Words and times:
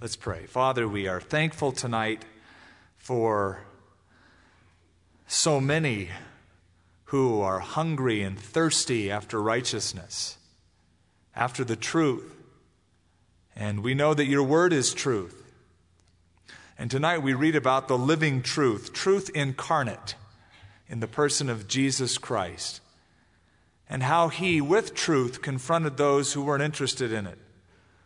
Let's 0.00 0.16
pray. 0.16 0.44
Father, 0.46 0.86
we 0.86 1.08
are 1.08 1.20
thankful 1.20 1.72
tonight 1.72 2.24
for 2.98 3.60
so 5.26 5.60
many 5.60 6.10
who 7.04 7.40
are 7.40 7.60
hungry 7.60 8.22
and 8.22 8.38
thirsty 8.38 9.10
after 9.10 9.40
righteousness, 9.40 10.36
after 11.34 11.64
the 11.64 11.76
truth. 11.76 12.34
And 13.56 13.82
we 13.82 13.94
know 13.94 14.12
that 14.14 14.26
your 14.26 14.42
word 14.42 14.72
is 14.72 14.92
truth. 14.92 15.42
And 16.76 16.90
tonight 16.90 17.22
we 17.22 17.32
read 17.32 17.56
about 17.56 17.88
the 17.88 17.96
living 17.96 18.42
truth, 18.42 18.92
truth 18.92 19.30
incarnate 19.34 20.16
in 20.88 21.00
the 21.00 21.06
person 21.06 21.48
of 21.48 21.68
Jesus 21.68 22.18
Christ, 22.18 22.80
and 23.88 24.02
how 24.02 24.28
he, 24.28 24.60
with 24.60 24.92
truth, 24.92 25.40
confronted 25.40 25.96
those 25.96 26.32
who 26.32 26.42
weren't 26.42 26.62
interested 26.62 27.12
in 27.12 27.26
it 27.26 27.38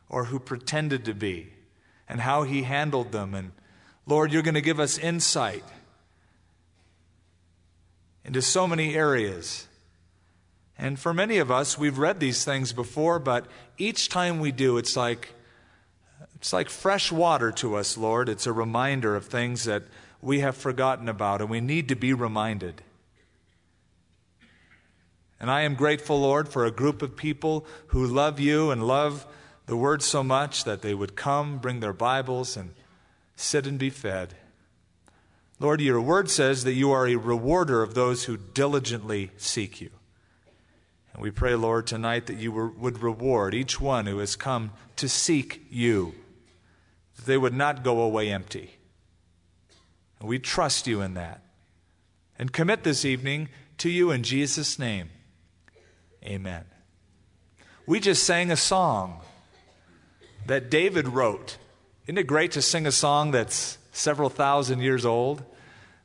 or 0.08 0.26
who 0.26 0.38
pretended 0.38 1.04
to 1.06 1.14
be, 1.14 1.54
and 2.08 2.20
how 2.20 2.42
he 2.42 2.62
handled 2.62 3.12
them. 3.12 3.34
And 3.34 3.52
Lord, 4.06 4.32
you're 4.32 4.42
going 4.42 4.54
to 4.54 4.60
give 4.60 4.80
us 4.80 4.98
insight 4.98 5.64
into 8.24 8.42
so 8.42 8.66
many 8.66 8.94
areas. 8.94 9.68
And 10.78 10.98
for 10.98 11.12
many 11.12 11.38
of 11.38 11.50
us, 11.50 11.76
we've 11.76 11.98
read 11.98 12.20
these 12.20 12.44
things 12.44 12.72
before, 12.72 13.18
but 13.18 13.46
each 13.78 14.08
time 14.08 14.40
we 14.40 14.52
do, 14.52 14.78
it's 14.78 14.96
like 14.96 15.34
it's 16.36 16.52
like 16.52 16.68
fresh 16.68 17.10
water 17.10 17.50
to 17.52 17.74
us, 17.74 17.98
Lord. 17.98 18.28
It's 18.28 18.46
a 18.46 18.52
reminder 18.52 19.16
of 19.16 19.26
things 19.26 19.64
that 19.64 19.82
we 20.22 20.38
have 20.38 20.56
forgotten 20.56 21.08
about, 21.08 21.40
and 21.40 21.50
we 21.50 21.60
need 21.60 21.88
to 21.88 21.96
be 21.96 22.12
reminded. 22.12 22.80
And 25.40 25.50
I 25.50 25.62
am 25.62 25.74
grateful, 25.74 26.20
Lord, 26.20 26.48
for 26.48 26.64
a 26.64 26.70
group 26.70 27.02
of 27.02 27.16
people 27.16 27.66
who 27.88 28.06
love 28.06 28.38
you 28.38 28.70
and 28.70 28.86
love 28.86 29.26
the 29.68 29.76
Word 29.76 30.02
so 30.02 30.24
much 30.24 30.64
that 30.64 30.80
they 30.80 30.94
would 30.94 31.14
come, 31.14 31.58
bring 31.58 31.80
their 31.80 31.92
Bibles, 31.92 32.56
and 32.56 32.74
sit 33.36 33.66
and 33.66 33.78
be 33.78 33.90
fed. 33.90 34.34
Lord, 35.60 35.82
your 35.82 36.00
Word 36.00 36.30
says 36.30 36.64
that 36.64 36.72
you 36.72 36.90
are 36.90 37.06
a 37.06 37.16
rewarder 37.16 37.82
of 37.82 37.92
those 37.92 38.24
who 38.24 38.38
diligently 38.38 39.30
seek 39.36 39.80
you. 39.80 39.90
And 41.12 41.22
we 41.22 41.30
pray, 41.30 41.54
Lord, 41.54 41.86
tonight 41.86 42.26
that 42.26 42.38
you 42.38 42.50
would 42.50 43.02
reward 43.02 43.54
each 43.54 43.78
one 43.78 44.06
who 44.06 44.18
has 44.18 44.36
come 44.36 44.72
to 44.96 45.08
seek 45.08 45.66
you, 45.70 46.14
that 47.16 47.26
they 47.26 47.36
would 47.36 47.54
not 47.54 47.84
go 47.84 48.00
away 48.00 48.30
empty. 48.30 48.78
And 50.18 50.30
we 50.30 50.38
trust 50.38 50.86
you 50.86 51.02
in 51.02 51.12
that. 51.14 51.42
And 52.38 52.52
commit 52.52 52.84
this 52.84 53.04
evening 53.04 53.50
to 53.78 53.90
you 53.90 54.12
in 54.12 54.22
Jesus' 54.22 54.78
name. 54.78 55.10
Amen. 56.24 56.64
We 57.86 58.00
just 58.00 58.24
sang 58.24 58.50
a 58.50 58.56
song 58.56 59.20
that 60.48 60.70
David 60.70 61.08
wrote. 61.08 61.58
Isn't 62.06 62.18
it 62.18 62.26
great 62.26 62.52
to 62.52 62.62
sing 62.62 62.86
a 62.86 62.92
song 62.92 63.30
that's 63.30 63.78
several 63.92 64.30
thousand 64.30 64.80
years 64.80 65.06
old? 65.06 65.42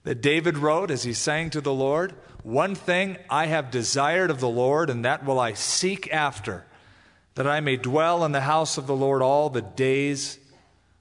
That 0.03 0.21
David 0.21 0.57
wrote 0.57 0.91
as 0.91 1.03
he 1.03 1.13
sang 1.13 1.49
to 1.51 1.61
the 1.61 1.73
Lord 1.73 2.13
One 2.43 2.75
thing 2.75 3.17
I 3.29 3.47
have 3.47 3.71
desired 3.71 4.29
of 4.29 4.41
the 4.41 4.49
Lord, 4.49 4.89
and 4.89 5.05
that 5.05 5.25
will 5.25 5.39
I 5.39 5.53
seek 5.53 6.11
after, 6.13 6.65
that 7.35 7.47
I 7.47 7.61
may 7.61 7.77
dwell 7.77 8.25
in 8.25 8.33
the 8.33 8.41
house 8.41 8.77
of 8.77 8.85
the 8.85 8.95
Lord 8.95 9.21
all 9.21 9.49
the 9.49 9.61
days 9.61 10.37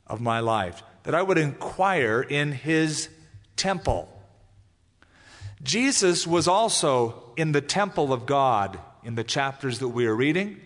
of 0.06 0.20
my 0.20 0.38
life, 0.38 0.82
that 1.02 1.14
I 1.16 1.22
would 1.22 1.38
inquire 1.38 2.22
in 2.22 2.52
his 2.52 3.08
temple. 3.56 4.08
Jesus 5.64 6.28
was 6.28 6.46
also 6.46 7.32
in 7.36 7.50
the 7.50 7.60
temple 7.60 8.12
of 8.12 8.24
God 8.24 8.78
in 9.02 9.16
the 9.16 9.24
chapters 9.24 9.80
that 9.80 9.88
we 9.88 10.06
are 10.06 10.14
reading. 10.14 10.60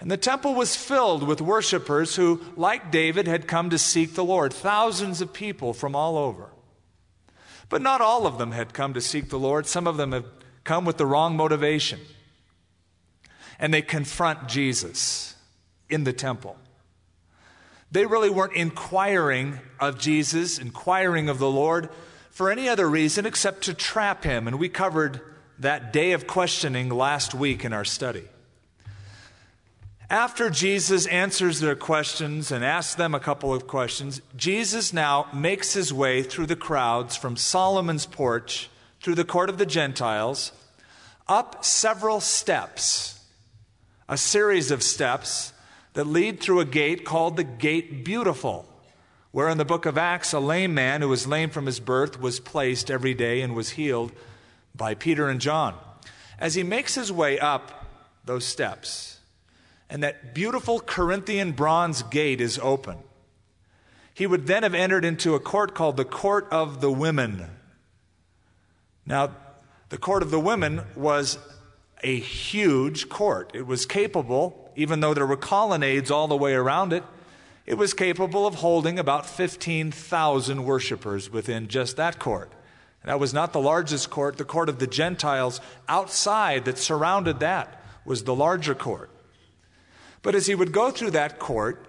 And 0.00 0.10
the 0.10 0.16
temple 0.16 0.54
was 0.54 0.76
filled 0.76 1.22
with 1.22 1.40
worshipers 1.40 2.16
who, 2.16 2.40
like 2.56 2.90
David, 2.90 3.26
had 3.26 3.46
come 3.46 3.70
to 3.70 3.78
seek 3.78 4.14
the 4.14 4.24
Lord. 4.24 4.52
Thousands 4.52 5.20
of 5.20 5.32
people 5.32 5.72
from 5.72 5.94
all 5.94 6.18
over. 6.18 6.50
But 7.68 7.80
not 7.80 8.00
all 8.00 8.26
of 8.26 8.38
them 8.38 8.52
had 8.52 8.74
come 8.74 8.94
to 8.94 9.00
seek 9.00 9.30
the 9.30 9.38
Lord. 9.38 9.66
Some 9.66 9.86
of 9.86 9.96
them 9.96 10.12
had 10.12 10.24
come 10.64 10.84
with 10.84 10.96
the 10.96 11.06
wrong 11.06 11.36
motivation. 11.36 12.00
And 13.58 13.72
they 13.72 13.82
confront 13.82 14.48
Jesus 14.48 15.36
in 15.88 16.04
the 16.04 16.12
temple. 16.12 16.56
They 17.90 18.06
really 18.06 18.30
weren't 18.30 18.54
inquiring 18.54 19.60
of 19.78 19.98
Jesus, 19.98 20.58
inquiring 20.58 21.28
of 21.28 21.38
the 21.38 21.50
Lord 21.50 21.90
for 22.30 22.50
any 22.50 22.68
other 22.68 22.90
reason 22.90 23.26
except 23.26 23.62
to 23.62 23.74
trap 23.74 24.24
him. 24.24 24.48
And 24.48 24.58
we 24.58 24.68
covered 24.68 25.20
that 25.60 25.92
day 25.92 26.10
of 26.12 26.26
questioning 26.26 26.88
last 26.88 27.32
week 27.32 27.64
in 27.64 27.72
our 27.72 27.84
study. 27.84 28.24
After 30.10 30.50
Jesus 30.50 31.06
answers 31.06 31.60
their 31.60 31.74
questions 31.74 32.52
and 32.52 32.62
asks 32.64 32.94
them 32.94 33.14
a 33.14 33.20
couple 33.20 33.54
of 33.54 33.66
questions, 33.66 34.20
Jesus 34.36 34.92
now 34.92 35.28
makes 35.32 35.72
his 35.72 35.92
way 35.92 36.22
through 36.22 36.46
the 36.46 36.56
crowds 36.56 37.16
from 37.16 37.36
Solomon's 37.36 38.04
porch 38.04 38.68
through 39.00 39.14
the 39.14 39.24
court 39.24 39.48
of 39.48 39.58
the 39.58 39.66
Gentiles, 39.66 40.52
up 41.26 41.64
several 41.64 42.20
steps, 42.20 43.20
a 44.08 44.16
series 44.16 44.70
of 44.70 44.82
steps 44.82 45.52
that 45.94 46.06
lead 46.06 46.40
through 46.40 46.60
a 46.60 46.64
gate 46.66 47.04
called 47.04 47.36
the 47.36 47.44
Gate 47.44 48.04
Beautiful, 48.04 48.66
where 49.30 49.48
in 49.48 49.58
the 49.58 49.64
book 49.64 49.86
of 49.86 49.96
Acts, 49.96 50.32
a 50.32 50.40
lame 50.40 50.74
man 50.74 51.00
who 51.00 51.08
was 51.08 51.26
lame 51.26 51.50
from 51.50 51.66
his 51.66 51.80
birth 51.80 52.20
was 52.20 52.40
placed 52.40 52.90
every 52.90 53.14
day 53.14 53.40
and 53.40 53.54
was 53.54 53.70
healed 53.70 54.12
by 54.74 54.94
Peter 54.94 55.28
and 55.28 55.40
John. 55.40 55.74
As 56.38 56.54
he 56.54 56.62
makes 56.62 56.94
his 56.94 57.10
way 57.10 57.38
up 57.38 57.86
those 58.24 58.44
steps, 58.44 59.13
and 59.94 60.02
that 60.02 60.34
beautiful 60.34 60.80
Corinthian 60.80 61.52
bronze 61.52 62.02
gate 62.02 62.40
is 62.40 62.58
open, 62.60 62.98
he 64.12 64.26
would 64.26 64.48
then 64.48 64.64
have 64.64 64.74
entered 64.74 65.04
into 65.04 65.36
a 65.36 65.40
court 65.40 65.72
called 65.72 65.96
the 65.96 66.04
Court 66.04 66.48
of 66.50 66.80
the 66.80 66.90
Women. 66.90 67.48
Now, 69.06 69.36
the 69.90 69.96
Court 69.96 70.24
of 70.24 70.32
the 70.32 70.40
Women 70.40 70.82
was 70.96 71.38
a 72.02 72.18
huge 72.18 73.08
court. 73.08 73.52
It 73.54 73.68
was 73.68 73.86
capable, 73.86 74.72
even 74.74 74.98
though 74.98 75.14
there 75.14 75.28
were 75.28 75.36
colonnades 75.36 76.10
all 76.10 76.26
the 76.26 76.36
way 76.36 76.54
around 76.54 76.92
it, 76.92 77.04
it 77.64 77.74
was 77.74 77.94
capable 77.94 78.48
of 78.48 78.56
holding 78.56 78.98
about 78.98 79.26
15,000 79.26 80.64
worshipers 80.64 81.30
within 81.30 81.68
just 81.68 81.96
that 81.98 82.18
court. 82.18 82.50
That 83.04 83.20
was 83.20 83.32
not 83.32 83.52
the 83.52 83.60
largest 83.60 84.10
court. 84.10 84.38
The 84.38 84.44
court 84.44 84.68
of 84.68 84.80
the 84.80 84.88
Gentiles 84.88 85.60
outside 85.88 86.64
that 86.64 86.78
surrounded 86.78 87.38
that 87.38 87.80
was 88.04 88.24
the 88.24 88.34
larger 88.34 88.74
court. 88.74 89.10
But 90.24 90.34
as 90.34 90.46
he 90.46 90.54
would 90.56 90.72
go 90.72 90.90
through 90.90 91.12
that 91.12 91.38
court, 91.38 91.86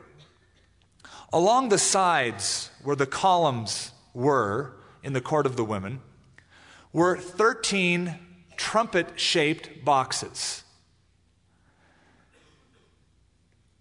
along 1.34 1.70
the 1.70 1.80
sides 1.80 2.70
where 2.84 2.96
the 2.96 3.08
columns 3.08 3.94
were 4.14 4.76
in 5.02 5.14
the 5.14 5.22
court 5.22 5.46
of 5.46 5.56
the 5.56 5.64
women 5.64 6.02
were 6.94 7.18
13 7.18 8.20
trumpet 8.58 9.20
shaped 9.20 9.84
boxes. 9.84 10.64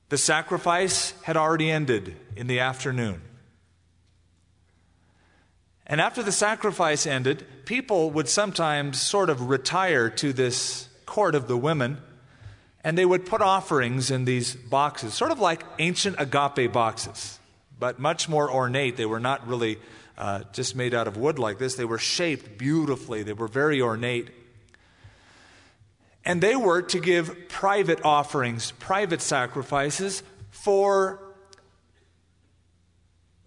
The 0.09 0.19
sacrifice 0.19 1.15
had 1.23 1.37
already 1.37 1.71
ended 1.71 2.17
in 2.37 2.47
the 2.47 2.61
afternoon. 2.61 3.23
And 5.85 6.01
after 6.01 6.23
the 6.23 6.33
sacrifice 6.33 7.07
ended, 7.07 7.45
people 7.65 8.13
would 8.13 8.29
sometimes 8.29 9.01
sort 9.01 9.31
of 9.31 9.49
retire 9.49 10.09
to 10.11 10.33
this 10.33 10.89
court 11.07 11.35
of 11.35 11.49
the 11.49 11.57
women, 11.57 11.99
and 12.85 12.99
they 12.99 13.07
would 13.07 13.25
put 13.25 13.41
offerings 13.41 14.11
in 14.11 14.27
these 14.27 14.55
boxes, 14.55 15.15
sort 15.15 15.31
of 15.31 15.41
like 15.41 15.65
ancient 15.79 16.17
agape 16.19 16.71
boxes, 16.71 17.41
but 17.81 17.99
much 17.99 18.29
more 18.29 18.51
ornate. 18.53 18.97
They 18.99 19.07
were 19.07 19.21
not 19.21 19.49
really 19.49 19.79
uh, 20.19 20.43
just 20.53 20.77
made 20.77 20.95
out 20.95 21.09
of 21.09 21.17
wood 21.17 21.39
like 21.39 21.59
this, 21.59 21.75
they 21.75 21.87
were 21.87 21.99
shaped 21.99 22.59
beautifully, 22.59 23.23
they 23.23 23.33
were 23.33 23.49
very 23.49 23.81
ornate. 23.81 24.29
And 26.27 26.41
they 26.41 26.57
were 26.57 26.83
to 26.83 27.01
give 27.01 27.49
private 27.49 28.03
offerings, 28.05 28.71
private 28.73 29.21
sacrifices 29.21 30.23
for 30.51 31.21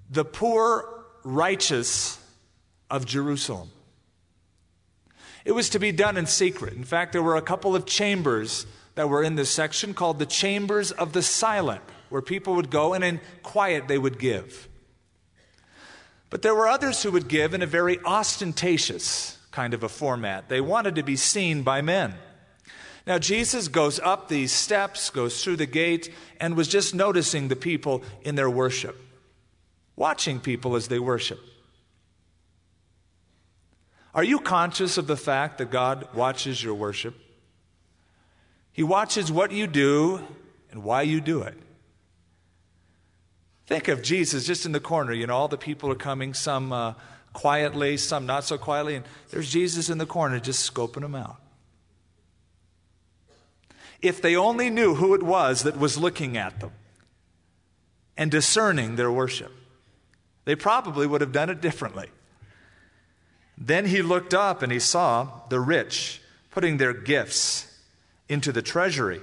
the 0.10 0.26
poor, 0.26 1.06
righteous, 1.24 2.20
of 2.90 3.06
Jerusalem. 3.06 3.70
It 5.44 5.52
was 5.54 5.70
to 5.70 5.80
be 5.80 5.92
done 5.92 6.18
in 6.18 6.26
secret. 6.26 6.74
In 6.74 6.84
fact, 6.84 7.14
there 7.14 7.24
were 7.24 7.36
a 7.36 7.42
couple 7.42 7.76
of 7.76 7.86
chambers 7.86 8.66
that 8.98 9.10
were 9.10 9.22
in 9.22 9.36
this 9.36 9.52
section 9.52 9.94
called 9.94 10.18
the 10.18 10.26
Chambers 10.26 10.92
of 10.92 11.14
the 11.14 11.22
Silent, 11.22 11.84
where 12.10 12.24
people 12.24 12.56
would 12.56 12.72
go 12.72 12.96
and 12.96 13.04
in 13.04 13.22
quiet 13.44 13.88
they 13.88 14.00
would 14.00 14.18
give. 14.18 14.68
But 16.32 16.42
there 16.42 16.56
were 16.56 16.68
others 16.68 17.04
who 17.04 17.12
would 17.12 17.28
give 17.28 17.54
in 17.54 17.62
a 17.62 17.68
very 17.68 18.00
ostentatious 18.04 19.38
kind 19.52 19.76
of 19.76 19.84
a 19.84 19.88
format. 19.88 20.50
They 20.50 20.62
wanted 20.62 20.96
to 20.96 21.04
be 21.04 21.16
seen 21.16 21.62
by 21.62 21.84
men. 21.84 22.16
Now, 23.06 23.20
Jesus 23.20 23.68
goes 23.68 24.00
up 24.00 24.30
these 24.30 24.52
steps, 24.52 25.12
goes 25.12 25.44
through 25.44 25.58
the 25.58 25.68
gate, 25.68 26.12
and 26.40 26.58
was 26.58 26.68
just 26.68 26.96
noticing 26.96 27.50
the 27.50 27.56
people 27.56 28.02
in 28.24 28.34
their 28.34 28.50
worship, 28.50 29.00
watching 29.96 30.40
people 30.40 30.76
as 30.76 30.88
they 30.88 30.98
worship. 30.98 31.40
Are 34.16 34.24
you 34.24 34.40
conscious 34.40 34.98
of 34.98 35.06
the 35.06 35.16
fact 35.16 35.60
that 35.60 35.70
God 35.70 36.08
watches 36.16 36.64
your 36.64 36.74
worship? 36.74 37.14
He 38.78 38.84
watches 38.84 39.32
what 39.32 39.52
you 39.52 39.66
do 39.66 40.22
and 40.70 40.84
why 40.84 41.02
you 41.02 41.20
do 41.20 41.42
it. 41.42 41.56
Think 43.66 43.88
of 43.88 44.04
Jesus 44.04 44.46
just 44.46 44.68
in 44.68 44.72
the 44.72 44.80
corner. 44.80 45.14
You 45.14 45.26
know, 45.26 45.36
all 45.36 45.48
the 45.48 45.58
people 45.58 45.92
are 45.92 45.96
coming, 45.96 46.36
some 46.36 46.72
uh, 46.72 46.94
quietly, 47.34 47.98
some 47.98 48.28
not 48.28 48.44
so 48.44 48.56
quietly, 48.56 48.94
and 48.94 49.06
there's 49.32 49.52
Jesus 49.52 49.90
in 49.90 49.98
the 49.98 50.06
corner 50.06 50.40
just 50.40 50.72
scoping 50.72 51.02
them 51.02 51.16
out. 51.16 51.38
If 54.00 54.22
they 54.22 54.36
only 54.36 54.70
knew 54.70 54.94
who 54.94 55.16
it 55.16 55.24
was 55.24 55.64
that 55.64 55.80
was 55.80 55.98
looking 55.98 56.38
at 56.38 56.60
them 56.60 56.72
and 58.16 58.30
discerning 58.30 58.96
their 58.96 59.12
worship, 59.12 59.52
they 60.46 60.56
probably 60.56 61.08
would 61.08 61.22
have 61.22 61.32
done 61.32 61.50
it 61.50 61.62
differently. 61.62 62.10
Then 63.58 63.88
he 63.88 64.04
looked 64.04 64.36
up 64.36 64.62
and 64.62 64.72
he 64.72 64.80
saw 64.80 65.42
the 65.50 65.60
rich 65.60 66.22
putting 66.52 66.78
their 66.78 66.94
gifts 66.94 67.74
into 68.30 68.52
the 68.52 68.62
treasury. 68.62 69.22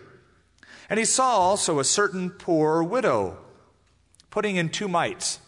And 0.88 0.98
he 0.98 1.04
saw 1.04 1.36
also 1.36 1.78
a 1.78 1.84
certain 1.84 2.30
poor 2.30 2.82
widow 2.82 3.38
putting 4.30 4.56
in 4.56 4.68
two 4.68 4.88
mites. 4.88 5.38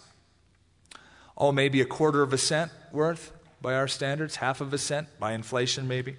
Oh, 1.36 1.52
maybe 1.52 1.80
a 1.80 1.86
quarter 1.86 2.22
of 2.22 2.32
a 2.32 2.38
cent 2.38 2.70
worth 2.92 3.32
by 3.60 3.74
our 3.74 3.88
standards, 3.88 4.36
half 4.36 4.60
of 4.60 4.72
a 4.72 4.78
cent 4.78 5.08
by 5.18 5.32
inflation, 5.32 5.88
maybe. 5.88 6.16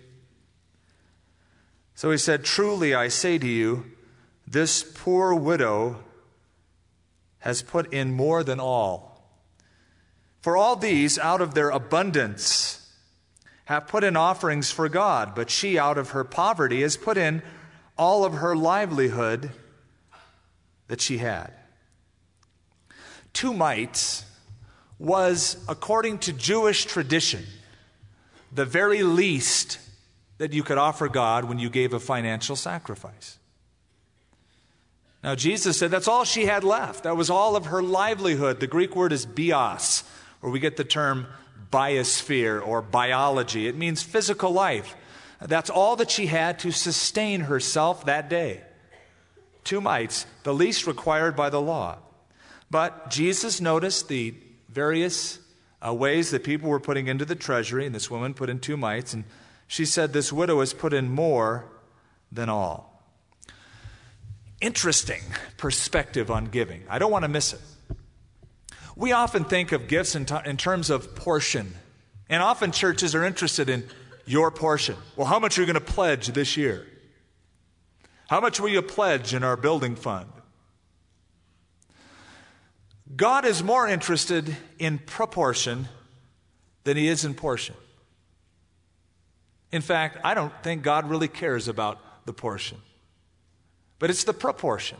So 1.95 2.11
he 2.11 2.17
said, 2.17 2.43
Truly 2.43 2.93
I 2.93 3.07
say 3.07 3.37
to 3.37 3.47
you, 3.47 3.85
this 4.45 4.83
poor 4.83 5.33
widow 5.33 6.03
has 7.39 7.61
put 7.61 7.91
in 7.93 8.13
more 8.13 8.43
than 8.43 8.59
all. 8.59 9.23
For 10.41 10.55
all 10.55 10.75
these, 10.75 11.17
out 11.17 11.41
of 11.41 11.53
their 11.53 11.69
abundance, 11.69 12.86
have 13.67 13.87
put 13.87 14.03
in 14.03 14.17
offerings 14.17 14.69
for 14.69 14.89
God, 14.89 15.33
but 15.35 15.49
she, 15.49 15.79
out 15.79 15.97
of 15.97 16.09
her 16.09 16.25
poverty, 16.25 16.81
has 16.81 16.97
put 16.97 17.17
in 17.17 17.41
all 17.97 18.25
of 18.25 18.33
her 18.33 18.55
livelihood 18.55 19.51
that 20.87 20.99
she 20.99 21.19
had 21.19 21.53
two 23.37 23.53
mites 23.53 24.25
was, 24.97 25.63
according 25.69 26.17
to 26.17 26.33
Jewish 26.33 26.85
tradition, 26.85 27.45
the 28.51 28.65
very 28.65 29.03
least 29.03 29.77
that 30.39 30.53
you 30.53 30.63
could 30.63 30.79
offer 30.79 31.07
God 31.07 31.45
when 31.45 31.59
you 31.59 31.69
gave 31.69 31.93
a 31.93 31.99
financial 31.99 32.55
sacrifice. 32.55 33.37
Now, 35.23 35.35
Jesus 35.35 35.77
said 35.77 35.91
that's 35.91 36.07
all 36.07 36.23
she 36.23 36.45
had 36.45 36.63
left. 36.63 37.03
That 37.03 37.15
was 37.15 37.29
all 37.29 37.55
of 37.55 37.67
her 37.67 37.83
livelihood. 37.83 38.59
The 38.59 38.65
Greek 38.65 38.95
word 38.95 39.11
is 39.11 39.27
bios, 39.27 40.03
where 40.41 40.51
we 40.51 40.59
get 40.59 40.75
the 40.75 40.83
term 40.83 41.27
biosphere 41.71 42.65
or 42.65 42.81
biology. 42.81 43.67
It 43.67 43.75
means 43.75 44.01
physical 44.01 44.51
life. 44.51 44.95
That's 45.41 45.69
all 45.69 45.95
that 45.97 46.09
she 46.09 46.27
had 46.27 46.59
to 46.59 46.71
sustain 46.71 47.41
herself 47.41 48.05
that 48.05 48.29
day. 48.29 48.61
Two 49.63 49.81
mites, 49.81 50.25
the 50.43 50.53
least 50.53 50.87
required 50.87 51.35
by 51.35 51.49
the 51.49 51.61
law. 51.61 51.97
But 52.71 53.09
Jesus 53.09 53.61
noticed 53.61 54.07
the 54.07 54.33
various 54.69 55.39
uh, 55.85 55.93
ways 55.93 56.31
that 56.31 56.43
people 56.43 56.69
were 56.69 56.79
putting 56.79 57.07
into 57.07 57.25
the 57.25 57.35
treasury, 57.35 57.85
and 57.85 57.93
this 57.93 58.09
woman 58.09 58.33
put 58.33 58.49
in 58.49 58.59
two 58.59 58.77
mites, 58.77 59.13
and 59.13 59.25
she 59.67 59.85
said, 59.85 60.13
This 60.13 60.33
widow 60.33 60.59
has 60.61 60.73
put 60.73 60.93
in 60.93 61.09
more 61.09 61.65
than 62.31 62.49
all. 62.49 63.03
Interesting 64.59 65.21
perspective 65.57 66.31
on 66.31 66.45
giving. 66.45 66.83
I 66.89 66.97
don't 66.97 67.11
want 67.11 67.23
to 67.23 67.29
miss 67.29 67.53
it. 67.53 67.61
We 68.97 69.11
often 69.11 69.43
think 69.43 69.73
of 69.73 69.87
gifts 69.87 70.15
in, 70.15 70.25
t- 70.25 70.35
in 70.43 70.57
terms 70.57 70.89
of 70.89 71.15
portion, 71.15 71.75
and 72.29 72.41
often 72.41 72.71
churches 72.71 73.13
are 73.13 73.23
interested 73.23 73.69
in 73.69 73.87
your 74.25 74.49
portion. 74.49 74.95
Well, 75.15 75.27
how 75.27 75.37
much 75.37 75.57
are 75.57 75.61
you 75.61 75.67
going 75.71 75.75
to 75.85 75.93
pledge 75.93 76.27
this 76.29 76.57
year? 76.57 76.87
How 78.27 78.41
much 78.41 78.59
will 78.59 78.69
you 78.69 78.81
pledge 78.81 79.35
in 79.35 79.43
our 79.43 79.55
building 79.55 79.95
fund? 79.95 80.31
God 83.15 83.45
is 83.45 83.63
more 83.63 83.87
interested 83.87 84.57
in 84.79 84.97
proportion 84.97 85.87
than 86.83 86.97
he 86.97 87.07
is 87.07 87.23
in 87.23 87.35
portion. 87.35 87.75
In 89.71 89.83
fact, 89.83 90.17
I 90.23 90.33
don't 90.33 90.53
think 90.63 90.81
God 90.81 91.07
really 91.07 91.27
cares 91.27 91.67
about 91.67 91.99
the 92.25 92.33
portion, 92.33 92.79
but 93.99 94.09
it's 94.09 94.23
the 94.23 94.33
proportion. 94.33 94.97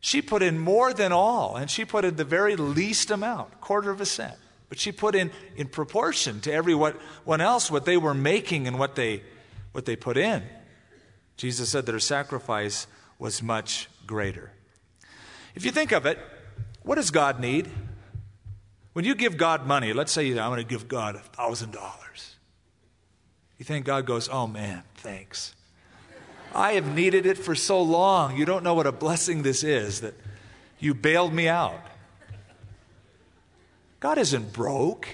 She 0.00 0.22
put 0.22 0.42
in 0.42 0.58
more 0.58 0.94
than 0.94 1.12
all, 1.12 1.56
and 1.56 1.70
she 1.70 1.84
put 1.84 2.04
in 2.04 2.16
the 2.16 2.24
very 2.24 2.56
least 2.56 3.10
amount, 3.10 3.60
quarter 3.60 3.90
of 3.90 4.00
a 4.00 4.06
cent. 4.06 4.34
But 4.70 4.78
she 4.78 4.92
put 4.92 5.14
in 5.14 5.30
in 5.56 5.68
proportion 5.68 6.40
to 6.42 6.52
everyone 6.52 6.94
else 7.40 7.70
what 7.70 7.84
they 7.84 7.96
were 7.96 8.14
making 8.14 8.66
and 8.66 8.78
what 8.78 8.94
they, 8.94 9.22
what 9.72 9.84
they 9.84 9.96
put 9.96 10.16
in. 10.16 10.42
Jesus 11.36 11.70
said 11.70 11.86
that 11.86 11.92
her 11.92 12.00
sacrifice 12.00 12.86
was 13.18 13.42
much 13.42 13.88
greater. 14.06 14.52
If 15.54 15.64
you 15.64 15.70
think 15.70 15.92
of 15.92 16.06
it, 16.06 16.18
what 16.82 16.94
does 16.94 17.10
God 17.10 17.40
need? 17.40 17.68
When 18.92 19.04
you 19.04 19.14
give 19.14 19.36
God 19.36 19.66
money, 19.66 19.92
let's 19.92 20.12
say 20.12 20.28
I'm 20.30 20.50
going 20.50 20.56
to 20.56 20.64
give 20.64 20.88
God 20.88 21.20
$1,000. 21.36 22.34
You 23.58 23.64
think 23.64 23.84
God 23.84 24.06
goes, 24.06 24.28
oh 24.28 24.46
man, 24.46 24.82
thanks. 24.96 25.54
I 26.54 26.72
have 26.72 26.94
needed 26.94 27.26
it 27.26 27.38
for 27.38 27.54
so 27.54 27.80
long. 27.82 28.36
You 28.36 28.44
don't 28.44 28.64
know 28.64 28.74
what 28.74 28.86
a 28.86 28.92
blessing 28.92 29.42
this 29.42 29.62
is 29.62 30.00
that 30.00 30.14
you 30.78 30.94
bailed 30.94 31.32
me 31.32 31.48
out. 31.48 31.80
God 34.00 34.18
isn't 34.18 34.52
broke. 34.52 35.08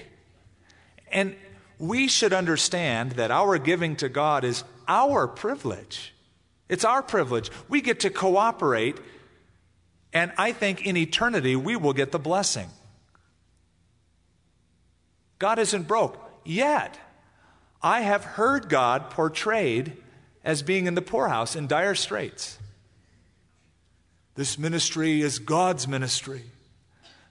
And 1.11 1.35
we 1.79 2.07
should 2.07 2.33
understand 2.33 3.13
that 3.13 3.31
our 3.31 3.57
giving 3.57 3.95
to 3.97 4.09
God 4.09 4.43
is 4.43 4.63
our 4.87 5.27
privilege. 5.27 6.13
It's 6.69 6.83
our 6.83 7.03
privilege. 7.03 7.51
We 7.69 7.81
get 7.81 8.01
to 8.01 8.09
cooperate 8.09 8.97
and 10.13 10.31
I 10.37 10.51
think 10.51 10.85
in 10.85 10.97
eternity, 10.97 11.55
we 11.55 11.75
will 11.75 11.93
get 11.93 12.11
the 12.11 12.19
blessing. 12.19 12.69
God 15.37 15.59
isn't 15.59 15.87
broke 15.87 16.17
yet. 16.43 16.97
I 17.83 18.01
have 18.01 18.23
heard 18.23 18.69
God 18.69 19.11
portrayed 19.11 19.97
as 20.47 20.63
being 20.63 20.87
in 20.87 20.95
the 20.95 21.01
poorhouse 21.01 21.57
in 21.57 21.67
dire 21.67 21.93
straits. 21.93 22.57
This 24.35 24.57
ministry 24.57 25.21
is 25.21 25.39
God's 25.39 25.89
ministry. 25.89 26.41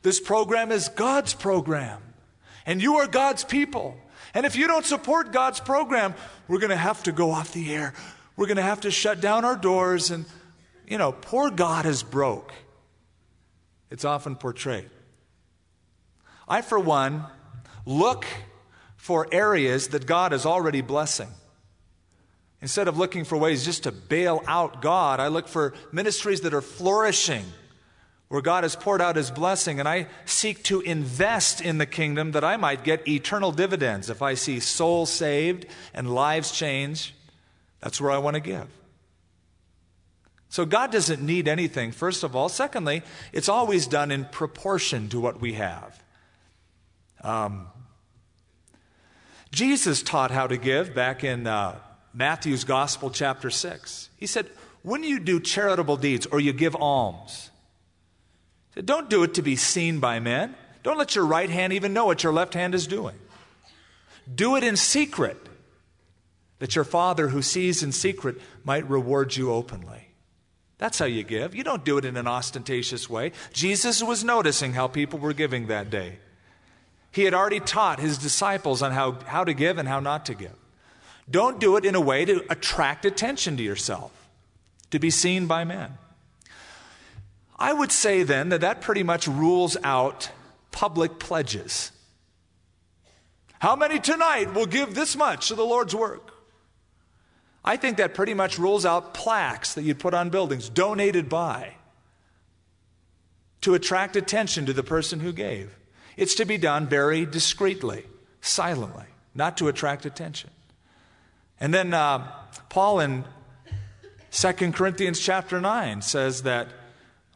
This 0.03 0.21
program 0.21 0.71
is 0.71 0.91
God's 0.91 1.33
program. 1.33 2.03
And 2.67 2.83
you 2.83 2.97
are 2.97 3.07
God's 3.07 3.43
people. 3.43 3.97
And 4.35 4.45
if 4.45 4.55
you 4.55 4.67
don't 4.67 4.85
support 4.85 5.33
God's 5.33 5.61
program, 5.61 6.15
we're 6.47 6.59
going 6.59 6.71
to 6.71 6.77
have 6.77 7.03
to 7.05 7.13
go 7.13 7.31
off 7.31 7.55
the 7.55 7.75
air. 7.75 7.95
We're 8.37 8.49
going 8.49 8.59
to 8.59 8.63
have 8.63 8.83
to 8.83 8.91
shut 8.91 9.23
down 9.23 9.47
our 9.47 9.57
doors. 9.57 10.11
And, 10.11 10.27
you 10.87 10.99
know, 10.99 11.13
poor 11.13 11.51
God 11.51 11.87
is 11.87 12.03
broke 12.03 12.53
it's 13.91 14.05
often 14.05 14.37
portrayed. 14.37 14.91
I, 16.47 16.61
for 16.61 16.79
one, 16.79 17.25
look 17.87 18.27
for 18.97 19.27
areas 19.33 19.89
that 19.89 20.07
God 20.07 20.35
is 20.35 20.45
already 20.45 20.83
blessing. 20.83 21.29
Instead 22.63 22.89
of 22.89 22.97
looking 22.97 23.25
for 23.25 23.37
ways 23.37 23.65
just 23.65 23.83
to 23.83 23.93
bail 23.93 24.43
out 24.47 24.81
God, 24.81 25.21
I 25.21 25.29
look 25.29 25.47
for 25.47 25.75
ministries 25.93 26.41
that 26.41 26.55
are 26.55 26.63
flourishing, 26.63 27.45
where 28.29 28.41
God 28.41 28.65
has 28.65 28.75
poured 28.75 29.03
out 29.03 29.17
his 29.17 29.31
blessing, 29.31 29.79
and 29.79 29.89
I 29.89 30.07
seek 30.25 30.63
to 30.65 30.81
invest 30.81 31.61
in 31.61 31.79
the 31.79 31.87
kingdom 31.87 32.33
that 32.33 32.45
I 32.45 32.57
might 32.57 32.83
get 32.83 33.07
eternal 33.07 33.53
dividends. 33.53 34.11
If 34.11 34.23
I 34.23 34.35
see 34.35 34.59
souls 34.59 35.13
saved 35.13 35.67
and 35.95 36.15
lives 36.15 36.51
changed, 36.51 37.13
that's 37.81 38.01
where 38.01 38.11
I 38.11 38.19
want 38.19 38.35
to 38.35 38.41
give. 38.41 38.67
So 40.49 40.65
God 40.65 40.91
doesn't 40.91 41.21
need 41.21 41.49
anything, 41.49 41.93
first 41.93 42.23
of 42.23 42.35
all. 42.35 42.49
Secondly, 42.49 43.03
it's 43.33 43.49
always 43.49 43.87
done 43.87 44.11
in 44.11 44.25
proportion 44.25 45.09
to 45.11 45.21
what 45.21 45.41
we 45.41 45.53
have. 45.55 46.03
Um, 47.21 47.67
Jesus 49.51 50.03
taught 50.03 50.31
how 50.31 50.47
to 50.47 50.57
give 50.57 50.95
back 50.95 51.25
in 51.25 51.47
uh, 51.47 51.79
Matthew's 52.17 52.65
Gospel, 52.65 53.11
chapter 53.11 53.51
6. 53.51 54.09
He 54.17 54.27
said, 54.27 54.47
When 54.83 55.05
you 55.05 55.21
do 55.21 55.39
charitable 55.39 55.99
deeds 55.99 56.25
or 56.25 56.41
you 56.41 56.55
give 56.55 56.75
alms, 56.75 57.51
said, 58.75 58.87
don't 58.87 59.11
do 59.11 59.23
it 59.23 59.35
to 59.35 59.43
be 59.43 59.55
seen 59.55 60.01
by 60.01 60.19
men. 60.19 60.55
Don't 60.83 60.97
let 60.97 61.15
your 61.15 61.27
right 61.27 61.51
hand 61.51 61.75
even 61.75 61.93
know 61.93 62.07
what 62.07 62.23
your 62.23 62.33
left 62.33 62.55
hand 62.55 62.75
is 62.75 62.87
doing. 62.87 63.17
Do 64.35 64.57
it 64.57 64.65
in 64.65 64.77
secret, 64.77 65.37
that 66.59 66.75
your 66.75 66.85
Father 66.85 67.29
who 67.29 67.43
sees 67.43 67.83
in 67.83 67.93
secret 67.93 68.41
might 68.65 68.89
reward 68.89 69.37
you 69.37 69.53
openly. 69.53 70.09
That's 70.79 70.99
how 70.99 71.07
you 71.07 71.23
give. 71.23 71.55
You 71.55 71.65
don't 71.65 71.85
do 71.85 71.99
it 71.99 72.05
in 72.07 72.17
an 72.17 72.27
ostentatious 72.27 73.11
way. 73.11 73.33
Jesus 73.53 74.03
was 74.03 74.25
noticing 74.25 74.73
how 74.73 74.89
people 74.89 75.19
were 75.19 75.35
giving 75.35 75.67
that 75.67 75.91
day. 75.91 76.19
He 77.13 77.25
had 77.25 77.35
already 77.35 77.61
taught 77.61 78.01
his 78.01 78.17
disciples 78.17 78.81
on 78.81 78.93
how, 78.93 79.19
how 79.27 79.45
to 79.45 79.53
give 79.53 79.77
and 79.77 79.87
how 79.87 80.01
not 80.01 80.27
to 80.27 80.35
give. 80.35 80.57
Don't 81.29 81.59
do 81.59 81.77
it 81.77 81.85
in 81.85 81.95
a 81.95 82.01
way 82.01 82.25
to 82.25 82.45
attract 82.51 83.05
attention 83.05 83.57
to 83.57 83.63
yourself, 83.63 84.13
to 84.91 84.99
be 84.99 85.11
seen 85.11 85.47
by 85.47 85.65
men. 85.65 85.99
I 87.59 87.73
would 87.73 87.91
say 87.91 88.23
then 88.23 88.51
that 88.51 88.61
that 88.61 88.81
pretty 88.81 89.03
much 89.03 89.27
rules 89.27 89.77
out 89.83 90.31
public 90.71 91.19
pledges. 91.19 91.91
How 93.59 93.75
many 93.75 93.99
tonight 93.99 94.55
will 94.55 94.67
give 94.67 94.95
this 94.95 95.17
much 95.17 95.49
to 95.49 95.55
the 95.55 95.65
Lord's 95.65 95.95
work? 95.95 96.33
I 97.65 97.77
think 97.77 97.97
that 97.97 98.15
pretty 98.15 98.35
much 98.35 98.59
rules 98.59 98.87
out 98.87 99.15
plaques 99.15 99.75
that 99.75 99.83
you'd 99.83 99.99
put 99.99 100.15
on 100.15 100.31
buildings, 100.31 100.69
donated 100.69 101.29
by. 101.29 101.75
to 103.67 103.75
attract 103.75 104.15
attention 104.15 104.65
to 104.65 104.73
the 104.73 104.85
person 104.85 105.19
who 105.19 105.33
gave. 105.33 105.77
It's 106.17 106.37
to 106.37 106.45
be 106.45 106.57
done 106.57 106.87
very 106.87 107.27
discreetly, 107.27 108.05
silently, 108.41 109.07
not 109.35 109.57
to 109.57 109.67
attract 109.67 110.07
attention. 110.07 110.51
And 111.61 111.73
then 111.73 111.95
uh, 111.95 112.31
Paul 112.69 113.01
in 113.01 113.25
2 114.31 114.53
Corinthians 114.73 115.21
chapter 115.21 115.61
9 115.61 116.03
says 116.03 116.43
that 116.43 116.69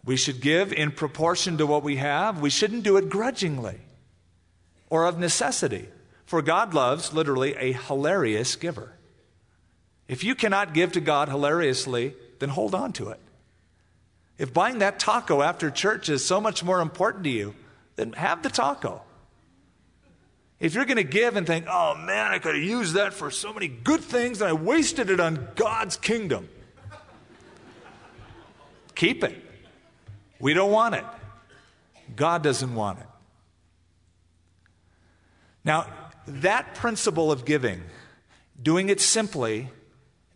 we 0.04 0.16
should 0.16 0.40
give 0.40 0.72
in 0.72 0.92
proportion 0.92 1.58
to 1.58 1.66
what 1.66 1.82
we 1.82 1.96
have. 1.96 2.40
We 2.40 2.50
shouldn't 2.50 2.82
do 2.82 2.96
it 2.96 3.08
grudgingly 3.08 3.80
or 4.88 5.04
of 5.06 5.18
necessity. 5.18 5.88
For 6.26 6.42
God 6.42 6.74
loves, 6.74 7.12
literally, 7.12 7.54
a 7.54 7.72
hilarious 7.72 8.56
giver. 8.56 8.92
If 10.08 10.24
you 10.24 10.34
cannot 10.34 10.74
give 10.74 10.92
to 10.92 11.00
God 11.00 11.28
hilariously, 11.28 12.14
then 12.38 12.50
hold 12.50 12.74
on 12.74 12.92
to 12.94 13.10
it. 13.10 13.20
If 14.38 14.52
buying 14.52 14.78
that 14.78 14.98
taco 14.98 15.42
after 15.42 15.70
church 15.70 16.08
is 16.08 16.24
so 16.24 16.40
much 16.40 16.64
more 16.64 16.80
important 16.80 17.24
to 17.24 17.30
you, 17.30 17.54
then 17.96 18.12
have 18.14 18.42
the 18.42 18.48
taco. 18.48 19.02
If 20.60 20.74
you're 20.74 20.84
going 20.84 20.98
to 20.98 21.02
give 21.02 21.36
and 21.36 21.46
think, 21.46 21.64
oh 21.68 21.96
man, 21.96 22.30
I 22.30 22.38
could 22.38 22.54
have 22.54 22.62
used 22.62 22.94
that 22.94 23.14
for 23.14 23.30
so 23.30 23.52
many 23.52 23.66
good 23.66 24.02
things 24.02 24.42
and 24.42 24.50
I 24.50 24.52
wasted 24.52 25.08
it 25.08 25.18
on 25.18 25.48
God's 25.56 25.96
kingdom, 25.96 26.48
keep 28.94 29.24
it. 29.24 29.42
We 30.38 30.52
don't 30.52 30.70
want 30.70 30.94
it. 30.94 31.04
God 32.14 32.42
doesn't 32.42 32.74
want 32.74 32.98
it. 32.98 33.06
Now, 35.64 35.86
that 36.26 36.74
principle 36.74 37.32
of 37.32 37.44
giving, 37.44 37.82
doing 38.62 38.88
it 38.88 39.00
simply, 39.00 39.70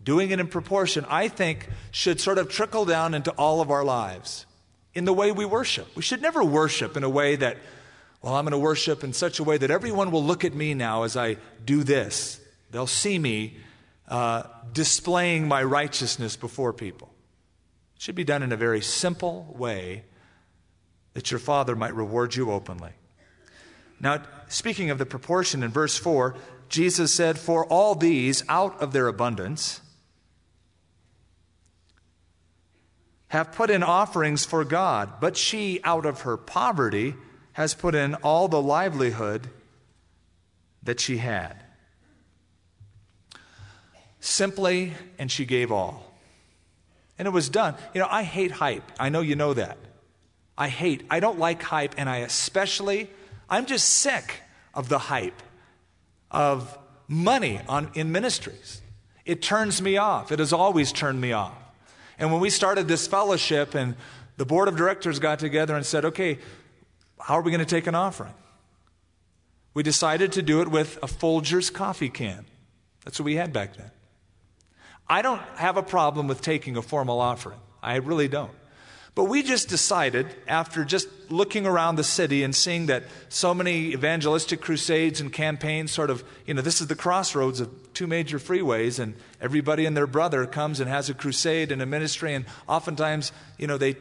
doing 0.02 0.30
it 0.30 0.40
in 0.40 0.48
proportion, 0.48 1.04
I 1.08 1.28
think 1.28 1.68
should 1.90 2.20
sort 2.20 2.38
of 2.38 2.48
trickle 2.48 2.84
down 2.84 3.14
into 3.14 3.30
all 3.32 3.60
of 3.60 3.70
our 3.70 3.84
lives 3.84 4.46
in 4.94 5.04
the 5.04 5.12
way 5.12 5.32
we 5.32 5.44
worship. 5.44 5.94
We 5.96 6.02
should 6.02 6.22
never 6.22 6.44
worship 6.44 6.96
in 6.96 7.04
a 7.04 7.08
way 7.08 7.36
that, 7.36 7.58
well, 8.24 8.36
I'm 8.36 8.46
going 8.46 8.52
to 8.52 8.58
worship 8.58 9.04
in 9.04 9.12
such 9.12 9.38
a 9.38 9.44
way 9.44 9.58
that 9.58 9.70
everyone 9.70 10.10
will 10.10 10.24
look 10.24 10.46
at 10.46 10.54
me 10.54 10.72
now 10.72 11.02
as 11.02 11.14
I 11.14 11.36
do 11.62 11.84
this. 11.84 12.40
They'll 12.70 12.86
see 12.86 13.18
me 13.18 13.58
uh, 14.08 14.44
displaying 14.72 15.46
my 15.46 15.62
righteousness 15.62 16.34
before 16.34 16.72
people. 16.72 17.12
It 17.96 18.00
should 18.00 18.14
be 18.14 18.24
done 18.24 18.42
in 18.42 18.50
a 18.50 18.56
very 18.56 18.80
simple 18.80 19.54
way 19.58 20.04
that 21.12 21.30
your 21.30 21.38
Father 21.38 21.76
might 21.76 21.94
reward 21.94 22.34
you 22.34 22.50
openly. 22.50 22.92
Now, 24.00 24.22
speaking 24.48 24.88
of 24.88 24.96
the 24.96 25.04
proportion 25.04 25.62
in 25.62 25.70
verse 25.70 25.98
4, 25.98 26.34
Jesus 26.70 27.12
said, 27.12 27.38
For 27.38 27.66
all 27.66 27.94
these, 27.94 28.42
out 28.48 28.80
of 28.80 28.94
their 28.94 29.06
abundance, 29.06 29.82
have 33.28 33.52
put 33.52 33.68
in 33.68 33.82
offerings 33.82 34.46
for 34.46 34.64
God, 34.64 35.20
but 35.20 35.36
she, 35.36 35.82
out 35.84 36.06
of 36.06 36.22
her 36.22 36.38
poverty, 36.38 37.16
has 37.54 37.74
put 37.74 37.94
in 37.94 38.14
all 38.16 38.46
the 38.46 38.60
livelihood 38.60 39.48
that 40.82 41.00
she 41.00 41.16
had. 41.16 41.56
Simply, 44.20 44.92
and 45.18 45.30
she 45.30 45.44
gave 45.44 45.72
all. 45.72 46.12
And 47.18 47.26
it 47.26 47.30
was 47.30 47.48
done. 47.48 47.74
You 47.94 48.00
know, 48.00 48.08
I 48.10 48.22
hate 48.22 48.50
hype. 48.50 48.90
I 48.98 49.08
know 49.08 49.20
you 49.20 49.36
know 49.36 49.54
that. 49.54 49.78
I 50.56 50.68
hate, 50.68 51.04
I 51.10 51.20
don't 51.20 51.38
like 51.38 51.62
hype, 51.62 51.94
and 51.96 52.08
I 52.08 52.18
especially, 52.18 53.10
I'm 53.48 53.66
just 53.66 53.88
sick 53.88 54.40
of 54.72 54.88
the 54.88 54.98
hype 54.98 55.42
of 56.30 56.78
money 57.08 57.60
on, 57.68 57.90
in 57.94 58.12
ministries. 58.12 58.82
It 59.24 59.42
turns 59.42 59.80
me 59.80 59.96
off. 59.96 60.32
It 60.32 60.38
has 60.38 60.52
always 60.52 60.92
turned 60.92 61.20
me 61.20 61.32
off. 61.32 61.54
And 62.18 62.32
when 62.32 62.40
we 62.40 62.50
started 62.50 62.88
this 62.88 63.06
fellowship 63.06 63.74
and 63.74 63.96
the 64.36 64.44
board 64.44 64.68
of 64.68 64.76
directors 64.76 65.18
got 65.18 65.38
together 65.38 65.76
and 65.76 65.84
said, 65.86 66.04
okay, 66.04 66.38
how 67.24 67.38
are 67.38 67.40
we 67.40 67.50
going 67.50 67.64
to 67.64 67.64
take 67.64 67.86
an 67.86 67.94
offering? 67.94 68.34
We 69.72 69.82
decided 69.82 70.32
to 70.32 70.42
do 70.42 70.60
it 70.60 70.68
with 70.68 70.98
a 70.98 71.06
Folgers 71.06 71.72
coffee 71.72 72.10
can. 72.10 72.44
That's 73.02 73.18
what 73.18 73.24
we 73.24 73.36
had 73.36 73.50
back 73.50 73.78
then. 73.78 73.90
I 75.08 75.22
don't 75.22 75.40
have 75.56 75.78
a 75.78 75.82
problem 75.82 76.28
with 76.28 76.42
taking 76.42 76.76
a 76.76 76.82
formal 76.82 77.22
offering. 77.22 77.58
I 77.82 77.96
really 77.96 78.28
don't. 78.28 78.50
But 79.14 79.24
we 79.24 79.42
just 79.42 79.70
decided, 79.70 80.26
after 80.46 80.84
just 80.84 81.08
looking 81.30 81.64
around 81.64 81.96
the 81.96 82.04
city 82.04 82.42
and 82.42 82.54
seeing 82.54 82.86
that 82.86 83.04
so 83.30 83.54
many 83.54 83.92
evangelistic 83.92 84.60
crusades 84.60 85.18
and 85.18 85.32
campaigns 85.32 85.92
sort 85.92 86.10
of, 86.10 86.22
you 86.44 86.52
know, 86.52 86.60
this 86.60 86.82
is 86.82 86.88
the 86.88 86.94
crossroads 86.94 87.58
of 87.58 87.70
two 87.94 88.06
major 88.06 88.38
freeways, 88.38 88.98
and 88.98 89.14
everybody 89.40 89.86
and 89.86 89.96
their 89.96 90.06
brother 90.06 90.44
comes 90.44 90.78
and 90.78 90.90
has 90.90 91.08
a 91.08 91.14
crusade 91.14 91.72
and 91.72 91.80
a 91.80 91.86
ministry, 91.86 92.34
and 92.34 92.44
oftentimes, 92.68 93.32
you 93.56 93.66
know, 93.66 93.78
they 93.78 93.96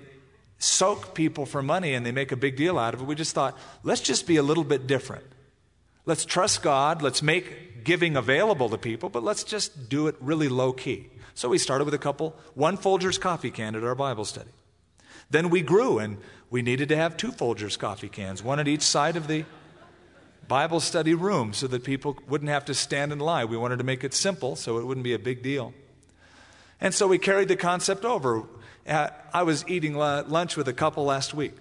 soak 0.63 1.13
people 1.13 1.45
for 1.45 1.61
money 1.61 1.93
and 1.93 2.05
they 2.05 2.11
make 2.11 2.31
a 2.31 2.37
big 2.37 2.55
deal 2.55 2.79
out 2.79 2.93
of 2.93 3.01
it. 3.01 3.05
We 3.05 3.15
just 3.15 3.35
thought, 3.35 3.57
let's 3.83 4.01
just 4.01 4.25
be 4.25 4.37
a 4.37 4.43
little 4.43 4.63
bit 4.63 4.87
different. 4.87 5.25
Let's 6.05 6.25
trust 6.25 6.63
God, 6.63 7.01
let's 7.01 7.21
make 7.21 7.83
giving 7.83 8.15
available 8.15 8.69
to 8.69 8.77
people, 8.77 9.09
but 9.09 9.23
let's 9.23 9.43
just 9.43 9.89
do 9.89 10.07
it 10.07 10.15
really 10.21 10.47
low 10.47 10.71
key. 10.71 11.09
So 11.33 11.49
we 11.49 11.57
started 11.57 11.83
with 11.83 11.93
a 11.93 11.99
couple, 11.99 12.35
one 12.53 12.77
Folgers 12.77 13.19
coffee 13.19 13.51
can 13.51 13.75
at 13.75 13.83
our 13.83 13.95
Bible 13.95 14.23
study. 14.23 14.49
Then 15.29 15.49
we 15.49 15.61
grew 15.61 15.99
and 15.99 16.17
we 16.49 16.61
needed 16.61 16.89
to 16.89 16.95
have 16.95 17.17
two 17.17 17.31
Folgers 17.31 17.77
coffee 17.77 18.09
cans, 18.09 18.41
one 18.41 18.59
at 18.59 18.67
each 18.67 18.83
side 18.83 19.17
of 19.17 19.27
the 19.27 19.43
Bible 20.47 20.79
study 20.79 21.13
room 21.13 21.53
so 21.53 21.67
that 21.67 21.83
people 21.83 22.17
wouldn't 22.27 22.49
have 22.49 22.65
to 22.65 22.73
stand 22.73 23.11
in 23.11 23.19
line. 23.19 23.49
We 23.49 23.57
wanted 23.57 23.77
to 23.77 23.83
make 23.83 24.03
it 24.03 24.13
simple 24.13 24.55
so 24.55 24.77
it 24.77 24.85
wouldn't 24.85 25.03
be 25.03 25.13
a 25.13 25.19
big 25.19 25.41
deal. 25.41 25.73
And 26.79 26.93
so 26.93 27.07
we 27.07 27.17
carried 27.17 27.47
the 27.47 27.55
concept 27.55 28.05
over. 28.05 28.43
Uh, 28.87 29.09
I 29.33 29.43
was 29.43 29.63
eating 29.67 29.95
lunch 29.95 30.57
with 30.57 30.67
a 30.67 30.73
couple 30.73 31.05
last 31.05 31.33
week. 31.33 31.53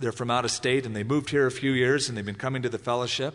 They're 0.00 0.12
from 0.12 0.30
out 0.30 0.44
of 0.44 0.50
state 0.50 0.86
and 0.86 0.94
they 0.94 1.02
moved 1.02 1.30
here 1.30 1.46
a 1.46 1.50
few 1.50 1.72
years 1.72 2.08
and 2.08 2.16
they've 2.16 2.24
been 2.24 2.34
coming 2.34 2.62
to 2.62 2.68
the 2.68 2.78
fellowship. 2.78 3.34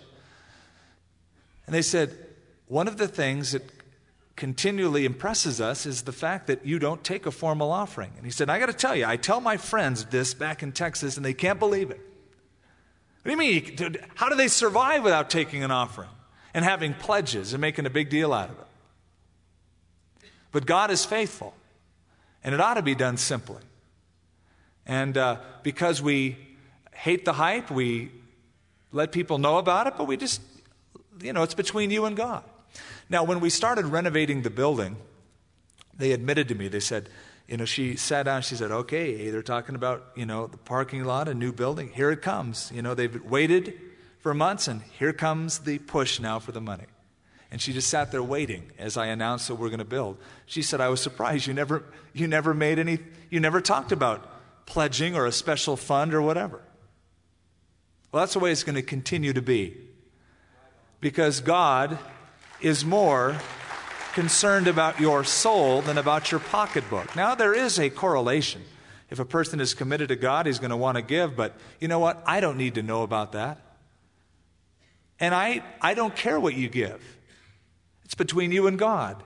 And 1.65 1.73
they 1.73 1.81
said, 1.81 2.17
one 2.67 2.87
of 2.87 2.97
the 2.97 3.07
things 3.07 3.51
that 3.51 3.63
continually 4.35 5.05
impresses 5.05 5.61
us 5.61 5.85
is 5.85 6.03
the 6.03 6.11
fact 6.11 6.47
that 6.47 6.65
you 6.65 6.79
don't 6.79 7.03
take 7.03 7.25
a 7.25 7.31
formal 7.31 7.71
offering. 7.71 8.11
And 8.17 8.25
he 8.25 8.31
said, 8.31 8.49
I 8.49 8.59
got 8.59 8.65
to 8.67 8.73
tell 8.73 8.95
you, 8.95 9.05
I 9.05 9.17
tell 9.17 9.41
my 9.41 9.57
friends 9.57 10.05
this 10.05 10.33
back 10.33 10.63
in 10.63 10.71
Texas, 10.71 11.17
and 11.17 11.25
they 11.25 11.33
can't 11.33 11.59
believe 11.59 11.91
it. 11.91 11.99
What 13.21 13.25
do 13.25 13.31
you 13.31 13.37
mean? 13.37 13.97
How 14.15 14.29
do 14.29 14.35
they 14.35 14.47
survive 14.47 15.03
without 15.03 15.29
taking 15.29 15.63
an 15.63 15.71
offering 15.71 16.09
and 16.53 16.65
having 16.65 16.93
pledges 16.93 17.53
and 17.53 17.61
making 17.61 17.85
a 17.85 17.89
big 17.89 18.09
deal 18.09 18.33
out 18.33 18.49
of 18.49 18.57
it? 18.57 20.27
But 20.51 20.65
God 20.65 20.91
is 20.91 21.05
faithful, 21.05 21.53
and 22.43 22.53
it 22.53 22.61
ought 22.61 22.75
to 22.75 22.81
be 22.81 22.95
done 22.95 23.17
simply. 23.17 23.61
And 24.85 25.17
uh, 25.17 25.37
because 25.63 26.01
we 26.01 26.37
hate 26.93 27.25
the 27.25 27.33
hype, 27.33 27.71
we 27.71 28.11
let 28.91 29.11
people 29.11 29.37
know 29.37 29.57
about 29.57 29.87
it, 29.87 29.93
but 29.97 30.07
we 30.07 30.17
just, 30.17 30.41
you 31.21 31.33
know, 31.33 31.43
it's 31.43 31.53
between 31.53 31.89
you 31.89 32.05
and 32.05 32.15
God. 32.15 32.43
Now, 33.09 33.23
when 33.23 33.39
we 33.39 33.49
started 33.49 33.85
renovating 33.85 34.41
the 34.41 34.49
building, 34.49 34.97
they 35.97 36.11
admitted 36.11 36.47
to 36.49 36.55
me, 36.55 36.67
they 36.67 36.79
said, 36.79 37.09
you 37.47 37.57
know, 37.57 37.65
she 37.65 37.95
sat 37.95 38.23
down, 38.23 38.41
she 38.41 38.55
said, 38.55 38.71
okay, 38.71 39.29
they're 39.29 39.41
talking 39.41 39.75
about, 39.75 40.05
you 40.15 40.25
know, 40.25 40.47
the 40.47 40.57
parking 40.57 41.03
lot, 41.03 41.27
a 41.27 41.33
new 41.33 41.51
building. 41.51 41.89
Here 41.89 42.09
it 42.09 42.21
comes. 42.21 42.71
You 42.73 42.81
know, 42.81 42.93
they've 42.95 43.23
waited 43.23 43.73
for 44.19 44.33
months, 44.33 44.67
and 44.67 44.81
here 44.97 45.13
comes 45.13 45.59
the 45.59 45.79
push 45.79 46.19
now 46.19 46.39
for 46.39 46.53
the 46.53 46.61
money. 46.61 46.85
And 47.53 47.61
she 47.61 47.71
just 47.71 47.87
sat 47.87 48.11
there 48.11 48.23
waiting 48.23 48.71
as 48.79 48.97
I 48.97 49.05
announced 49.05 49.47
that 49.47 49.55
we're 49.55 49.69
going 49.69 49.77
to 49.77 49.85
build. 49.85 50.17
She 50.47 50.63
said, 50.63 50.81
I 50.81 50.89
was 50.89 50.99
surprised. 50.99 51.45
You 51.45 51.53
never, 51.53 51.83
you 52.11 52.27
never 52.27 52.51
made 52.51 52.79
any, 52.79 52.97
you 53.29 53.39
never 53.39 53.61
talked 53.61 53.91
about 53.91 54.27
pledging 54.65 55.15
or 55.15 55.27
a 55.27 55.31
special 55.31 55.77
fund 55.77 56.15
or 56.15 56.21
whatever. 56.23 56.61
Well, 58.11 58.23
that's 58.23 58.33
the 58.33 58.39
way 58.39 58.51
it's 58.51 58.63
going 58.63 58.73
to 58.73 58.81
continue 58.81 59.33
to 59.33 59.41
be. 59.43 59.77
Because 60.99 61.41
God 61.41 61.99
is 62.59 62.83
more 62.83 63.37
concerned 64.13 64.67
about 64.67 64.99
your 64.99 65.23
soul 65.23 65.83
than 65.83 65.99
about 65.99 66.31
your 66.31 66.39
pocketbook. 66.39 67.15
Now, 67.15 67.35
there 67.35 67.53
is 67.53 67.79
a 67.79 67.91
correlation. 67.91 68.63
If 69.11 69.19
a 69.19 69.25
person 69.25 69.59
is 69.59 69.75
committed 69.75 70.09
to 70.09 70.15
God, 70.15 70.47
he's 70.47 70.57
going 70.57 70.71
to 70.71 70.77
want 70.77 70.95
to 70.97 71.03
give, 71.03 71.35
but 71.35 71.55
you 71.79 71.87
know 71.87 71.99
what? 71.99 72.23
I 72.25 72.39
don't 72.39 72.57
need 72.57 72.73
to 72.75 72.81
know 72.81 73.03
about 73.03 73.33
that. 73.33 73.59
And 75.19 75.35
I, 75.35 75.63
I 75.79 75.93
don't 75.93 76.15
care 76.15 76.39
what 76.39 76.55
you 76.55 76.67
give, 76.67 76.99
it's 78.05 78.15
between 78.15 78.51
you 78.51 78.67
and 78.67 78.77
God. 78.77 79.23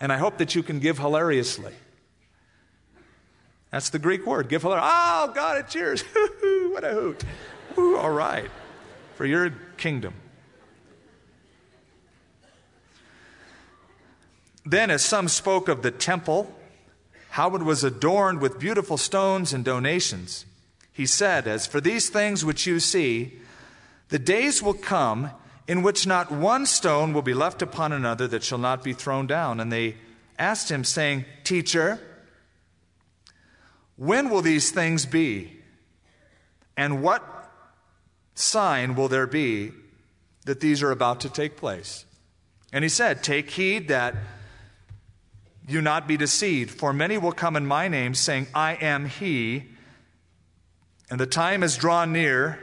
And 0.00 0.12
I 0.12 0.18
hope 0.18 0.38
that 0.38 0.54
you 0.54 0.62
can 0.62 0.78
give 0.78 0.98
hilariously. 0.98 1.72
That's 3.70 3.90
the 3.90 3.98
Greek 3.98 4.26
word, 4.26 4.48
give 4.48 4.62
hilariously. 4.62 4.90
Oh, 4.92 5.32
God, 5.34 5.58
it's 5.58 5.74
yours. 5.74 6.02
what 6.70 6.84
a 6.84 6.92
hoot. 6.92 7.24
Ooh, 7.78 7.96
all 7.96 8.10
right. 8.10 8.50
For 9.16 9.24
your 9.24 9.50
kingdom. 9.76 10.14
Then, 14.64 14.90
as 14.90 15.04
some 15.04 15.28
spoke 15.28 15.68
of 15.68 15.82
the 15.82 15.92
temple, 15.92 16.52
how 17.30 17.54
it 17.54 17.62
was 17.62 17.84
adorned 17.84 18.40
with 18.40 18.58
beautiful 18.58 18.96
stones 18.96 19.52
and 19.52 19.64
donations, 19.64 20.44
he 20.92 21.06
said, 21.06 21.46
As 21.46 21.66
for 21.66 21.80
these 21.80 22.08
things 22.08 22.44
which 22.44 22.66
you 22.66 22.80
see, 22.80 23.38
the 24.08 24.18
days 24.18 24.62
will 24.62 24.74
come 24.74 25.30
in 25.68 25.82
which 25.82 26.06
not 26.06 26.30
one 26.30 26.66
stone 26.66 27.12
will 27.12 27.22
be 27.22 27.34
left 27.34 27.62
upon 27.62 27.92
another 27.92 28.28
that 28.28 28.42
shall 28.42 28.58
not 28.58 28.84
be 28.84 28.92
thrown 28.92 29.26
down. 29.26 29.60
And 29.60 29.72
they 29.72 29.96
asked 30.38 30.70
him, 30.70 30.84
saying, 30.84 31.24
Teacher, 31.44 32.00
When 33.96 34.30
will 34.30 34.42
these 34.42 34.70
things 34.70 35.06
be? 35.06 35.52
And 36.76 37.02
what 37.02 37.24
sign 38.34 38.94
will 38.94 39.08
there 39.08 39.26
be 39.26 39.72
that 40.44 40.60
these 40.60 40.82
are 40.82 40.90
about 40.90 41.20
to 41.20 41.28
take 41.28 41.56
place? 41.56 42.04
And 42.72 42.84
he 42.84 42.88
said, 42.88 43.22
Take 43.22 43.50
heed 43.50 43.88
that 43.88 44.14
you 45.66 45.80
not 45.80 46.06
be 46.06 46.16
deceived, 46.16 46.70
for 46.70 46.92
many 46.92 47.18
will 47.18 47.32
come 47.32 47.56
in 47.56 47.66
my 47.66 47.88
name, 47.88 48.14
saying, 48.14 48.46
I 48.54 48.74
am 48.74 49.06
he, 49.06 49.64
and 51.10 51.18
the 51.18 51.26
time 51.26 51.64
is 51.64 51.76
drawn 51.76 52.12
near, 52.12 52.60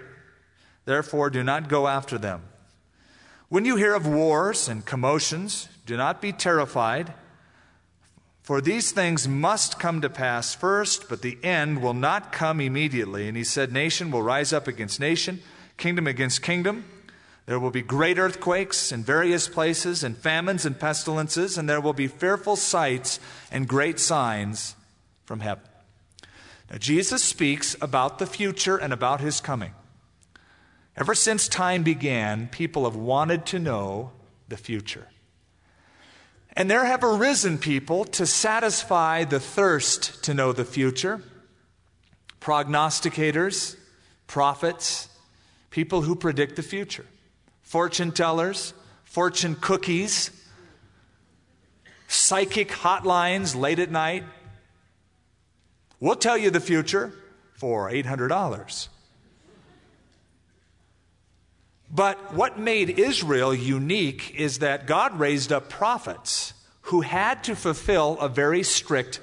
therefore 0.86 1.29
do 1.29 1.43
not 1.43 1.67
go 1.67 1.88
after 1.88 2.17
them. 2.17 2.43
When 3.53 3.65
you 3.65 3.75
hear 3.75 3.93
of 3.93 4.07
wars 4.07 4.67
and 4.67 4.83
commotions, 4.83 5.69
do 5.86 5.95
not 5.95 6.24
be 6.24 6.31
terrified. 6.31 7.13
For 8.41 8.62
these 8.62 8.91
things 8.91 9.27
must 9.27 9.77
come 9.77 10.01
to 10.01 10.10
pass 10.10 10.55
first, 10.55 11.07
but 11.07 11.22
the 11.22 11.38
end 11.43 11.83
will 11.83 11.93
not 11.93 12.31
come 12.31 12.60
immediately. 12.60 13.27
And 13.27 13.38
he 13.38 13.43
said, 13.43 13.72
Nation 13.72 14.10
will 14.10 14.24
rise 14.24 14.53
up 14.53 14.67
against 14.67 15.00
nation, 15.00 15.39
kingdom 15.77 16.07
against 16.07 16.41
kingdom. 16.41 16.86
There 17.45 17.60
will 17.60 17.69
be 17.69 17.83
great 17.83 18.17
earthquakes 18.17 18.91
in 18.91 19.03
various 19.03 19.48
places, 19.48 20.03
and 20.03 20.17
famines 20.17 20.65
and 20.65 20.79
pestilences, 20.79 21.55
and 21.55 21.69
there 21.69 21.79
will 21.79 21.93
be 21.93 22.07
fearful 22.07 22.55
sights 22.55 23.19
and 23.51 23.67
great 23.67 24.00
signs 24.00 24.75
from 25.25 25.41
heaven. 25.41 25.65
Now, 26.72 26.79
Jesus 26.79 27.24
speaks 27.24 27.75
about 27.79 28.17
the 28.17 28.25
future 28.25 28.77
and 28.77 28.91
about 28.91 29.22
his 29.22 29.39
coming. 29.39 29.75
Ever 30.95 31.15
since 31.15 31.47
time 31.47 31.83
began, 31.83 32.47
people 32.47 32.83
have 32.83 32.95
wanted 32.95 33.45
to 33.47 33.59
know 33.59 34.12
the 34.47 34.57
future. 34.57 35.07
And 36.55 36.69
there 36.69 36.85
have 36.85 37.03
arisen 37.03 37.57
people 37.57 38.05
to 38.05 38.27
satisfy 38.27 39.23
the 39.23 39.39
thirst 39.39 40.23
to 40.25 40.33
know 40.33 40.53
the 40.53 40.65
future 40.65 41.21
prognosticators, 42.39 43.77
prophets, 44.27 45.07
people 45.69 46.01
who 46.01 46.13
predict 46.13 46.57
the 46.57 46.62
future, 46.62 47.05
fortune 47.62 48.12
tellers, 48.12 48.73
fortune 49.05 49.55
cookies, 49.55 50.29
psychic 52.09 52.67
hotlines 52.67 53.55
late 53.55 53.79
at 53.79 53.89
night. 53.89 54.25
We'll 56.01 56.15
tell 56.15 56.38
you 56.38 56.50
the 56.50 56.59
future 56.59 57.13
for 57.55 57.89
$800. 57.89 58.89
But 61.93 62.33
what 62.33 62.57
made 62.57 62.89
Israel 62.89 63.53
unique 63.53 64.33
is 64.35 64.59
that 64.59 64.88
God 64.88 65.19
raised 65.19 65.51
up 65.51 65.69
prophets 65.69 66.53
who 66.88 67.01
had 67.01 67.43
to 67.43 67.55
fulfill 67.55 68.17
a 68.19 68.27
very 68.27 68.63
strict 68.63 69.21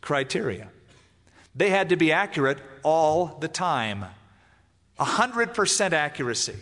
criteria. 0.00 0.68
They 1.54 1.70
had 1.70 1.90
to 1.90 1.96
be 1.96 2.10
accurate 2.10 2.58
all 2.82 3.38
the 3.40 3.48
time. 3.48 4.06
100% 4.98 5.92
accuracy. 5.92 6.56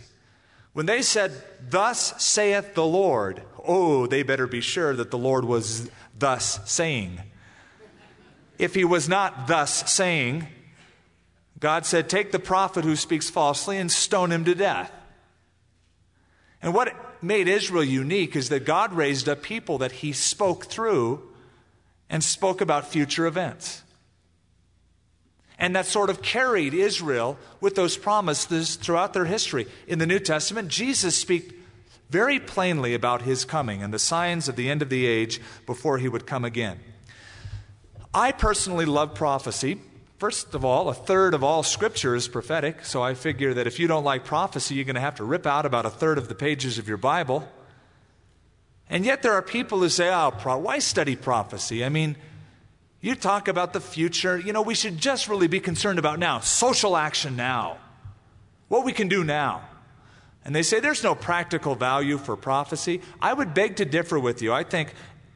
When 0.73 0.85
they 0.85 1.01
said, 1.01 1.31
Thus 1.67 2.21
saith 2.23 2.75
the 2.75 2.85
Lord, 2.85 3.41
oh, 3.65 4.05
they 4.05 4.21
better 4.21 4.45
be 4.45 4.61
sure 4.61 4.95
that 4.95 5.09
the 5.09 5.17
Lord 5.17 5.45
was 5.45 5.89
thus 6.17 6.59
saying. 6.69 7.21
If 8.59 8.75
he 8.75 8.85
was 8.85 9.09
not 9.09 9.47
thus 9.47 9.91
saying, 9.91 10.47
God 11.65 11.83
said, 11.87 12.07
Take 12.07 12.31
the 12.31 12.37
prophet 12.37 12.85
who 12.85 12.95
speaks 12.95 13.27
falsely 13.27 13.79
and 13.79 13.91
stone 13.91 14.31
him 14.31 14.45
to 14.45 14.53
death. 14.53 14.91
And 16.61 16.75
what 16.75 16.95
made 17.23 17.47
Israel 17.47 17.83
unique 17.83 18.35
is 18.35 18.49
that 18.49 18.65
God 18.65 18.93
raised 18.93 19.27
up 19.27 19.41
people 19.41 19.79
that 19.79 19.91
he 19.91 20.13
spoke 20.13 20.67
through 20.67 21.27
and 22.07 22.23
spoke 22.23 22.61
about 22.61 22.91
future 22.91 23.25
events. 23.25 23.81
And 25.57 25.75
that 25.75 25.87
sort 25.87 26.11
of 26.11 26.21
carried 26.21 26.75
Israel 26.75 27.35
with 27.59 27.73
those 27.73 27.97
promises 27.97 28.75
throughout 28.75 29.13
their 29.13 29.25
history. 29.25 29.65
In 29.87 29.97
the 29.97 30.05
New 30.05 30.19
Testament, 30.19 30.67
Jesus 30.67 31.19
speaks 31.19 31.51
very 32.11 32.39
plainly 32.39 32.93
about 32.93 33.23
his 33.23 33.43
coming 33.43 33.81
and 33.81 33.91
the 33.91 33.97
signs 33.97 34.47
of 34.47 34.55
the 34.55 34.69
end 34.69 34.83
of 34.83 34.89
the 34.89 35.07
age 35.07 35.41
before 35.65 35.97
he 35.97 36.09
would 36.09 36.27
come 36.27 36.45
again. 36.45 36.79
I 38.13 38.33
personally 38.33 38.85
love 38.85 39.15
prophecy 39.15 39.79
First 40.17 40.55
of 40.55 40.63
all, 40.63 40.87
a 40.87 40.93
third 40.93 41.33
of 41.33 41.43
all 41.43 41.61
scripture 41.61 42.15
is 42.15 42.29
prophetic, 42.29 42.85
so 42.85 43.03
I 43.03 43.15
figure 43.15 43.53
that 43.53 43.67
if 43.67 43.79
you 43.79 43.87
don't 43.87 44.05
like 44.05 44.23
prophecy, 44.23 44.75
you're 44.75 44.85
going 44.85 44.95
to 44.95 45.01
have 45.01 45.15
to 45.15 45.25
rip 45.25 45.45
out 45.45 45.65
about 45.65 45.85
a 45.85 45.89
third 45.89 46.17
of 46.17 46.29
the 46.29 46.35
pages 46.35 46.77
of 46.77 46.87
your 46.87 46.97
Bible. 46.97 47.49
And 48.89 49.03
yet 49.03 49.23
there 49.23 49.33
are 49.33 49.41
people 49.41 49.79
who 49.79 49.89
say, 49.89 50.09
oh, 50.09 50.31
why 50.31 50.79
study 50.79 51.17
prophecy? 51.17 51.83
I 51.83 51.89
mean, 51.89 52.15
you 53.01 53.15
talk 53.15 53.49
about 53.49 53.73
the 53.73 53.81
future. 53.81 54.37
You 54.37 54.53
know, 54.53 54.61
we 54.61 54.73
should 54.73 54.97
just 54.97 55.27
really 55.27 55.47
be 55.47 55.59
concerned 55.59 55.99
about 55.99 56.17
now, 56.17 56.39
social 56.39 56.95
action 56.95 57.35
now, 57.35 57.77
what 58.69 58.85
we 58.85 58.93
can 58.93 59.09
do 59.09 59.23
now. 59.23 59.67
And 60.45 60.55
they 60.55 60.63
say 60.63 60.79
there's 60.79 61.03
no 61.03 61.13
practical 61.13 61.75
value 61.75 62.17
for 62.17 62.37
prophecy. 62.37 63.01
I 63.21 63.33
would 63.33 63.53
beg 63.53 63.77
to 63.77 63.85
differ 63.85 64.17
with 64.17 64.41
you. 64.41 64.53
I 64.53 64.63
think 64.63 64.93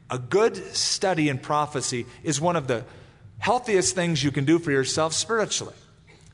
a 0.08 0.18
good 0.18 0.56
study 0.74 1.28
in 1.28 1.38
prophecy 1.38 2.06
is 2.22 2.40
one 2.40 2.56
of 2.56 2.66
the 2.66 2.84
healthiest 3.40 3.94
things 3.94 4.22
you 4.22 4.30
can 4.30 4.44
do 4.44 4.58
for 4.58 4.70
yourself 4.70 5.12
spiritually. 5.12 5.74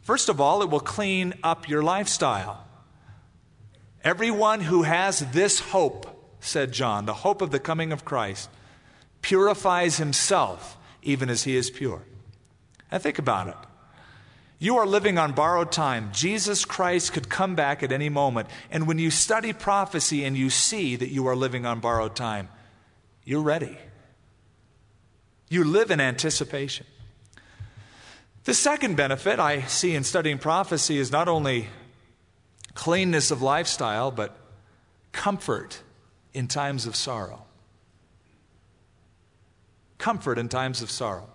First 0.02 0.28
of 0.28 0.40
all, 0.40 0.62
it 0.62 0.70
will 0.70 0.80
clean 0.80 1.34
up 1.42 1.68
your 1.68 1.82
lifestyle. 1.82 2.64
Everyone 4.04 4.60
who 4.60 4.82
has 4.82 5.20
this 5.32 5.58
hope, 5.58 6.36
said 6.40 6.70
John, 6.72 7.06
the 7.06 7.14
hope 7.14 7.42
of 7.42 7.50
the 7.50 7.58
coming 7.58 7.90
of 7.90 8.04
Christ, 8.04 8.50
purifies 9.22 9.96
himself 9.96 10.76
even 11.02 11.30
as 11.30 11.44
he 11.44 11.56
is 11.56 11.70
pure. 11.70 12.02
And 12.90 13.02
think 13.02 13.18
about 13.18 13.48
it. 13.48 13.56
You 14.58 14.78
are 14.78 14.86
living 14.86 15.18
on 15.18 15.32
borrowed 15.32 15.70
time. 15.70 16.10
Jesus 16.12 16.64
Christ 16.64 17.12
could 17.12 17.28
come 17.28 17.54
back 17.54 17.82
at 17.82 17.92
any 17.92 18.08
moment. 18.08 18.48
And 18.70 18.86
when 18.86 18.98
you 18.98 19.10
study 19.10 19.52
prophecy 19.52 20.24
and 20.24 20.36
you 20.36 20.50
see 20.50 20.96
that 20.96 21.10
you 21.10 21.26
are 21.26 21.36
living 21.36 21.66
on 21.66 21.80
borrowed 21.80 22.16
time, 22.16 22.48
you're 23.24 23.42
ready. 23.42 23.76
You 25.48 25.64
live 25.64 25.90
in 25.90 26.00
anticipation. 26.00 26.86
The 28.46 28.54
second 28.54 28.96
benefit 28.96 29.40
I 29.40 29.62
see 29.62 29.96
in 29.96 30.04
studying 30.04 30.38
prophecy 30.38 30.98
is 30.98 31.10
not 31.10 31.26
only 31.26 31.66
cleanness 32.74 33.32
of 33.32 33.42
lifestyle, 33.42 34.12
but 34.12 34.38
comfort 35.10 35.82
in 36.32 36.46
times 36.46 36.86
of 36.86 36.94
sorrow. 36.94 37.42
Comfort 39.98 40.38
in 40.38 40.48
times 40.48 40.80
of 40.80 40.92
sorrow. 40.92 41.28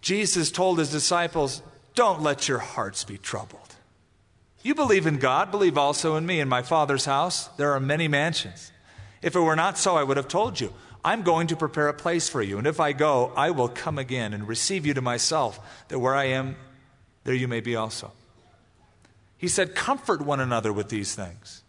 Jesus 0.00 0.50
told 0.50 0.80
his 0.80 0.90
disciples, 0.90 1.62
Don't 1.94 2.20
let 2.20 2.48
your 2.48 2.58
hearts 2.58 3.04
be 3.04 3.16
troubled. 3.16 3.76
You 4.64 4.74
believe 4.74 5.06
in 5.06 5.18
God, 5.18 5.52
believe 5.52 5.78
also 5.78 6.16
in 6.16 6.26
me. 6.26 6.40
In 6.40 6.48
my 6.48 6.62
Father's 6.62 7.04
house, 7.04 7.46
there 7.58 7.72
are 7.74 7.80
many 7.80 8.08
mansions. 8.08 8.72
If 9.22 9.36
it 9.36 9.40
were 9.40 9.54
not 9.54 9.78
so, 9.78 9.96
I 9.96 10.02
would 10.02 10.16
have 10.16 10.26
told 10.26 10.60
you. 10.60 10.74
I'm 11.04 11.22
going 11.22 11.48
to 11.48 11.56
prepare 11.56 11.88
a 11.88 11.94
place 11.94 12.28
for 12.28 12.42
you. 12.42 12.58
And 12.58 12.66
if 12.66 12.80
I 12.80 12.92
go, 12.92 13.32
I 13.36 13.50
will 13.50 13.68
come 13.68 13.98
again 13.98 14.34
and 14.34 14.48
receive 14.48 14.84
you 14.84 14.94
to 14.94 15.00
myself, 15.00 15.60
that 15.88 15.98
where 15.98 16.14
I 16.14 16.24
am, 16.26 16.56
there 17.24 17.34
you 17.34 17.48
may 17.48 17.60
be 17.60 17.76
also. 17.76 18.12
He 19.36 19.48
said, 19.48 19.74
Comfort 19.74 20.20
one 20.20 20.40
another 20.40 20.72
with 20.72 20.88
these 20.88 21.14
things. 21.14 21.62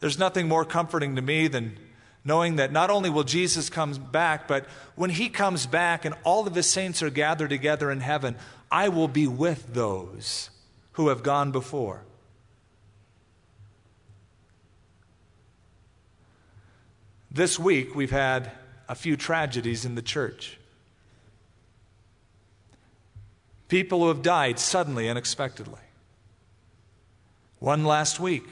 There's 0.00 0.18
nothing 0.18 0.48
more 0.48 0.64
comforting 0.64 1.16
to 1.16 1.22
me 1.22 1.46
than 1.46 1.76
knowing 2.24 2.56
that 2.56 2.72
not 2.72 2.90
only 2.90 3.10
will 3.10 3.24
Jesus 3.24 3.70
come 3.70 3.92
back, 3.92 4.48
but 4.48 4.66
when 4.94 5.10
he 5.10 5.28
comes 5.28 5.66
back 5.66 6.04
and 6.04 6.14
all 6.24 6.46
of 6.46 6.54
his 6.54 6.66
saints 6.68 7.02
are 7.02 7.10
gathered 7.10 7.50
together 7.50 7.90
in 7.90 8.00
heaven, 8.00 8.36
I 8.70 8.88
will 8.88 9.08
be 9.08 9.26
with 9.26 9.74
those 9.74 10.50
who 10.92 11.08
have 11.08 11.22
gone 11.22 11.52
before. 11.52 12.02
This 17.32 17.58
week, 17.58 17.94
we've 17.94 18.10
had 18.10 18.50
a 18.88 18.96
few 18.96 19.16
tragedies 19.16 19.84
in 19.84 19.94
the 19.94 20.02
church. 20.02 20.58
People 23.68 24.00
who 24.00 24.08
have 24.08 24.22
died 24.22 24.58
suddenly, 24.58 25.08
unexpectedly. 25.08 25.78
One 27.60 27.84
last 27.84 28.18
week, 28.18 28.42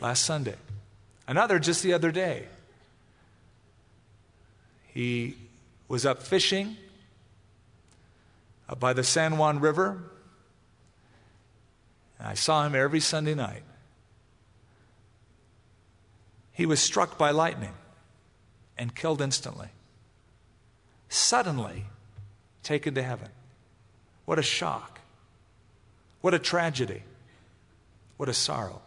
last 0.00 0.24
Sunday. 0.24 0.54
Another 1.26 1.58
just 1.58 1.82
the 1.82 1.92
other 1.92 2.12
day. 2.12 2.46
He 4.94 5.34
was 5.88 6.06
up 6.06 6.22
fishing 6.22 6.76
up 8.68 8.78
by 8.78 8.92
the 8.92 9.02
San 9.02 9.36
Juan 9.36 9.58
River. 9.58 9.98
I 12.20 12.34
saw 12.34 12.64
him 12.64 12.74
every 12.74 13.00
Sunday 13.00 13.34
night. 13.34 13.62
He 16.52 16.66
was 16.66 16.78
struck 16.80 17.18
by 17.18 17.30
lightning 17.30 17.72
and 18.78 18.94
killed 18.94 19.20
instantly. 19.20 19.68
Suddenly 21.08 21.86
taken 22.62 22.94
to 22.94 23.02
heaven. 23.02 23.28
What 24.24 24.38
a 24.38 24.42
shock. 24.42 25.00
What 26.20 26.34
a 26.34 26.38
tragedy. 26.38 27.02
What 28.16 28.28
a 28.28 28.34
sorrow. 28.34 28.82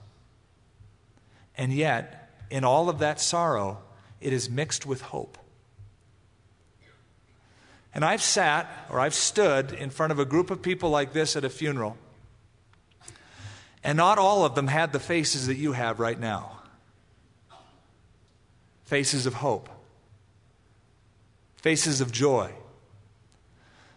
And 1.57 1.73
yet, 1.73 2.29
in 2.49 2.63
all 2.63 2.89
of 2.89 2.99
that 2.99 3.19
sorrow, 3.19 3.79
it 4.19 4.33
is 4.33 4.49
mixed 4.49 4.85
with 4.85 5.01
hope. 5.01 5.37
And 7.93 8.05
I've 8.05 8.21
sat 8.21 8.87
or 8.89 8.99
I've 8.99 9.13
stood 9.13 9.73
in 9.73 9.89
front 9.89 10.11
of 10.11 10.19
a 10.19 10.25
group 10.25 10.49
of 10.49 10.61
people 10.61 10.89
like 10.89 11.11
this 11.11 11.35
at 11.35 11.43
a 11.43 11.49
funeral, 11.49 11.97
and 13.83 13.97
not 13.97 14.17
all 14.17 14.45
of 14.45 14.55
them 14.55 14.67
had 14.67 14.93
the 14.93 14.99
faces 14.99 15.47
that 15.47 15.55
you 15.55 15.73
have 15.73 15.99
right 15.99 16.19
now 16.19 16.61
faces 18.91 19.25
of 19.25 19.35
hope, 19.35 19.69
faces 21.61 22.01
of 22.01 22.11
joy. 22.11 22.51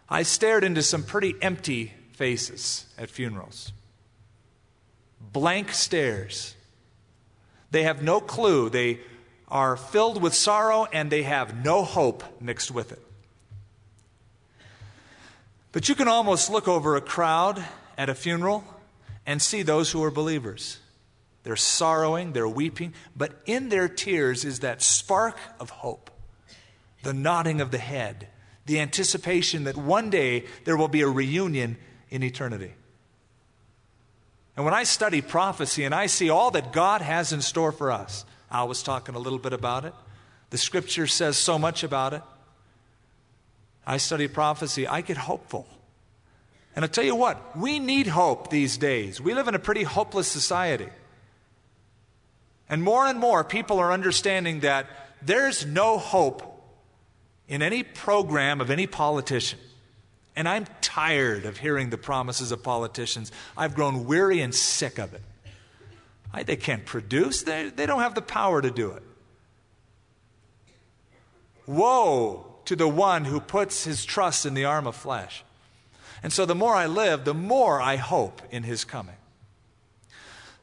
I 0.07 0.23
stared 0.23 0.63
into 0.63 0.83
some 0.83 1.03
pretty 1.03 1.35
empty 1.41 1.93
faces 2.13 2.85
at 2.97 3.09
funerals, 3.09 3.73
blank 5.19 5.71
stares. 5.71 6.55
They 7.71 7.83
have 7.83 8.01
no 8.01 8.21
clue. 8.21 8.69
They 8.69 8.99
are 9.47 9.75
filled 9.75 10.21
with 10.21 10.33
sorrow 10.33 10.87
and 10.93 11.11
they 11.11 11.23
have 11.23 11.63
no 11.63 11.83
hope 11.83 12.23
mixed 12.41 12.71
with 12.71 12.91
it. 12.91 13.01
But 15.71 15.89
you 15.89 15.95
can 15.95 16.07
almost 16.07 16.49
look 16.49 16.69
over 16.69 16.95
a 16.95 17.01
crowd 17.01 17.63
at 17.97 18.07
a 18.07 18.15
funeral 18.15 18.63
and 19.25 19.41
see 19.41 19.61
those 19.61 19.91
who 19.91 20.01
are 20.03 20.11
believers. 20.11 20.79
They're 21.43 21.57
sorrowing, 21.57 22.31
they're 22.31 22.47
weeping, 22.47 22.93
but 23.15 23.33
in 23.45 23.69
their 23.69 23.89
tears 23.89 24.45
is 24.45 24.61
that 24.61 24.81
spark 24.81 25.37
of 25.59 25.69
hope, 25.69 26.09
the 27.05 27.13
nodding 27.13 27.61
of 27.61 27.69
the 27.69 27.77
head, 27.77 28.27
the 28.65 28.79
anticipation 28.79 29.65
that 29.65 29.77
one 29.77 30.09
day 30.09 30.43
there 30.65 30.75
will 30.75 30.87
be 30.87 31.01
a 31.01 31.07
reunion 31.07 31.77
in 32.09 32.23
eternity. 32.23 32.73
And 34.55 34.65
when 34.65 34.73
I 34.73 34.83
study 34.83 35.21
prophecy 35.21 35.83
and 35.83 35.93
I 35.93 36.07
see 36.07 36.29
all 36.29 36.49
that 36.51 36.73
God 36.73 37.01
has 37.01 37.31
in 37.31 37.41
store 37.41 37.71
for 37.71 37.91
us, 37.91 38.25
I 38.49 38.63
was 38.63 38.81
talking 38.81 39.13
a 39.13 39.19
little 39.19 39.37
bit 39.37 39.53
about 39.53 39.85
it. 39.85 39.93
The 40.49 40.57
scripture 40.57 41.05
says 41.05 41.37
so 41.37 41.59
much 41.59 41.83
about 41.83 42.13
it. 42.13 42.23
I 43.85 43.97
study 43.97 44.27
prophecy, 44.27 44.87
I 44.87 45.01
get 45.01 45.17
hopeful. 45.17 45.67
And 46.75 46.83
I'll 46.83 46.89
tell 46.89 47.03
you 47.03 47.15
what, 47.15 47.55
we 47.55 47.77
need 47.77 48.07
hope 48.07 48.49
these 48.49 48.77
days. 48.77 49.21
We 49.21 49.35
live 49.35 49.47
in 49.47 49.53
a 49.53 49.59
pretty 49.59 49.83
hopeless 49.83 50.27
society. 50.27 50.89
And 52.67 52.81
more 52.81 53.05
and 53.05 53.19
more 53.19 53.43
people 53.43 53.77
are 53.77 53.91
understanding 53.91 54.61
that 54.61 54.87
there's 55.21 55.67
no 55.67 55.99
hope 55.99 56.54
in 57.47 57.61
any 57.61 57.83
program 57.83 58.61
of 58.61 58.69
any 58.69 58.87
politician. 58.87 59.59
And 60.35 60.49
I'm 60.49 60.65
tired 60.81 61.45
of 61.45 61.57
hearing 61.57 61.89
the 61.89 61.97
promises 61.97 62.51
of 62.51 62.61
politicians. 62.63 63.31
I've 63.55 63.75
grown 63.75 64.05
weary 64.05 64.41
and 64.41 64.53
sick 64.53 64.97
of 64.97 65.13
it. 65.13 65.21
I, 66.33 66.43
they 66.43 66.57
can't 66.57 66.85
produce, 66.85 67.43
they, 67.43 67.69
they 67.69 67.85
don't 67.85 68.01
have 68.01 68.15
the 68.15 68.21
power 68.21 68.61
to 68.61 68.69
do 68.69 68.91
it. 68.91 69.03
Woe 71.65 72.45
to 72.65 72.75
the 72.75 72.87
one 72.87 73.25
who 73.25 73.39
puts 73.39 73.85
his 73.85 74.03
trust 74.03 74.45
in 74.45 74.53
the 74.53 74.65
arm 74.65 74.87
of 74.87 74.95
flesh. 74.95 75.43
And 76.21 76.33
so 76.33 76.45
the 76.45 76.55
more 76.55 76.75
I 76.75 76.87
live, 76.87 77.23
the 77.23 77.33
more 77.33 77.81
I 77.81 77.95
hope 77.95 78.41
in 78.51 78.63
his 78.63 78.83
coming. 78.83 79.15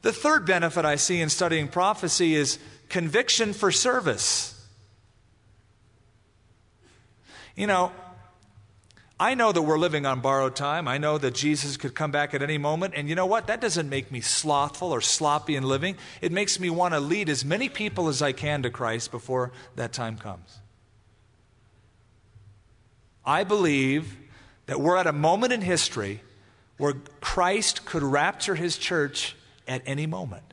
The 0.01 0.11
third 0.11 0.45
benefit 0.45 0.83
I 0.85 0.97
see 0.97 1.21
in 1.21 1.29
studying 1.29 1.69
prophecy 1.69 2.35
is 2.35 2.59
conviction 2.89 3.53
for 3.53 3.71
service. 3.71 4.52
You 7.55 7.67
know, 7.67 7.91
I 9.19 9.35
know 9.35 9.51
that 9.51 9.61
we're 9.61 9.77
living 9.77 10.05
on 10.05 10.21
borrowed 10.21 10.55
time. 10.55 10.87
I 10.87 10.97
know 10.97 11.17
that 11.17 11.35
Jesus 11.35 11.77
could 11.77 11.93
come 11.93 12.11
back 12.11 12.33
at 12.33 12.41
any 12.41 12.57
moment. 12.57 12.93
And 12.95 13.07
you 13.07 13.15
know 13.15 13.27
what? 13.27 13.47
That 13.47 13.61
doesn't 13.61 13.87
make 13.87 14.11
me 14.11 14.21
slothful 14.21 14.91
or 14.91 15.01
sloppy 15.01 15.55
in 15.55 15.63
living. 15.63 15.97
It 16.21 16.31
makes 16.31 16.59
me 16.59 16.69
want 16.69 16.93
to 16.93 16.99
lead 16.99 17.29
as 17.29 17.45
many 17.45 17.69
people 17.69 18.09
as 18.09 18.21
I 18.21 18.31
can 18.31 18.63
to 18.63 18.69
Christ 18.69 19.11
before 19.11 19.51
that 19.75 19.93
time 19.93 20.17
comes. 20.17 20.57
I 23.25 23.43
believe 23.43 24.17
that 24.65 24.81
we're 24.81 24.97
at 24.97 25.07
a 25.07 25.13
moment 25.13 25.53
in 25.53 25.61
history 25.61 26.21
where 26.77 26.95
Christ 27.21 27.85
could 27.85 28.03
rapture 28.03 28.55
his 28.55 28.77
church 28.77 29.35
at 29.67 29.81
any 29.85 30.07
moment. 30.07 30.43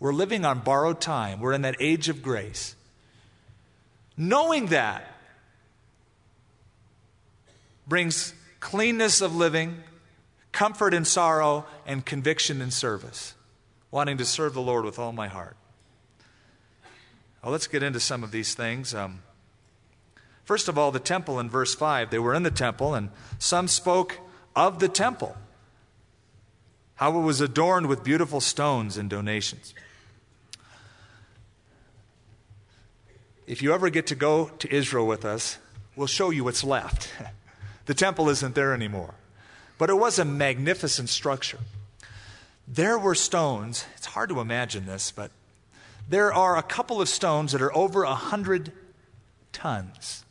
We're 0.00 0.12
living 0.12 0.44
on 0.44 0.58
borrowed 0.58 1.00
time, 1.00 1.40
we're 1.40 1.52
in 1.52 1.62
that 1.62 1.76
age 1.80 2.08
of 2.08 2.22
grace. 2.22 2.76
Knowing 4.16 4.66
that 4.66 5.13
brings 7.86 8.34
cleanness 8.60 9.20
of 9.20 9.34
living, 9.34 9.82
comfort 10.52 10.94
in 10.94 11.04
sorrow, 11.04 11.66
and 11.86 12.04
conviction 12.04 12.60
in 12.60 12.70
service. 12.70 13.34
Wanting 13.90 14.16
to 14.18 14.24
serve 14.24 14.54
the 14.54 14.62
Lord 14.62 14.84
with 14.84 14.98
all 14.98 15.12
my 15.12 15.28
heart. 15.28 15.56
Well, 17.42 17.52
let's 17.52 17.66
get 17.66 17.82
into 17.82 18.00
some 18.00 18.24
of 18.24 18.30
these 18.30 18.54
things. 18.54 18.94
Um, 18.94 19.20
First 20.44 20.68
of 20.68 20.76
all, 20.76 20.92
the 20.92 21.00
temple 21.00 21.40
in 21.40 21.48
verse 21.48 21.74
5. 21.74 22.10
They 22.10 22.18
were 22.18 22.34
in 22.34 22.42
the 22.42 22.50
temple, 22.50 22.94
and 22.94 23.10
some 23.38 23.66
spoke 23.66 24.18
of 24.54 24.78
the 24.78 24.88
temple, 24.88 25.36
how 26.96 27.18
it 27.18 27.22
was 27.22 27.40
adorned 27.40 27.86
with 27.86 28.04
beautiful 28.04 28.40
stones 28.40 28.96
and 28.98 29.08
donations. 29.08 29.74
If 33.46 33.62
you 33.62 33.72
ever 33.74 33.90
get 33.90 34.06
to 34.08 34.14
go 34.14 34.48
to 34.58 34.74
Israel 34.74 35.06
with 35.06 35.24
us, 35.24 35.58
we'll 35.96 36.06
show 36.06 36.30
you 36.30 36.44
what's 36.44 36.64
left. 36.64 37.10
the 37.86 37.94
temple 37.94 38.28
isn't 38.28 38.54
there 38.54 38.72
anymore. 38.72 39.14
But 39.78 39.90
it 39.90 39.94
was 39.94 40.18
a 40.18 40.24
magnificent 40.24 41.08
structure. 41.08 41.58
There 42.66 42.98
were 42.98 43.14
stones, 43.14 43.84
it's 43.96 44.06
hard 44.06 44.30
to 44.30 44.40
imagine 44.40 44.86
this, 44.86 45.10
but 45.10 45.30
there 46.08 46.32
are 46.32 46.56
a 46.56 46.62
couple 46.62 47.00
of 47.00 47.08
stones 47.08 47.52
that 47.52 47.60
are 47.60 47.74
over 47.76 48.04
a 48.04 48.14
hundred 48.14 48.72
tons. 49.52 50.24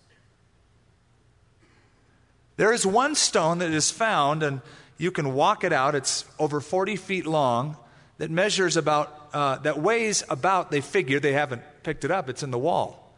There 2.58 2.72
is 2.72 2.86
one 2.86 3.16
stone 3.16 3.60
that 3.60 3.72
is 3.72 3.92
found, 3.92 4.44
and 4.44 4.62
you 4.98 5.12
can 5.12 5.34
walk 5.34 5.64
it 5.64 5.74
out. 5.74 5.96
It's 5.96 6.26
over 6.38 6.62
40 6.62 6.96
feet 6.96 7.26
long, 7.26 7.78
that 8.18 8.30
measures 8.30 8.78
about, 8.78 9.30
uh, 9.34 9.58
that 9.58 9.80
weighs 9.80 10.24
about, 10.30 10.70
they 10.72 10.82
figure, 10.82 11.20
they 11.20 11.34
haven't 11.34 11.64
picked 11.82 12.06
it 12.06 12.12
up, 12.12 12.30
it's 12.30 12.44
in 12.44 12.52
the 12.52 12.60
wall. 12.60 13.12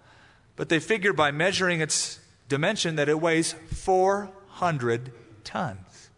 But 0.56 0.70
they 0.70 0.80
figure 0.80 1.12
by 1.12 1.32
measuring 1.32 1.82
its 1.82 2.20
dimension 2.48 2.96
that 2.96 3.10
it 3.10 3.20
weighs 3.20 3.54
400 3.54 5.12
tons. 5.44 6.10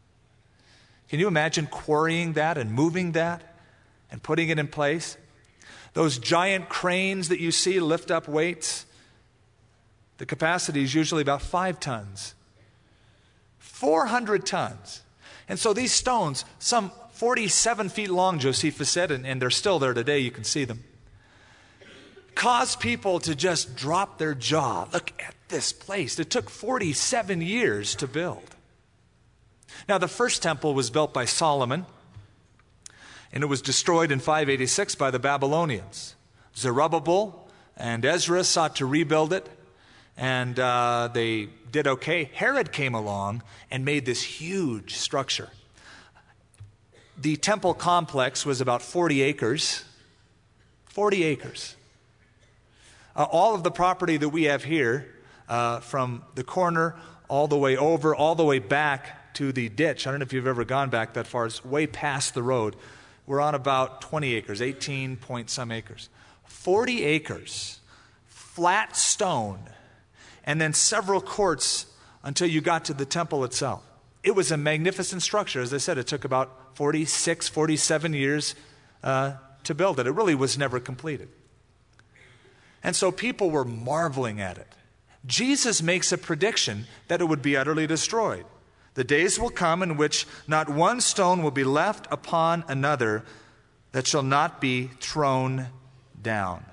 Can 1.09 1.19
you 1.19 1.27
imagine 1.27 1.67
quarrying 1.67 2.33
that 2.33 2.57
and 2.57 2.71
moving 2.71 3.13
that 3.13 3.55
and 4.11 4.21
putting 4.21 4.49
it 4.49 4.59
in 4.59 4.67
place? 4.67 5.17
Those 5.93 6.17
giant 6.17 6.69
cranes 6.69 7.29
that 7.29 7.39
you 7.39 7.51
see 7.51 7.79
lift 7.79 8.11
up 8.11 8.27
weights, 8.27 8.85
the 10.17 10.25
capacity 10.25 10.83
is 10.83 10.93
usually 10.93 11.21
about 11.21 11.41
five 11.41 11.79
tons. 11.79 12.35
400 13.59 14.45
tons. 14.45 15.01
And 15.47 15.57
so 15.57 15.73
these 15.73 15.93
stones, 15.93 16.43
some 16.59 16.91
47 17.13 17.89
feet 17.89 18.09
long, 18.09 18.39
Josephus 18.39 18.89
said, 18.89 19.11
and, 19.11 19.25
and 19.25 19.41
they're 19.41 19.49
still 19.49 19.79
there 19.79 19.93
today, 19.93 20.19
you 20.19 20.31
can 20.31 20.43
see 20.43 20.65
them, 20.65 20.83
cause 22.35 22.75
people 22.75 23.19
to 23.21 23.33
just 23.33 23.75
drop 23.75 24.17
their 24.17 24.35
jaw. 24.35 24.87
Look 24.91 25.13
at 25.19 25.33
this 25.49 25.71
place. 25.71 26.19
It 26.19 26.29
took 26.29 26.49
47 26.49 27.41
years 27.41 27.95
to 27.95 28.07
build. 28.07 28.55
Now, 29.87 29.97
the 29.97 30.07
first 30.07 30.41
temple 30.41 30.73
was 30.73 30.89
built 30.89 31.13
by 31.13 31.25
Solomon, 31.25 31.85
and 33.31 33.43
it 33.43 33.47
was 33.47 33.61
destroyed 33.61 34.11
in 34.11 34.19
586 34.19 34.95
by 34.95 35.11
the 35.11 35.19
Babylonians. 35.19 36.15
Zerubbabel 36.55 37.47
and 37.75 38.03
Ezra 38.03 38.43
sought 38.43 38.77
to 38.77 38.85
rebuild 38.85 39.33
it, 39.33 39.47
and 40.17 40.59
uh, 40.59 41.09
they 41.13 41.49
did 41.71 41.87
okay. 41.87 42.29
Herod 42.33 42.71
came 42.71 42.95
along 42.95 43.43
and 43.69 43.85
made 43.85 44.05
this 44.05 44.23
huge 44.23 44.95
structure. 44.95 45.49
The 47.19 47.35
temple 47.35 47.73
complex 47.73 48.45
was 48.45 48.61
about 48.61 48.81
40 48.81 49.21
acres. 49.21 49.83
40 50.85 51.23
acres. 51.23 51.75
Uh, 53.15 53.23
all 53.31 53.55
of 53.55 53.63
the 53.63 53.71
property 53.71 54.17
that 54.17 54.29
we 54.29 54.43
have 54.43 54.63
here, 54.63 55.07
uh, 55.47 55.79
from 55.79 56.23
the 56.35 56.43
corner 56.43 56.95
all 57.27 57.47
the 57.47 57.57
way 57.57 57.75
over, 57.77 58.15
all 58.15 58.35
the 58.35 58.45
way 58.45 58.59
back 58.59 59.33
to 59.35 59.51
the 59.51 59.69
ditch, 59.69 60.07
I 60.07 60.11
don't 60.11 60.19
know 60.19 60.23
if 60.23 60.33
you've 60.33 60.47
ever 60.47 60.65
gone 60.65 60.89
back 60.89 61.13
that 61.13 61.27
far, 61.27 61.45
it's 61.45 61.63
way 61.63 61.87
past 61.87 62.33
the 62.33 62.43
road. 62.43 62.75
We're 63.25 63.41
on 63.41 63.55
about 63.55 64.01
20 64.01 64.33
acres, 64.33 64.61
18 64.61 65.17
point 65.17 65.49
some 65.49 65.71
acres. 65.71 66.09
40 66.45 67.03
acres, 67.03 67.79
flat 68.27 68.95
stone 68.95 69.59
and 70.47 70.61
then 70.61 70.73
several 70.73 71.21
courts 71.21 71.85
until 72.23 72.47
you 72.47 72.61
got 72.61 72.85
to 72.85 72.93
the 72.93 73.05
temple 73.05 73.43
itself. 73.43 73.83
It 74.23 74.31
was 74.31 74.49
a 74.49 74.57
magnificent 74.57 75.21
structure. 75.21 75.61
As 75.61 75.73
I 75.73 75.77
said, 75.77 75.97
it 75.97 76.07
took 76.07 76.23
about 76.23 76.75
46, 76.75 77.49
47 77.49 78.13
years 78.13 78.55
uh, 79.03 79.33
to 79.65 79.75
build 79.75 79.99
it. 79.99 80.07
It 80.07 80.11
really 80.11 80.35
was 80.35 80.57
never 80.57 80.79
completed. 80.79 81.27
And 82.81 82.95
so 82.95 83.11
people 83.11 83.51
were 83.51 83.65
marveling 83.65 84.39
at 84.39 84.57
it. 84.57 84.73
Jesus 85.27 85.81
makes 85.83 86.11
a 86.11 86.17
prediction 86.17 86.87
that 87.09 87.21
it 87.21 87.25
would 87.25 87.41
be 87.41 87.55
utterly 87.55 87.85
destroyed. 87.85 88.45
The 88.93 89.03
days 89.03 89.39
will 89.39 89.51
come 89.51 89.83
in 89.83 89.97
which 89.97 90.25
not 90.47 90.69
one 90.69 91.01
stone 91.01 91.43
will 91.43 91.51
be 91.51 91.63
left 91.63 92.07
upon 92.09 92.63
another 92.67 93.23
that 93.91 94.07
shall 94.07 94.23
not 94.23 94.59
be 94.59 94.87
thrown 94.99 95.67
down. 96.19 96.65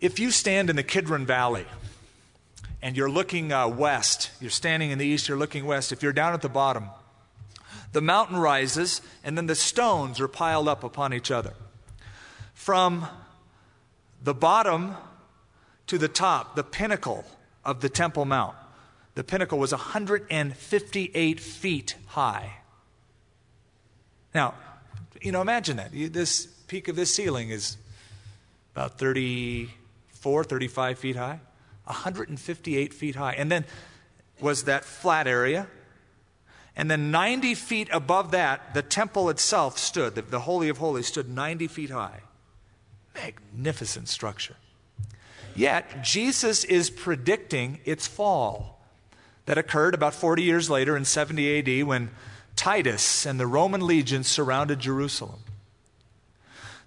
If 0.00 0.18
you 0.18 0.30
stand 0.30 0.70
in 0.70 0.76
the 0.76 0.82
Kidron 0.82 1.26
Valley 1.26 1.66
and 2.80 2.96
you're 2.96 3.10
looking 3.10 3.52
uh, 3.52 3.68
west, 3.68 4.30
you're 4.40 4.50
standing 4.50 4.90
in 4.90 4.98
the 4.98 5.06
east, 5.06 5.28
you're 5.28 5.38
looking 5.38 5.66
west, 5.66 5.92
if 5.92 6.02
you're 6.02 6.12
down 6.12 6.34
at 6.34 6.42
the 6.42 6.48
bottom, 6.48 6.88
the 7.92 8.00
mountain 8.00 8.36
rises, 8.36 9.00
and 9.22 9.36
then 9.36 9.46
the 9.46 9.54
stones 9.54 10.20
are 10.20 10.28
piled 10.28 10.68
up 10.68 10.84
upon 10.84 11.14
each 11.14 11.30
other. 11.30 11.54
From 12.52 13.06
the 14.22 14.34
bottom 14.34 14.96
to 15.86 15.98
the 15.98 16.08
top, 16.08 16.56
the 16.56 16.64
pinnacle 16.64 17.24
of 17.64 17.80
the 17.80 17.88
Temple 17.88 18.24
Mount, 18.24 18.56
the 19.14 19.24
pinnacle 19.24 19.58
was 19.58 19.72
158 19.72 21.40
feet 21.40 21.96
high. 22.06 22.58
Now, 24.34 24.54
you 25.22 25.30
know, 25.32 25.40
imagine 25.40 25.76
that. 25.76 25.92
This 25.92 26.46
peak 26.66 26.88
of 26.88 26.96
this 26.96 27.14
ceiling 27.14 27.50
is 27.50 27.76
about 28.74 28.98
34, 28.98 30.44
35 30.44 30.98
feet 30.98 31.16
high, 31.16 31.40
158 31.84 32.92
feet 32.92 33.14
high. 33.14 33.34
And 33.34 33.50
then 33.50 33.64
was 34.40 34.64
that 34.64 34.84
flat 34.84 35.26
area 35.26 35.68
and 36.76 36.90
then 36.90 37.10
90 37.10 37.54
feet 37.54 37.88
above 37.92 38.32
that, 38.32 38.74
the 38.74 38.82
temple 38.82 39.30
itself 39.30 39.78
stood. 39.78 40.16
The, 40.16 40.22
the, 40.22 40.40
Holy 40.40 40.68
of 40.68 40.78
Holies 40.78 41.06
stood 41.06 41.28
90 41.28 41.68
feet 41.68 41.90
high. 41.90 42.20
Magnificent 43.14 44.08
structure. 44.08 44.56
Yet, 45.54 46.02
Jesus 46.02 46.64
is 46.64 46.90
predicting 46.90 47.78
its 47.84 48.06
fall 48.06 48.80
that 49.46 49.58
occurred 49.58 49.94
about 49.94 50.14
40 50.14 50.42
years 50.42 50.68
later 50.68 50.96
in 50.96 51.04
70 51.04 51.80
AD 51.80 51.86
when 51.86 52.10
Titus 52.56 53.26
and 53.26 53.38
the 53.38 53.46
Roman 53.46 53.80
legions 53.80 54.26
surrounded 54.26 54.80
Jerusalem. 54.80 55.40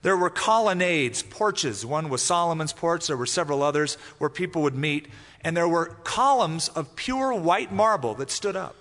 There 0.01 0.17
were 0.17 0.29
colonnades, 0.29 1.23
porches. 1.23 1.85
One 1.85 2.09
was 2.09 2.21
Solomon's 2.21 2.73
porch. 2.73 3.07
There 3.07 3.17
were 3.17 3.25
several 3.25 3.63
others 3.63 3.95
where 4.19 4.29
people 4.29 4.61
would 4.61 4.75
meet. 4.75 5.07
And 5.41 5.55
there 5.55 5.67
were 5.67 5.97
columns 6.03 6.69
of 6.69 6.95
pure 6.95 7.33
white 7.33 7.71
marble 7.71 8.13
that 8.15 8.31
stood 8.31 8.55
up. 8.55 8.75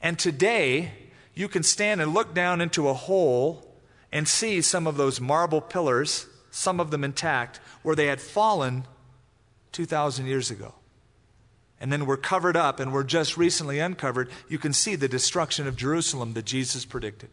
And 0.00 0.18
today, 0.18 0.92
you 1.34 1.48
can 1.48 1.62
stand 1.62 2.00
and 2.00 2.14
look 2.14 2.34
down 2.34 2.60
into 2.60 2.88
a 2.88 2.94
hole 2.94 3.66
and 4.12 4.28
see 4.28 4.60
some 4.60 4.86
of 4.86 4.96
those 4.96 5.20
marble 5.20 5.60
pillars, 5.60 6.26
some 6.54 6.78
of 6.78 6.92
them 6.92 7.02
intact, 7.02 7.58
where 7.82 7.96
they 7.96 8.06
had 8.06 8.20
fallen 8.20 8.86
2,000 9.72 10.26
years 10.26 10.52
ago. 10.52 10.74
And 11.80 11.92
then 11.92 12.06
were 12.06 12.16
covered 12.16 12.56
up 12.56 12.78
and 12.78 12.92
were 12.92 13.02
just 13.02 13.36
recently 13.36 13.80
uncovered. 13.80 14.30
You 14.48 14.58
can 14.58 14.72
see 14.72 14.94
the 14.94 15.08
destruction 15.08 15.66
of 15.66 15.74
Jerusalem 15.74 16.34
that 16.34 16.44
Jesus 16.44 16.84
predicted. 16.84 17.30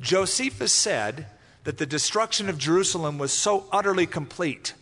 Josephus 0.00 0.72
said 0.72 1.26
that 1.64 1.78
the 1.78 1.86
destruction 1.86 2.48
of 2.48 2.56
Jerusalem 2.56 3.18
was 3.18 3.32
so 3.32 3.66
utterly 3.72 4.06
complete 4.06 4.74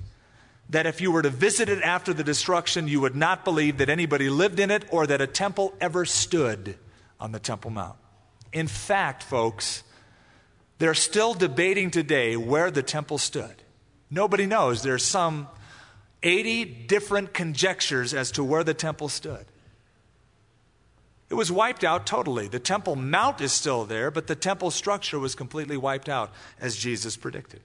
that 0.69 0.87
if 0.87 1.01
you 1.01 1.11
were 1.11 1.23
to 1.23 1.31
visit 1.31 1.71
it 1.71 1.83
after 1.83 2.13
the 2.13 2.25
destruction, 2.25 2.89
you 2.89 3.01
would 3.01 3.17
not 3.17 3.43
believe 3.43 3.79
that 3.79 3.89
anybody 3.89 4.29
lived 4.29 4.61
in 4.61 4.71
it 4.71 4.85
or 4.91 5.07
that 5.07 5.23
a 5.23 5.27
temple 5.27 5.75
ever 5.81 6.05
stood 6.05 6.77
on 7.19 7.33
the 7.33 7.39
Temple 7.39 7.71
Mount. 7.71 7.97
In 8.53 8.67
fact, 8.67 9.23
folks, 9.23 9.83
they're 10.79 10.95
still 10.95 11.33
debating 11.33 11.91
today 11.91 12.37
where 12.37 12.71
the 12.71 12.83
temple 12.83 13.17
stood. 13.17 13.62
Nobody 14.13 14.45
knows. 14.45 14.83
There's 14.83 15.05
some 15.05 15.49
80 16.23 16.67
different 16.87 17.33
conjectures 17.33 18.13
as 18.13 18.31
to 18.33 18.45
where 18.45 18.63
the 18.63 18.75
temple 18.75 19.09
stood. 19.09 19.47
It 21.31 21.35
was 21.35 21.51
wiped 21.51 21.83
out 21.83 22.05
totally. 22.05 22.47
The 22.47 22.61
Temple 22.61 22.95
Mount 22.95 23.41
is 23.41 23.53
still 23.53 23.87
there, 23.87 24.11
but 24.11 24.27
the 24.27 24.37
temple 24.37 24.71
structure 24.71 25.19
was 25.19 25.35
completely 25.35 25.79
wiped 25.79 26.11
out, 26.11 26.31
as 26.61 26.77
Jesus 26.77 27.17
predicted. 27.17 27.61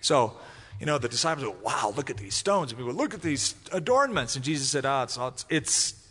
So, 0.00 0.36
you 0.78 0.86
know, 0.86 0.96
the 0.96 1.08
disciples 1.08 1.44
go, 1.44 1.56
wow, 1.64 1.92
look 1.96 2.08
at 2.08 2.18
these 2.18 2.36
stones. 2.36 2.70
And 2.70 2.78
people, 2.78 2.94
look 2.94 3.12
at 3.12 3.20
these 3.20 3.56
adornments. 3.72 4.36
And 4.36 4.44
Jesus 4.44 4.68
said, 4.68 4.86
ah, 4.86 5.08
oh, 5.18 5.26
it's, 5.26 5.44
it's, 5.48 6.08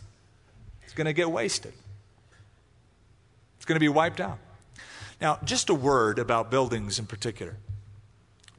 it's 0.83 0.93
going 0.93 1.05
to 1.05 1.13
get 1.13 1.31
wasted 1.31 1.71
It's 3.55 3.65
going 3.65 3.77
to 3.77 3.79
be 3.79 3.87
wiped 3.87 4.19
out. 4.19 4.39
Now, 5.21 5.39
just 5.45 5.69
a 5.69 5.73
word 5.73 6.19
about 6.19 6.51
buildings 6.51 6.99
in 6.99 7.05
particular. 7.05 7.55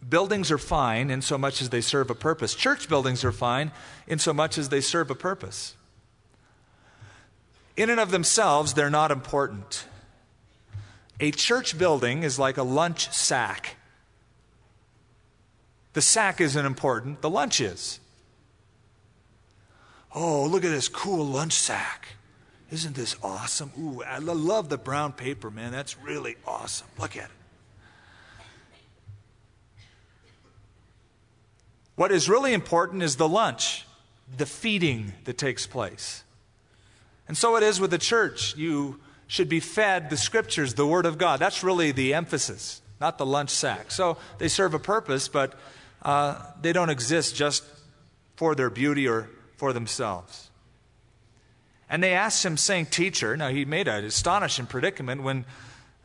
Buildings 0.09 0.51
are 0.51 0.59
fine 0.59 1.11
in 1.11 1.23
so 1.23 1.37
much 1.37 1.61
as 1.61 1.71
they 1.71 1.81
serve 1.81 2.11
a 2.11 2.15
purpose. 2.15 2.55
Church 2.55 2.89
buildings 2.89 3.23
are 3.25 3.33
fine 3.33 3.71
in 4.07 4.19
so 4.19 4.33
much 4.33 4.57
as 4.57 4.71
they 4.71 4.81
serve 4.81 5.11
a 5.11 5.15
purpose. 5.15 5.77
In 7.77 7.91
and 7.91 8.01
of 8.01 8.11
themselves, 8.11 8.75
they're 8.75 8.91
not 8.91 9.11
important. 9.11 9.87
A 11.21 11.31
church 11.31 11.77
building 11.77 12.23
is 12.23 12.39
like 12.39 12.57
a 12.57 12.63
lunch 12.63 13.13
sack. 13.13 13.77
The 15.93 16.01
sack 16.01 16.41
isn't 16.41 16.67
important, 16.67 17.21
the 17.21 17.31
lunch 17.31 17.61
is. 17.61 18.01
Oh, 20.15 20.45
look 20.45 20.65
at 20.65 20.71
this 20.71 20.89
cool 20.89 21.25
lunch 21.25 21.53
sack. 21.53 22.09
Isn't 22.71 22.95
this 22.95 23.17
awesome? 23.23 23.71
Ooh, 23.79 24.03
I 24.03 24.19
love 24.19 24.69
the 24.69 24.79
brown 24.79 25.13
paper, 25.13 25.51
man. 25.51 25.73
That's 25.73 25.99
really 25.99 26.37
awesome. 26.47 26.87
Look 26.99 27.17
at 27.17 27.25
it. 27.25 27.39
What 32.01 32.13
is 32.13 32.31
really 32.31 32.55
important 32.55 33.03
is 33.03 33.17
the 33.17 33.29
lunch, 33.29 33.85
the 34.35 34.47
feeding 34.47 35.13
that 35.25 35.37
takes 35.37 35.67
place. 35.67 36.25
And 37.29 37.37
so 37.37 37.57
it 37.57 37.63
is 37.63 37.79
with 37.79 37.91
the 37.91 37.99
church. 37.99 38.57
You 38.57 39.01
should 39.27 39.51
be 39.51 39.61
fed 39.61 40.09
the 40.09 40.17
scriptures, 40.17 40.73
the 40.73 40.87
Word 40.87 41.05
of 41.05 41.19
God. 41.19 41.41
That's 41.41 41.63
really 41.63 41.93
the 41.93 42.15
emphasis, 42.15 42.81
not 43.03 43.19
the 43.19 43.27
lunch 43.27 43.51
sack. 43.51 43.91
So 43.91 44.17
they 44.39 44.49
serve 44.49 44.73
a 44.73 44.79
purpose, 44.79 45.29
but 45.29 45.53
uh, 46.01 46.43
they 46.63 46.73
don't 46.73 46.89
exist 46.89 47.37
just 47.37 47.65
for 48.35 48.55
their 48.55 48.71
beauty 48.71 49.07
or 49.07 49.29
for 49.59 49.75
themselves. 49.75 50.49
And 51.91 52.03
they 52.03 52.15
asked 52.15 52.47
him, 52.47 52.57
saying, 52.57 52.87
Teacher, 52.87 53.37
now 53.37 53.49
he 53.51 53.67
made 53.67 53.89
an 53.89 54.07
astonishing 54.07 54.65
predicament 54.65 55.23
when 55.23 55.45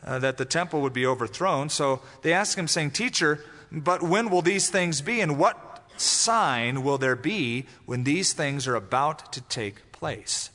uh, 0.03 0.19
that 0.19 0.35
the 0.35 0.43
temple 0.43 0.81
would 0.81 0.91
be 0.91 1.05
overthrown. 1.05 1.69
So 1.69 2.01
they 2.21 2.33
asked 2.33 2.57
him, 2.57 2.67
saying, 2.67 2.91
Teacher, 2.91 3.45
but 3.71 4.03
when 4.03 4.29
will 4.29 4.41
these 4.41 4.69
things 4.69 4.99
be? 4.99 5.21
And 5.21 5.39
what 5.39 5.64
sign 6.01 6.83
will 6.83 6.97
there 6.97 7.15
be 7.15 7.65
when 7.85 8.03
these 8.03 8.33
things 8.33 8.67
are 8.67 8.75
about 8.75 9.31
to 9.33 9.41
take 9.41 9.91
place? 9.91 10.49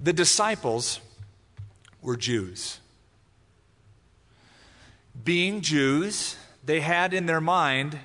The 0.00 0.12
disciples 0.12 1.00
were 2.02 2.16
Jews. 2.16 2.78
Being 5.24 5.60
Jews, 5.60 6.36
they 6.64 6.80
had 6.80 7.12
in 7.12 7.26
their 7.26 7.40
mind 7.40 7.98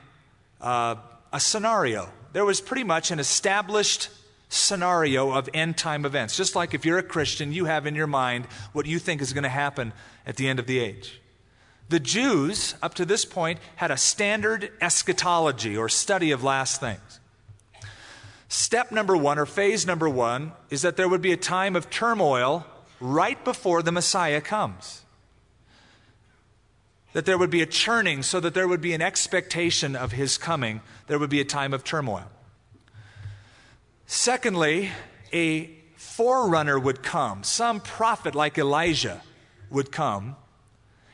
uh, 0.59 0.95
a 1.31 1.39
scenario. 1.39 2.09
There 2.33 2.45
was 2.45 2.61
pretty 2.61 2.83
much 2.83 3.11
an 3.11 3.19
established 3.19 4.09
scenario 4.49 5.31
of 5.31 5.49
end 5.53 5.77
time 5.77 6.05
events. 6.05 6.35
Just 6.35 6.55
like 6.55 6.73
if 6.73 6.85
you're 6.85 6.97
a 6.97 7.03
Christian, 7.03 7.53
you 7.53 7.65
have 7.65 7.85
in 7.85 7.95
your 7.95 8.07
mind 8.07 8.45
what 8.71 8.85
you 8.85 8.99
think 8.99 9.21
is 9.21 9.33
going 9.33 9.43
to 9.43 9.49
happen 9.49 9.93
at 10.25 10.35
the 10.37 10.47
end 10.47 10.59
of 10.59 10.67
the 10.67 10.79
age. 10.79 11.19
The 11.89 11.99
Jews, 11.99 12.75
up 12.81 12.93
to 12.95 13.05
this 13.05 13.25
point, 13.25 13.59
had 13.75 13.91
a 13.91 13.97
standard 13.97 14.71
eschatology 14.81 15.77
or 15.77 15.89
study 15.89 16.31
of 16.31 16.43
last 16.43 16.79
things. 16.79 17.19
Step 18.47 18.91
number 18.91 19.17
one, 19.17 19.39
or 19.39 19.45
phase 19.45 19.85
number 19.85 20.09
one, 20.09 20.53
is 20.69 20.81
that 20.83 20.95
there 20.95 21.09
would 21.09 21.21
be 21.21 21.31
a 21.31 21.37
time 21.37 21.75
of 21.75 21.89
turmoil 21.89 22.65
right 22.99 23.43
before 23.43 23.81
the 23.81 23.91
Messiah 23.91 24.41
comes 24.41 25.03
that 27.13 27.25
there 27.25 27.37
would 27.37 27.51
be 27.51 27.61
a 27.61 27.65
churning 27.65 28.23
so 28.23 28.39
that 28.39 28.53
there 28.53 28.67
would 28.67 28.81
be 28.81 28.93
an 28.93 29.01
expectation 29.01 29.95
of 29.95 30.11
his 30.11 30.37
coming. 30.37 30.81
There 31.07 31.17
would 31.17 31.29
be 31.29 31.39
a 31.39 31.45
time 31.45 31.73
of 31.73 31.83
turmoil. 31.83 32.29
Secondly, 34.07 34.91
a 35.31 35.69
forerunner 35.95 36.77
would 36.77 37.01
come. 37.01 37.43
Some 37.43 37.79
prophet 37.79 38.35
like 38.35 38.57
Elijah 38.57 39.21
would 39.69 39.91
come 39.91 40.35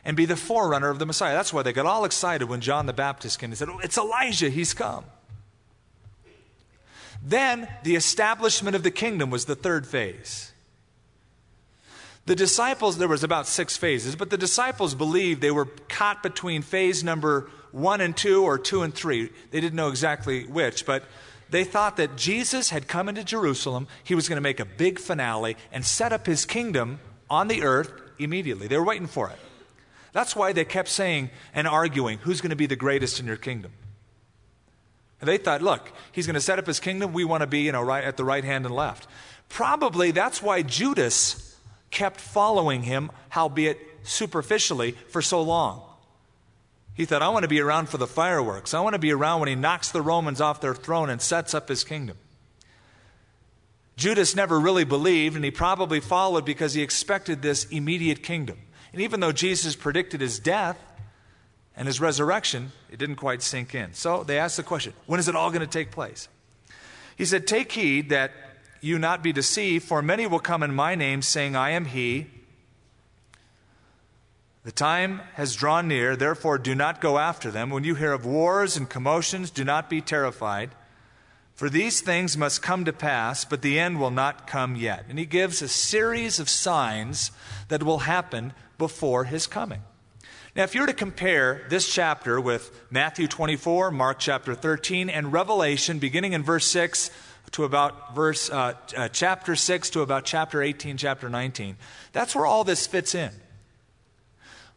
and 0.10 0.17
be 0.17 0.26
the 0.26 0.36
forerunner 0.36 0.89
of 0.89 0.98
the 0.98 1.06
Messiah. 1.06 1.36
That's 1.36 1.54
why 1.54 1.62
they 1.62 1.72
got 1.72 1.86
all 1.86 2.04
excited 2.04 2.50
when 2.50 2.62
John 2.62 2.88
the 2.88 2.93
Baptist 2.93 3.38
came 3.38 3.52
and 3.52 3.58
said, 3.58 3.69
oh, 3.69 3.78
It's 3.78 3.95
Elijah, 3.95 4.50
he's 4.50 4.74
come. 4.74 5.06
Then 7.24 7.67
the 7.84 7.95
establishment 7.95 8.76
of 8.76 8.82
the 8.82 8.89
kingdom 8.89 9.30
was 9.30 9.45
the 9.45 9.56
third 9.56 9.86
phase. 9.86 10.52
The 12.26 12.36
disciples, 12.36 12.98
there 12.98 13.08
was 13.08 13.24
about 13.24 13.45
six 13.45 13.78
phases, 13.78 14.15
but 14.15 14.32
the 14.32 14.38
disciples 14.38 14.95
believed 14.95 15.41
they 15.41 15.52
were 15.52 15.67
caught 15.89 16.24
between 16.24 16.63
phase 16.63 17.04
number 17.04 17.48
one 17.72 18.02
and 18.02 18.17
two 18.17 18.43
or 18.43 18.58
two 18.58 18.82
and 18.82 18.91
three. 18.91 19.30
They 19.52 19.62
didn't 19.62 19.76
know 19.76 19.89
exactly 19.89 20.45
which, 20.45 20.88
but 20.88 21.04
they 21.52 21.63
thought 21.63 21.98
that 21.98 22.15
Jesus 22.15 22.72
had 22.72 22.88
come 22.88 23.10
into 23.10 23.24
Jerusalem. 23.24 23.88
He 24.04 24.15
was 24.15 24.28
going 24.28 24.38
to 24.38 24.41
make 24.41 24.60
a 24.60 24.65
big 24.65 24.98
finale 24.98 25.56
and 25.72 25.86
set 25.86 26.12
up 26.12 26.26
his 26.26 26.45
kingdom 26.45 27.00
on 27.30 27.48
the 27.48 27.62
earth 27.62 27.91
immediately. 28.17 28.65
They 28.65 28.78
were 28.78 28.86
waiting 28.86 29.06
for 29.06 29.30
it. 29.30 29.38
That's 30.12 30.36
why 30.36 30.54
they 30.54 30.65
kept 30.65 30.89
saying 30.89 31.30
and 31.54 31.67
arguing, 31.67 32.17
who's 32.19 32.41
going 32.41 32.50
to 32.50 32.56
be 32.56 32.65
the 32.65 32.76
greatest 32.76 33.19
in 33.19 33.26
your 33.26 33.38
kingdom? 33.38 33.72
And 35.22 35.28
they 35.28 35.38
thought, 35.38 35.62
look, 35.62 35.91
he's 36.12 36.26
going 36.26 36.36
to 36.36 36.41
set 36.41 36.60
up 36.60 36.65
his 36.65 36.80
kingdom. 36.80 37.13
We 37.13 37.26
want 37.26 37.41
to 37.41 37.48
be, 37.48 37.60
you 37.62 37.72
know, 37.72 37.82
right 37.82 38.04
at 38.04 38.17
the 38.17 38.24
right 38.24 38.43
hand 38.43 38.65
and 38.65 38.74
left. 38.74 39.08
Probably 39.50 40.12
that's 40.12 40.41
why 40.41 40.62
Judas 40.62 41.58
kept 41.91 42.19
following 42.19 42.84
him, 42.84 43.12
howbeit 43.30 43.80
superficially, 44.04 44.91
for 45.10 45.22
so 45.22 45.41
long. 45.41 45.84
He 46.93 47.06
thought, 47.06 47.22
I 47.22 47.30
want 47.30 47.43
to 47.43 47.50
be 47.50 47.62
around 47.62 47.89
for 47.89 47.98
the 47.98 48.08
fireworks. 48.08 48.74
I 48.74 48.82
want 48.82 48.93
to 48.93 49.00
be 49.00 49.13
around 49.13 49.39
when 49.39 49.50
he 49.50 49.56
knocks 49.56 49.91
the 49.91 50.02
Romans 50.02 50.41
off 50.41 50.62
their 50.62 50.76
throne 50.76 51.10
and 51.10 51.22
sets 51.22 51.54
up 51.54 51.69
his 51.69 51.84
kingdom. 51.84 52.17
Judas 53.95 54.36
never 54.36 54.60
really 54.60 54.86
believed, 54.86 55.36
and 55.36 55.43
he 55.43 55.52
probably 55.52 56.00
followed 56.00 56.45
because 56.45 56.74
he 56.74 56.82
expected 56.82 57.41
this 57.41 57.65
immediate 57.65 58.24
kingdom. 58.24 58.58
And 58.93 59.02
even 59.02 59.19
though 59.19 59.32
Jesus 59.32 59.75
predicted 59.75 60.21
his 60.21 60.39
death 60.39 60.78
and 61.75 61.88
his 61.88 62.02
resurrection, 62.02 62.71
it 62.91 62.97
didn't 62.99 63.17
quite 63.17 63.41
sink 63.41 63.75
in. 63.75 63.93
So 63.93 64.23
they 64.23 64.38
asked 64.39 64.58
the 64.58 64.63
question 64.63 64.93
when 65.06 65.19
is 65.19 65.28
it 65.28 65.36
all 65.36 65.49
going 65.49 65.62
to 65.62 65.67
take 65.67 65.91
place? 65.91 66.28
He 67.17 67.25
said, 67.25 67.47
Take 67.47 67.71
heed 67.71 68.10
that 68.10 68.32
you 68.82 68.97
not 68.97 69.21
be 69.21 69.34
deceived, 69.34 69.86
for 69.86 70.02
many 70.02 70.25
will 70.25 70.39
come 70.39 70.63
in 70.63 70.73
my 70.73 70.95
name, 70.95 71.21
saying, 71.21 71.56
I 71.56 71.71
am 71.71 71.86
he 71.86 72.28
the 74.63 74.71
time 74.73 75.21
has 75.34 75.56
drawn 75.56 75.88
near, 75.88 76.15
therefore 76.15 76.58
do 76.58 76.75
not 76.75 76.99
go 76.99 77.17
after 77.17 77.49
them. 77.49 77.69
When 77.69 77.84
you 77.84 77.95
hear 77.95 78.12
of 78.12 78.25
wars 78.25 78.75
and 78.75 78.89
commotions, 78.89 79.49
do 79.49 79.63
not 79.63 79.89
be 79.89 80.02
terrified. 80.02 80.71
For 81.56 81.69
these 81.69 82.02
things 82.02 82.38
must 82.38 82.62
come 82.62 82.86
to 82.86 82.93
pass, 82.93 83.45
but 83.45 83.62
the 83.62 83.80
end 83.80 83.99
will 83.99 84.12
not 84.12 84.47
come 84.47 84.75
yet. 84.75 85.06
And 85.10 85.17
he 85.17 85.25
gives 85.25 85.62
a 85.62 85.67
series 85.67 86.39
of 86.39 86.49
signs 86.49 87.32
that 87.69 87.84
will 87.84 87.99
happen 87.99 88.54
before 88.80 89.26
his 89.26 89.46
coming. 89.46 89.82
Now, 90.56 90.63
if 90.63 90.74
you 90.74 90.82
were 90.82 90.88
to 90.88 90.94
compare 90.94 91.68
this 91.70 91.88
chapter 91.88 92.42
with 92.42 92.72
Matthew 92.89 93.28
24, 93.28 93.92
Mark 93.92 94.18
chapter 94.18 94.56
13, 94.56 95.10
and 95.10 95.32
Revelation, 95.32 96.00
beginning 96.00 96.34
in 96.34 96.42
verse 96.42 96.65
6 96.65 97.12
to 97.52 97.63
about 97.65 98.15
verse 98.15 98.50
uh, 98.50 98.74
uh, 98.98 99.10
chapter 99.10 99.56
6 99.56 99.92
to 99.92 100.02
about 100.02 100.26
chapter 100.26 100.63
18, 100.63 100.98
chapter 100.98 101.30
19, 101.30 101.78
that's 102.13 102.36
where 102.36 102.48
all 102.48 102.63
this 102.63 102.88
fits 102.88 103.13
in. 103.13 103.30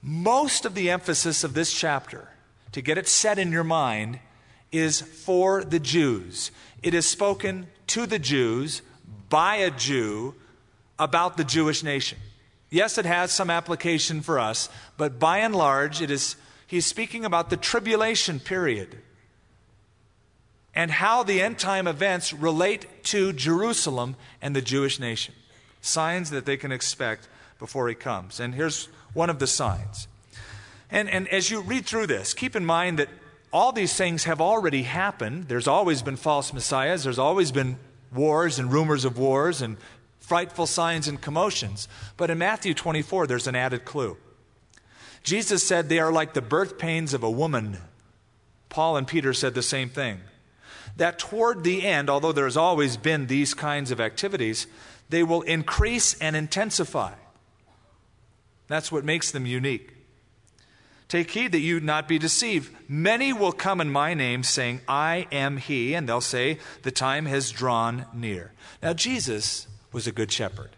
Most 0.03 0.67
of 0.67 0.75
the 0.75 0.91
emphasis 0.91 1.43
of 1.43 1.55
this 1.55 1.73
chapter, 1.73 2.29
to 2.73 2.83
get 2.83 2.99
it 2.99 3.09
set 3.09 3.38
in 3.38 3.51
your 3.51 3.65
mind, 3.65 4.19
is 4.73 5.01
for 5.01 5.65
the 5.65 5.79
Jews. 5.79 6.51
It 6.83 6.93
is 6.93 7.09
spoken 7.09 7.69
to 7.88 8.07
the 8.07 8.19
Jews 8.19 8.83
by 9.29 9.57
a 9.57 9.71
Jew 9.71 10.35
about 10.99 11.37
the 11.37 11.45
Jewish 11.45 11.83
nation. 11.83 12.19
Yes, 12.73 12.97
it 12.97 13.05
has 13.05 13.31
some 13.31 13.51
application 13.51 14.23
for 14.23 14.41
us, 14.41 14.71
but 14.97 15.19
by 15.19 15.39
and 15.41 15.55
large, 15.55 16.01
it 16.01 16.11
is, 16.11 16.37
he's 16.67 16.87
speaking 16.87 17.27
about 17.27 17.51
the 17.51 17.59
tribulation 17.59 18.41
period 18.41 18.99
and 20.75 20.91
how 20.91 21.23
the 21.23 21.43
end 21.43 21.59
time 21.59 21.87
events 21.87 22.33
relate 22.33 23.05
to 23.05 23.35
Jerusalem 23.35 24.17
and 24.41 24.57
the 24.57 24.63
Jewish 24.63 24.99
nation. 24.99 25.35
Signs 25.83 26.31
that 26.31 26.47
they 26.47 26.57
can 26.57 26.73
expect 26.73 27.29
before 27.59 27.91
he 27.91 27.95
comes. 27.95 28.41
And 28.41 28.55
here's 28.55 28.87
one 29.13 29.29
of 29.29 29.39
the 29.39 29.47
signs. 29.47 30.09
And, 30.91 31.11
and 31.11 31.29
as 31.29 31.51
you 31.51 31.61
read 31.61 31.85
through 31.85 32.07
this, 32.07 32.33
keep 32.33 32.57
in 32.57 32.65
mind 32.65 32.99
that 32.99 33.11
all 33.53 33.73
these 33.73 33.93
things 33.93 34.25
have 34.25 34.41
already 34.41 34.85
happened. 34.85 35.49
There's 35.49 35.69
always 35.69 36.01
been 36.01 36.17
false 36.17 36.55
messiahs, 36.55 37.05
there's 37.05 37.19
always 37.19 37.53
been 37.53 37.77
wars 38.15 38.59
and 38.59 38.73
rumors 38.73 39.05
of 39.05 39.19
wars 39.19 39.61
and 39.61 39.77
frightful 40.23 40.67
signs 40.67 41.09
and 41.09 41.21
commotions. 41.21 41.89
But 42.17 42.31
in 42.31 42.39
Matthew 42.39 42.73
24, 42.73 43.27
there's 43.27 43.47
an 43.47 43.57
added 43.57 43.85
clue. 43.85 44.17
Jesus 45.23 45.67
said 45.67 45.89
they 45.89 45.99
are 45.99 46.13
like 46.13 46.33
the 46.33 46.41
birth 46.41 46.79
pains 46.79 47.13
of 47.13 47.23
a 47.23 47.31
woman. 47.31 47.79
Paul 48.69 48.97
and 48.97 49.07
Peter 49.07 49.33
said 49.33 49.55
the 49.55 49.63
same 49.63 49.89
thing. 49.89 50.21
That 50.97 51.19
toward 51.19 51.65
the 51.65 51.85
end, 51.85 52.09
although 52.09 52.33
there's 52.33 52.57
always 52.57 52.97
been 52.97 53.27
these 53.27 53.55
kinds 53.55 53.91
of 53.91 54.01
activities, 54.01 54.67
they 55.09 55.23
will 55.23 55.43
increase 55.43 56.15
and 56.15 56.35
intensify. 56.37 57.15
That's 58.69 58.93
what 58.93 59.05
makes 59.05 59.31
them 59.31 59.47
unique. 59.47 59.93
Take 61.09 61.31
heed 61.33 61.53
that 61.53 61.61
you 61.61 61.81
not 61.81 62.09
be 62.09 62.19
deceived. 62.19 62.75
Many 62.89 63.35
will 63.35 63.53
come 63.53 63.81
in 63.83 63.91
my 63.91 64.15
name, 64.15 64.43
saying, 64.43 64.81
I 64.89 65.27
am 65.31 65.59
he, 65.59 65.93
and 65.93 66.09
they'll 66.09 66.23
say, 66.23 66.59
The 66.83 66.91
time 66.91 67.27
has 67.27 67.51
drawn 67.51 68.07
near. 68.15 68.53
Now, 68.83 68.95
Jesus 68.95 69.67
was 69.92 70.07
a 70.07 70.12
good 70.12 70.33
shepherd. 70.33 70.70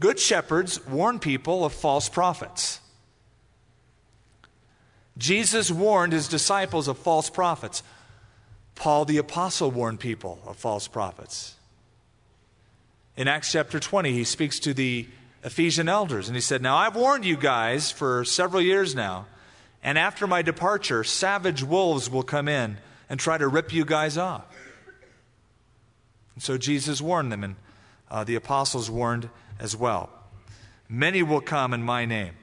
Good 0.00 0.18
shepherds 0.18 0.84
warn 0.86 1.18
people 1.18 1.64
of 1.64 1.72
false 1.72 2.08
prophets. 2.08 2.80
Jesus 5.18 5.70
warned 5.70 6.12
his 6.12 6.28
disciples 6.28 6.88
of 6.88 6.98
false 6.98 7.30
prophets. 7.30 7.82
Paul 8.74 9.04
the 9.04 9.18
Apostle 9.18 9.70
warned 9.70 10.00
people 10.00 10.40
of 10.46 10.56
false 10.56 10.88
prophets. 10.88 11.54
In 13.16 13.28
Acts 13.28 13.52
chapter 13.52 13.78
20, 13.78 14.12
he 14.12 14.24
speaks 14.24 14.58
to 14.60 14.72
the 14.72 15.06
Ephesian 15.44 15.88
elders. 15.88 16.28
And 16.28 16.36
he 16.36 16.40
said, 16.40 16.62
Now 16.62 16.76
I've 16.76 16.96
warned 16.96 17.24
you 17.24 17.36
guys 17.36 17.90
for 17.90 18.24
several 18.24 18.62
years 18.62 18.94
now, 18.94 19.26
and 19.82 19.98
after 19.98 20.26
my 20.26 20.42
departure, 20.42 21.04
savage 21.04 21.62
wolves 21.62 22.08
will 22.08 22.22
come 22.22 22.48
in 22.48 22.78
and 23.08 23.20
try 23.20 23.36
to 23.36 23.48
rip 23.48 23.72
you 23.72 23.84
guys 23.84 24.16
off. 24.16 24.44
And 26.34 26.42
so 26.42 26.58
Jesus 26.58 27.00
warned 27.00 27.32
them, 27.32 27.44
and 27.44 27.56
uh, 28.10 28.24
the 28.24 28.34
apostles 28.34 28.90
warned 28.90 29.28
as 29.58 29.76
well. 29.76 30.10
Many 30.88 31.22
will 31.22 31.40
come 31.40 31.72
in 31.72 31.82
my 31.82 32.04
name. 32.04 32.34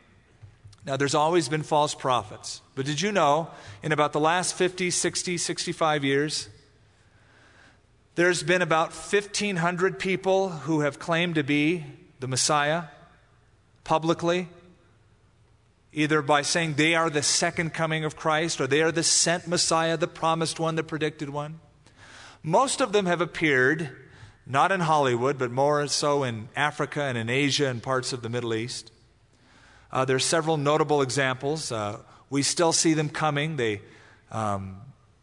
Now, 0.85 0.97
there's 0.97 1.15
always 1.15 1.49
been 1.49 1.63
false 1.63 1.93
prophets. 1.93 2.61
But 2.73 2.85
did 2.85 3.01
you 3.01 3.11
know, 3.11 3.49
in 3.83 3.91
about 3.91 4.13
the 4.13 4.19
last 4.19 4.55
50, 4.55 4.89
60, 4.89 5.37
65 5.37 6.03
years, 6.03 6.49
there's 8.15 8.43
been 8.43 8.61
about 8.61 8.91
1,500 8.91 9.99
people 9.99 10.49
who 10.49 10.81
have 10.81 10.99
claimed 10.99 11.35
to 11.35 11.43
be 11.43 11.85
the 12.19 12.27
Messiah 12.27 12.85
publicly, 13.83 14.47
either 15.93 16.21
by 16.21 16.41
saying 16.41 16.73
they 16.73 16.95
are 16.95 17.09
the 17.09 17.23
second 17.23 17.73
coming 17.73 18.03
of 18.03 18.15
Christ 18.15 18.59
or 18.59 18.67
they 18.67 18.81
are 18.81 18.91
the 18.91 19.03
sent 19.03 19.47
Messiah, 19.47 19.95
the 19.95 20.07
promised 20.07 20.59
one, 20.59 20.75
the 20.75 20.83
predicted 20.83 21.29
one. 21.29 21.59
Most 22.43 22.81
of 22.81 22.91
them 22.91 23.05
have 23.05 23.21
appeared 23.21 23.89
not 24.45 24.71
in 24.71 24.79
Hollywood, 24.79 25.37
but 25.37 25.51
more 25.51 25.85
so 25.87 26.23
in 26.23 26.49
Africa 26.55 27.03
and 27.03 27.17
in 27.17 27.29
Asia 27.29 27.67
and 27.67 27.83
parts 27.83 28.13
of 28.13 28.21
the 28.21 28.29
Middle 28.29 28.53
East. 28.53 28.91
Uh, 29.91 30.05
there 30.05 30.15
are 30.15 30.19
several 30.19 30.57
notable 30.57 31.01
examples. 31.01 31.71
Uh, 31.71 31.99
we 32.29 32.41
still 32.41 32.71
see 32.71 32.93
them 32.93 33.09
coming. 33.09 33.57
They 33.57 33.81
um, 34.31 34.77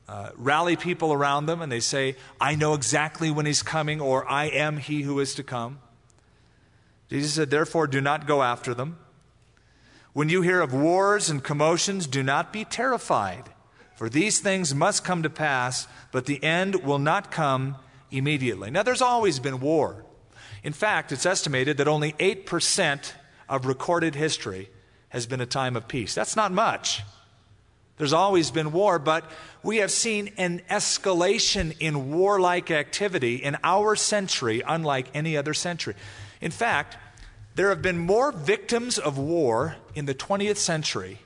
uh, 0.08 0.30
rally 0.36 0.76
people 0.76 1.12
around 1.12 1.46
them 1.46 1.62
and 1.62 1.70
they 1.70 1.80
say, 1.80 2.16
I 2.40 2.54
know 2.54 2.74
exactly 2.74 3.30
when 3.30 3.46
he's 3.46 3.62
coming, 3.62 4.00
or 4.00 4.28
I 4.30 4.44
am 4.44 4.76
he 4.76 5.02
who 5.02 5.18
is 5.18 5.34
to 5.34 5.42
come. 5.42 5.80
Jesus 7.08 7.34
said, 7.34 7.50
Therefore, 7.50 7.86
do 7.86 8.00
not 8.00 8.26
go 8.26 8.42
after 8.42 8.74
them. 8.74 8.98
When 10.12 10.28
you 10.28 10.42
hear 10.42 10.60
of 10.60 10.72
wars 10.72 11.28
and 11.28 11.42
commotions, 11.42 12.06
do 12.06 12.22
not 12.22 12.52
be 12.52 12.64
terrified, 12.64 13.50
for 13.96 14.08
these 14.08 14.38
things 14.38 14.74
must 14.74 15.04
come 15.04 15.22
to 15.22 15.30
pass, 15.30 15.88
but 16.12 16.26
the 16.26 16.42
end 16.44 16.84
will 16.84 16.98
not 16.98 17.30
come 17.30 17.76
immediately. 18.10 18.70
Now, 18.70 18.82
there's 18.82 19.02
always 19.02 19.40
been 19.40 19.58
war. 19.58 20.04
In 20.62 20.72
fact, 20.72 21.12
it's 21.12 21.26
estimated 21.26 21.78
that 21.78 21.88
only 21.88 22.12
8% 22.12 23.12
of 23.48 23.66
recorded 23.66 24.14
history 24.14 24.68
has 25.08 25.26
been 25.26 25.40
a 25.40 25.46
time 25.46 25.76
of 25.76 25.88
peace. 25.88 26.14
That's 26.14 26.36
not 26.36 26.52
much. 26.52 27.02
There's 27.96 28.12
always 28.12 28.50
been 28.50 28.72
war, 28.72 28.98
but 28.98 29.30
we 29.62 29.78
have 29.78 29.90
seen 29.90 30.32
an 30.36 30.60
escalation 30.70 31.74
in 31.80 32.12
warlike 32.12 32.70
activity 32.70 33.36
in 33.36 33.56
our 33.64 33.96
century, 33.96 34.62
unlike 34.66 35.08
any 35.14 35.38
other 35.38 35.54
century. 35.54 35.94
In 36.42 36.50
fact, 36.50 36.98
there 37.54 37.70
have 37.70 37.80
been 37.80 37.98
more 37.98 38.32
victims 38.32 38.98
of 38.98 39.16
war 39.16 39.76
in 39.94 40.04
the 40.04 40.14
20th 40.14 40.58
century 40.58 41.20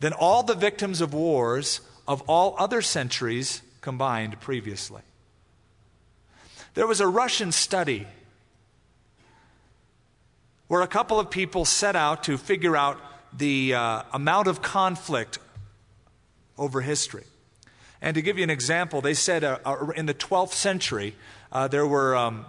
than 0.00 0.12
all 0.12 0.42
the 0.42 0.56
victims 0.56 1.00
of 1.00 1.14
wars 1.14 1.80
of 2.06 2.22
all 2.22 2.54
other 2.58 2.82
centuries 2.82 3.62
combined 3.80 4.40
previously. 4.40 5.02
There 6.74 6.86
was 6.86 7.00
a 7.00 7.06
Russian 7.06 7.52
study 7.52 8.06
where 10.68 10.82
a 10.82 10.86
couple 10.86 11.18
of 11.18 11.30
people 11.30 11.64
set 11.64 11.96
out 11.96 12.24
to 12.24 12.36
figure 12.38 12.76
out 12.76 13.00
the 13.36 13.74
uh, 13.74 14.02
amount 14.12 14.46
of 14.46 14.62
conflict 14.62 15.40
over 16.56 16.80
history. 16.80 17.24
And 18.00 18.14
to 18.14 18.22
give 18.22 18.38
you 18.38 18.44
an 18.44 18.50
example, 18.50 19.00
they 19.00 19.14
said 19.14 19.42
uh, 19.42 19.58
uh, 19.64 19.88
in 19.96 20.06
the 20.06 20.14
12th 20.14 20.52
century, 20.52 21.16
uh, 21.52 21.66
there 21.68 21.86
were 21.86 22.16
um, 22.16 22.46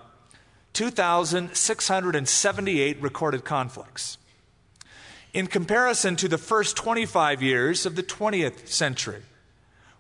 2,678 0.74 3.02
recorded 3.02 3.44
conflicts. 3.44 4.18
In 5.34 5.48
comparison 5.48 6.16
to 6.18 6.28
the 6.28 6.38
first 6.38 6.76
25 6.78 7.42
years 7.42 7.86
of 7.86 7.96
the 7.96 8.04
20th 8.04 8.68
century, 8.68 9.24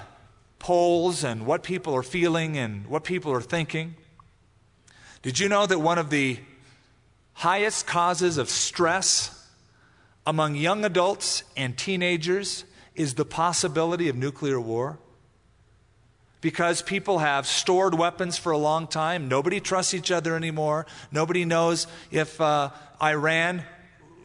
polls 0.59 1.23
and 1.23 1.47
what 1.47 1.63
people 1.63 1.95
are 1.95 2.03
feeling 2.03 2.57
and 2.57 2.85
what 2.85 3.03
people 3.03 3.31
are 3.31 3.41
thinking. 3.41 3.95
Did 5.21 5.37
you 5.37 5.49
know 5.49 5.65
that 5.65 5.79
one 5.79 5.99
of 5.99 6.09
the 6.09 6.39
highest 7.33 7.85
causes 7.85 8.37
of 8.37 8.49
stress 8.49 9.47
among 10.25 10.55
young 10.55 10.83
adults 10.83 11.43
and 11.55 11.77
teenagers 11.77 12.65
is 12.95 13.13
the 13.13 13.25
possibility 13.25 14.09
of 14.09 14.15
nuclear 14.15 14.59
war? 14.59 14.97
Because 16.41 16.81
people 16.81 17.19
have 17.19 17.45
stored 17.45 17.93
weapons 17.93 18.39
for 18.39 18.51
a 18.51 18.57
long 18.57 18.87
time. 18.87 19.27
Nobody 19.27 19.59
trusts 19.59 19.93
each 19.93 20.09
other 20.09 20.35
anymore. 20.35 20.87
Nobody 21.11 21.45
knows 21.45 21.85
if 22.09 22.41
uh, 22.41 22.71
Iran, 22.99 23.63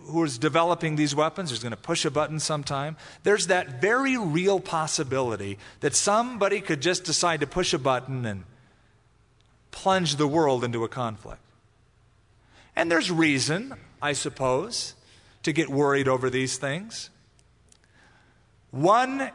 who 0.06 0.24
is 0.24 0.38
developing 0.38 0.96
these 0.96 1.14
weapons, 1.14 1.52
is 1.52 1.58
going 1.58 1.72
to 1.72 1.76
push 1.76 2.06
a 2.06 2.10
button 2.10 2.40
sometime. 2.40 2.96
There's 3.22 3.48
that 3.48 3.82
very 3.82 4.16
real 4.16 4.60
possibility 4.60 5.58
that 5.80 5.94
somebody 5.94 6.62
could 6.62 6.80
just 6.80 7.04
decide 7.04 7.40
to 7.40 7.46
push 7.46 7.74
a 7.74 7.78
button 7.78 8.24
and 8.24 8.44
plunge 9.76 10.16
the 10.16 10.26
world 10.26 10.64
into 10.64 10.84
a 10.84 10.88
conflict. 10.88 11.42
And 12.74 12.90
there's 12.90 13.10
reason, 13.10 13.74
I 14.00 14.14
suppose, 14.14 14.94
to 15.42 15.52
get 15.52 15.68
worried 15.68 16.08
over 16.08 16.30
these 16.30 16.56
things. 16.56 17.10
One 18.70 19.30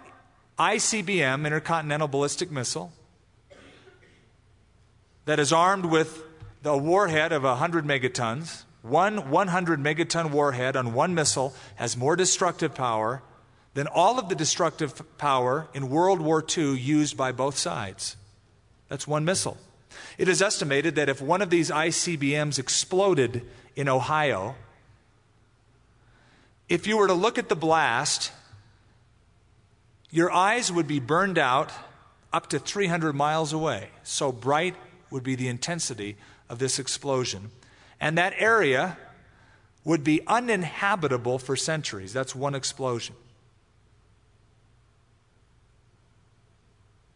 ICBM, 0.57 1.45
intercontinental 1.45 2.07
ballistic 2.07 2.49
missile, 2.49 2.91
that 5.25 5.39
is 5.39 5.53
armed 5.53 5.85
with 5.85 6.23
the 6.63 6.75
warhead 6.75 7.31
of 7.31 7.43
100 7.43 7.85
megatons, 7.85 8.63
one 8.81 9.29
100 9.29 9.79
megaton 9.79 10.31
warhead 10.31 10.75
on 10.75 10.93
one 10.93 11.13
missile 11.13 11.53
has 11.75 11.95
more 11.95 12.15
destructive 12.15 12.73
power 12.73 13.21
than 13.75 13.85
all 13.85 14.17
of 14.17 14.27
the 14.27 14.35
destructive 14.35 15.17
power 15.19 15.67
in 15.75 15.87
World 15.87 16.19
War 16.19 16.43
II 16.57 16.79
used 16.79 17.15
by 17.15 17.31
both 17.31 17.59
sides. 17.59 18.17
That's 18.89 19.07
one 19.07 19.23
missile. 19.23 19.57
It 20.17 20.27
is 20.27 20.41
estimated 20.41 20.95
that 20.95 21.09
if 21.09 21.21
one 21.21 21.41
of 21.41 21.49
these 21.49 21.69
ICBMs 21.69 22.59
exploded 22.59 23.45
in 23.75 23.87
Ohio, 23.87 24.55
if 26.69 26.87
you 26.87 26.97
were 26.97 27.07
to 27.07 27.13
look 27.13 27.37
at 27.37 27.49
the 27.49 27.55
blast, 27.55 28.31
your 30.09 30.31
eyes 30.31 30.71
would 30.71 30.87
be 30.87 30.99
burned 30.99 31.37
out 31.37 31.71
up 32.33 32.47
to 32.47 32.59
300 32.59 33.13
miles 33.13 33.53
away. 33.53 33.89
So 34.03 34.31
bright 34.31 34.75
would 35.09 35.23
be 35.23 35.35
the 35.35 35.47
intensity 35.47 36.15
of 36.49 36.59
this 36.59 36.79
explosion. 36.79 37.51
And 37.99 38.17
that 38.17 38.33
area 38.37 38.97
would 39.83 40.03
be 40.03 40.21
uninhabitable 40.27 41.39
for 41.39 41.55
centuries. 41.55 42.13
That's 42.13 42.35
one 42.35 42.55
explosion. 42.55 43.15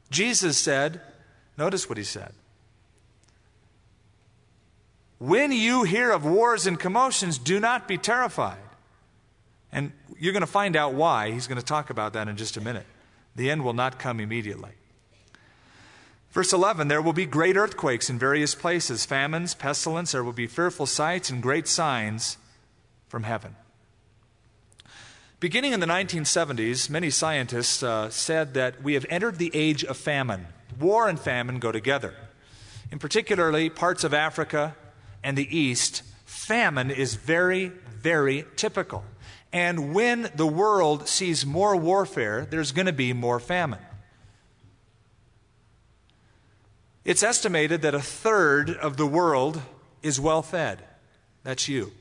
Jesus 0.09 0.57
said, 0.57 1.01
notice 1.57 1.89
what 1.89 1.97
he 1.97 2.03
said. 2.03 2.33
When 5.17 5.51
you 5.51 5.83
hear 5.83 6.11
of 6.11 6.25
wars 6.25 6.67
and 6.67 6.79
commotions, 6.79 7.37
do 7.37 7.59
not 7.59 7.87
be 7.87 7.97
terrified. 7.97 8.57
And 9.71 9.91
you're 10.19 10.33
going 10.33 10.41
to 10.41 10.47
find 10.47 10.75
out 10.75 10.93
why. 10.93 11.31
He's 11.31 11.47
going 11.47 11.59
to 11.59 11.65
talk 11.65 11.89
about 11.89 12.13
that 12.13 12.27
in 12.27 12.37
just 12.37 12.57
a 12.57 12.61
minute. 12.61 12.85
The 13.35 13.49
end 13.49 13.63
will 13.63 13.73
not 13.73 13.99
come 13.99 14.19
immediately. 14.19 14.71
Verse 16.31 16.51
11 16.51 16.89
There 16.89 17.01
will 17.01 17.13
be 17.13 17.25
great 17.25 17.55
earthquakes 17.55 18.09
in 18.09 18.19
various 18.19 18.55
places, 18.55 19.05
famines, 19.05 19.55
pestilence, 19.55 20.11
there 20.11 20.23
will 20.23 20.33
be 20.33 20.47
fearful 20.47 20.85
sights 20.85 21.29
and 21.29 21.41
great 21.41 21.67
signs 21.67 22.37
from 23.07 23.23
heaven. 23.23 23.55
Beginning 25.39 25.73
in 25.73 25.79
the 25.79 25.85
1970s, 25.85 26.89
many 26.89 27.09
scientists 27.09 27.83
uh, 27.83 28.09
said 28.09 28.53
that 28.53 28.81
we 28.81 28.93
have 28.95 29.05
entered 29.09 29.37
the 29.37 29.51
age 29.53 29.83
of 29.83 29.95
famine. 29.95 30.47
War 30.79 31.07
and 31.07 31.19
famine 31.19 31.59
go 31.59 31.71
together. 31.71 32.13
In 32.91 32.99
particularly 32.99 33.69
parts 33.69 34.03
of 34.03 34.13
Africa 34.13 34.75
and 35.25 35.35
the 35.35 35.57
East, 35.57 36.03
famine 36.23 36.91
is 36.91 37.15
very, 37.15 37.69
very 37.89 38.45
typical. 38.55 39.03
And 39.51 39.95
when 39.95 40.29
the 40.35 40.45
world 40.45 41.07
sees 41.07 41.47
more 41.47 41.75
warfare, 41.75 42.45
there's 42.45 42.71
going 42.71 42.85
to 42.85 42.93
be 42.93 43.11
more 43.11 43.39
famine. 43.39 43.79
It's 47.03 47.23
estimated 47.23 47.81
that 47.81 47.95
a 47.95 48.01
third 48.01 48.69
of 48.69 48.97
the 48.97 49.07
world 49.07 49.63
is 50.03 50.19
well 50.19 50.43
fed. 50.43 50.83
That's 51.43 51.67
you. 51.67 51.91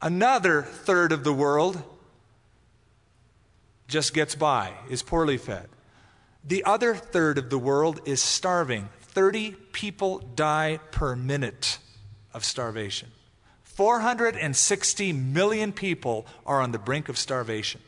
Another 0.00 0.62
third 0.62 1.12
of 1.12 1.22
the 1.22 1.34
world 1.34 1.82
just 3.88 4.14
gets 4.14 4.34
by, 4.34 4.72
is 4.88 5.02
poorly 5.02 5.36
fed. 5.36 5.68
The 6.42 6.64
other 6.64 6.94
third 6.94 7.36
of 7.36 7.50
the 7.50 7.58
world 7.58 8.00
is 8.06 8.22
starving. 8.22 8.88
30 9.16 9.52
people 9.72 10.18
die 10.34 10.78
per 10.90 11.16
minute 11.16 11.78
of 12.34 12.44
starvation. 12.44 13.08
460 13.62 15.12
million 15.14 15.72
people 15.72 16.26
are 16.44 16.60
on 16.60 16.72
the 16.72 16.78
brink 16.78 17.08
of 17.08 17.16
starvation, 17.16 17.80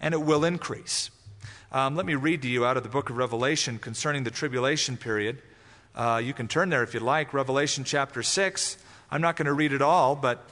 and 0.00 0.14
it 0.14 0.22
will 0.22 0.42
increase. 0.42 1.10
Um, 1.70 1.96
let 1.96 2.06
me 2.06 2.14
read 2.14 2.40
to 2.40 2.48
you 2.48 2.64
out 2.64 2.78
of 2.78 2.82
the 2.82 2.88
book 2.88 3.10
of 3.10 3.18
Revelation 3.18 3.78
concerning 3.78 4.24
the 4.24 4.30
tribulation 4.30 4.96
period. 4.96 5.42
Uh, 5.94 6.22
you 6.24 6.32
can 6.32 6.48
turn 6.48 6.70
there 6.70 6.82
if 6.82 6.94
you'd 6.94 7.02
like. 7.02 7.34
Revelation 7.34 7.84
chapter 7.84 8.22
6. 8.22 8.78
I'm 9.10 9.20
not 9.20 9.36
going 9.36 9.44
to 9.44 9.52
read 9.52 9.74
it 9.74 9.82
all, 9.82 10.16
but 10.16 10.48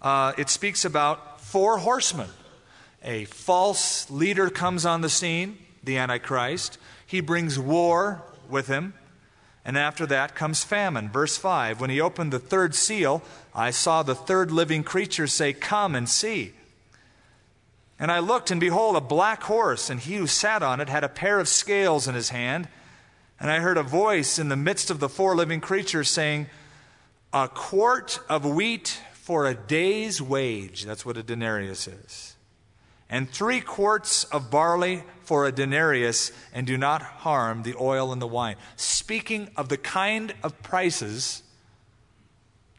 uh, 0.00 0.34
it 0.38 0.50
speaks 0.50 0.84
about 0.84 1.40
four 1.40 1.78
horsemen. 1.78 2.28
A 3.02 3.24
false 3.24 4.08
leader 4.08 4.50
comes 4.50 4.86
on 4.86 5.00
the 5.00 5.10
scene, 5.10 5.58
the 5.82 5.98
Antichrist. 5.98 6.78
He 7.08 7.20
brings 7.20 7.58
war 7.58 8.22
with 8.50 8.66
him. 8.66 8.94
And 9.64 9.76
after 9.76 10.06
that 10.06 10.36
comes 10.36 10.62
famine. 10.62 11.08
Verse 11.08 11.36
5 11.36 11.80
When 11.80 11.90
he 11.90 12.00
opened 12.00 12.32
the 12.32 12.38
third 12.38 12.74
seal, 12.74 13.22
I 13.54 13.70
saw 13.70 14.02
the 14.02 14.14
third 14.14 14.50
living 14.52 14.84
creature 14.84 15.26
say, 15.26 15.52
Come 15.52 15.94
and 15.94 16.08
see. 16.08 16.52
And 17.98 18.12
I 18.12 18.18
looked, 18.18 18.50
and 18.50 18.60
behold, 18.60 18.94
a 18.94 19.00
black 19.00 19.42
horse, 19.44 19.90
and 19.90 19.98
he 19.98 20.16
who 20.16 20.26
sat 20.26 20.62
on 20.62 20.80
it 20.80 20.88
had 20.88 21.02
a 21.02 21.08
pair 21.08 21.40
of 21.40 21.48
scales 21.48 22.06
in 22.06 22.14
his 22.14 22.28
hand. 22.28 22.68
And 23.40 23.50
I 23.50 23.58
heard 23.58 23.78
a 23.78 23.82
voice 23.82 24.38
in 24.38 24.48
the 24.48 24.56
midst 24.56 24.90
of 24.90 25.00
the 25.00 25.08
four 25.08 25.34
living 25.34 25.60
creatures 25.60 26.10
saying, 26.10 26.46
A 27.32 27.48
quart 27.48 28.20
of 28.28 28.44
wheat 28.44 29.00
for 29.12 29.46
a 29.46 29.54
day's 29.54 30.22
wage. 30.22 30.84
That's 30.84 31.04
what 31.04 31.16
a 31.16 31.22
denarius 31.22 31.88
is 31.88 32.35
and 33.08 33.30
three 33.30 33.60
quarts 33.60 34.24
of 34.24 34.50
barley 34.50 35.04
for 35.22 35.46
a 35.46 35.52
denarius, 35.52 36.30
and 36.52 36.66
do 36.66 36.76
not 36.76 37.02
harm 37.02 37.62
the 37.62 37.74
oil 37.80 38.12
and 38.12 38.22
the 38.22 38.26
wine. 38.26 38.56
Speaking 38.76 39.50
of 39.56 39.68
the 39.68 39.76
kind 39.76 40.34
of 40.42 40.62
prices 40.62 41.42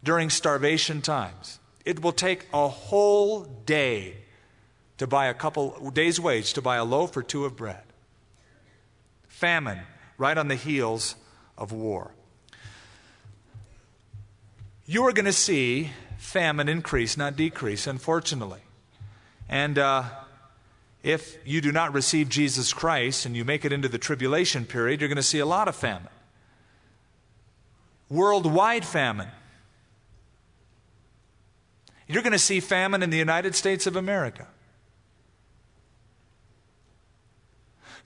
during 0.04 0.30
starvation 0.30 1.02
times, 1.02 1.60
it 1.86 2.02
will 2.02 2.14
take 2.14 2.48
a 2.54 2.68
whole 2.68 3.44
day 3.44 4.16
to 4.98 5.08
buy 5.08 5.28
a 5.28 5.34
couple 5.34 5.92
days' 5.92 6.20
wage 6.20 6.54
to 6.54 6.62
buy 6.62 6.78
a 6.78 6.86
loaf 6.86 7.16
or 7.16 7.24
two 7.24 7.46
of 7.46 7.56
bread. 7.56 7.84
Famine, 9.28 9.82
right 10.18 10.38
on 10.38 10.48
the 10.48 10.56
heels 10.56 11.16
of 11.58 11.72
war. 11.72 12.12
You 14.86 15.04
are 15.04 15.12
going 15.12 15.26
to 15.26 15.34
see 15.34 15.92
famine 16.18 16.70
increase, 16.70 17.18
not 17.18 17.36
decrease, 17.36 17.88
unfortunately. 17.88 18.62
And 19.50 19.78
uh, 19.78 20.04
if 21.04 21.38
you 21.46 21.62
do 21.62 21.72
not 21.72 21.94
receive 21.94 22.30
Jesus 22.30 22.74
Christ 22.74 23.26
and 23.26 23.36
you 23.36 23.46
make 23.46 23.64
it 23.64 23.72
into 23.72 23.88
the 23.88 23.98
tribulation 23.98 24.66
period, 24.66 25.00
you're 25.00 25.08
going 25.08 25.16
to 25.16 25.24
see 25.24 25.40
a 25.40 25.46
lot 25.46 25.68
of 25.68 25.76
famine. 25.76 26.10
Worldwide 28.10 28.86
famine. 28.86 29.30
You're 32.08 32.24
going 32.24 32.34
to 32.34 32.40
see 32.40 32.60
famine 32.60 33.04
in 33.04 33.10
the 33.10 33.18
United 33.18 33.56
States 33.56 33.86
of 33.86 33.96
America. 33.96 34.48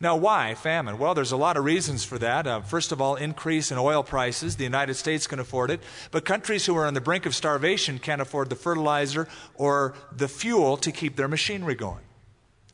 Now, 0.01 0.15
why 0.15 0.55
famine? 0.55 0.97
Well, 0.97 1.13
there's 1.13 1.31
a 1.31 1.37
lot 1.37 1.57
of 1.57 1.63
reasons 1.63 2.03
for 2.03 2.17
that. 2.17 2.47
Uh, 2.47 2.61
first 2.61 2.91
of 2.91 2.99
all, 2.99 3.15
increase 3.15 3.71
in 3.71 3.77
oil 3.77 4.01
prices. 4.01 4.55
The 4.55 4.63
United 4.63 4.95
States 4.95 5.27
can 5.27 5.37
afford 5.37 5.69
it. 5.69 5.79
But 6.09 6.25
countries 6.25 6.65
who 6.65 6.75
are 6.75 6.87
on 6.87 6.95
the 6.95 7.01
brink 7.01 7.27
of 7.27 7.35
starvation 7.35 7.99
can't 7.99 8.19
afford 8.19 8.49
the 8.49 8.55
fertilizer 8.55 9.27
or 9.53 9.93
the 10.11 10.27
fuel 10.27 10.75
to 10.77 10.91
keep 10.91 11.17
their 11.17 11.27
machinery 11.27 11.75
going. 11.75 12.01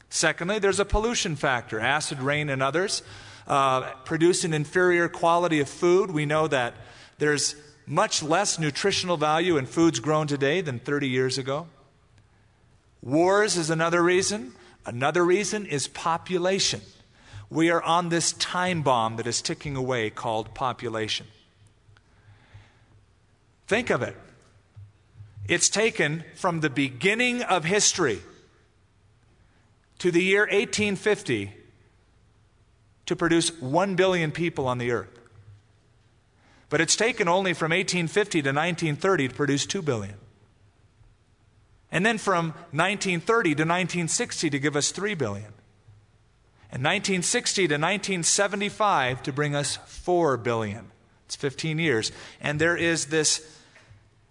Secondly, 0.10 0.60
there's 0.60 0.80
a 0.80 0.86
pollution 0.86 1.36
factor. 1.36 1.82
Acid 1.82 2.22
rain 2.22 2.50
and 2.50 2.64
others 2.64 3.04
uh, 3.46 3.92
produce 4.06 4.46
an 4.46 4.54
inferior 4.54 5.10
quality 5.10 5.60
of 5.60 5.68
food. 5.68 6.12
We 6.12 6.26
know 6.26 6.48
that 6.48 6.76
there's 7.18 7.58
much 7.86 8.24
less 8.24 8.58
nutritional 8.58 9.18
value 9.18 9.58
in 9.58 9.66
foods 9.66 10.00
grown 10.00 10.28
today 10.28 10.62
than 10.62 10.80
30 10.80 11.10
years 11.10 11.38
ago. 11.38 11.68
Wars 13.02 13.58
is 13.58 13.70
another 13.70 14.02
reason. 14.02 14.54
Another 14.86 15.26
reason 15.26 15.66
is 15.66 15.90
population. 15.90 16.80
We 17.50 17.70
are 17.70 17.82
on 17.82 18.10
this 18.10 18.34
time 18.34 18.82
bomb 18.82 19.16
that 19.18 19.28
is 19.28 19.42
ticking 19.42 19.76
away 19.76 20.10
called 20.10 20.54
population. 20.54 21.28
Think 23.68 23.90
of 23.90 24.02
it. 24.02 24.16
It's 25.48 25.70
taken 25.70 26.24
from 26.36 26.60
the 26.60 26.70
beginning 26.70 27.42
of 27.42 27.64
history 27.64 28.22
to 30.00 30.12
the 30.12 30.22
year 30.22 30.42
1850 30.42 31.54
to 33.06 33.16
produce 33.16 33.50
1 33.62 33.96
billion 33.96 34.32
people 34.32 34.68
on 34.68 34.78
the 34.78 34.92
earth. 34.92 35.18
But 36.70 36.82
it's 36.82 36.98
taken 36.98 37.30
only 37.30 37.54
from 37.54 37.72
1850 37.72 38.42
to 38.42 38.50
1930 38.50 39.30
to 39.30 39.34
produce 39.34 39.66
2 39.66 39.82
billion. 39.82 40.16
And 41.90 42.06
then 42.06 42.18
from 42.18 42.50
1930 42.72 43.50
to 43.50 43.64
1960 43.64 44.50
to 44.50 44.60
give 44.60 44.76
us 44.76 44.92
3 44.92 45.14
billion. 45.16 45.54
And 46.70 46.84
1960 46.84 47.62
to 47.62 47.74
1975 47.76 49.24
to 49.24 49.32
bring 49.32 49.56
us 49.56 49.78
4 49.86 50.38
billion. 50.38 50.92
It's 51.26 51.36
15 51.36 51.80
years. 51.80 52.12
And 52.42 52.60
there 52.60 52.76
is 52.76 53.08
this 53.08 53.58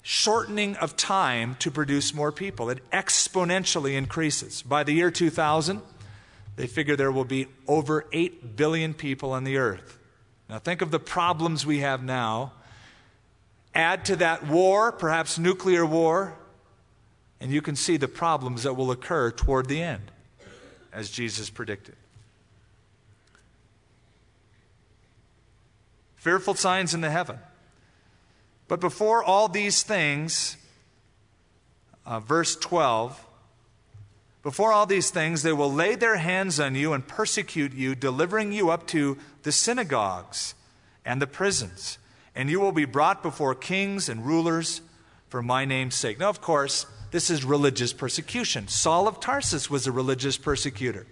shortening 0.03 0.77
of 0.77 0.97
time 0.97 1.57
to 1.61 1.71
produce 1.71 2.15
more 2.15 2.31
people. 2.31 2.71
It 2.71 2.89
exponentially 2.91 3.97
increases. 3.97 4.63
By 4.63 4.85
the 4.85 4.93
year 4.93 5.11
2000, 5.11 5.83
they 6.57 6.67
figure 6.67 6.95
there 6.95 7.11
will 7.11 7.25
be 7.25 7.49
over 7.67 8.07
8 8.13 8.57
billion 8.57 8.95
people 8.95 9.33
on 9.33 9.45
the 9.45 9.57
earth. 9.57 9.99
Now, 10.49 10.59
think 10.59 10.81
of 10.81 10.91
the 10.91 11.01
problems 11.01 11.67
we 11.67 11.81
have 11.81 12.03
now. 12.03 12.53
Add 13.75 14.05
to 14.07 14.17
that 14.17 14.47
war, 14.47 14.93
perhaps 14.93 15.39
nuclear 15.39 15.85
war, 15.85 16.35
and 17.41 17.51
you 17.51 17.61
can 17.61 17.77
see 17.77 17.97
the 17.97 18.09
problems 18.09 18.63
that 18.63 18.75
will 18.75 18.91
occur 18.91 19.31
toward 19.31 19.69
the 19.69 19.83
end, 19.83 20.11
as 20.93 21.11
Jesus 21.11 21.51
predicted. 21.51 21.97
Fearful 26.17 26.55
signs 26.55 26.95
in 26.95 27.01
the 27.01 27.11
heaven. 27.11 27.39
But 28.69 28.81
before 28.81 29.23
all 29.23 29.49
these 29.49 29.83
things, 29.83 30.57
uh, 32.05 32.21
verse 32.21 32.57
12, 32.57 33.25
before 34.43 34.73
all 34.73 34.87
these 34.87 35.11
things, 35.11 35.43
they 35.43 35.53
will 35.53 35.73
lay 35.73 35.95
their 35.95 36.17
hands 36.17 36.61
on 36.61 36.75
you 36.75 36.93
and 36.93 37.07
persecute 37.07 37.73
you, 37.73 37.95
delivering 37.95 38.53
you 38.53 38.71
up 38.71 38.87
to 38.89 39.19
the 39.43 39.53
synagogues 39.53 40.55
and 41.05 41.21
the 41.21 41.27
prisons. 41.27 41.99
And 42.35 42.51
you 42.51 42.61
will 42.61 42.73
be 42.73 42.85
brought 42.85 43.23
before 43.23 43.55
kings 43.55 44.09
and 44.09 44.25
rulers 44.25 44.83
for 45.29 45.43
my 45.43 45.65
name's 45.65 45.95
sake. 45.95 46.21
Now, 46.21 46.29
of 46.29 46.41
course, 46.41 46.87
this 47.11 47.31
is 47.31 47.45
religious 47.45 47.93
persecution. 47.93 48.69
Saul 48.69 49.09
of 49.09 49.21
Tarsus 49.21 49.71
was 49.71 49.87
a 49.87 49.93
religious 49.93 50.37
persecutor. 50.37 51.07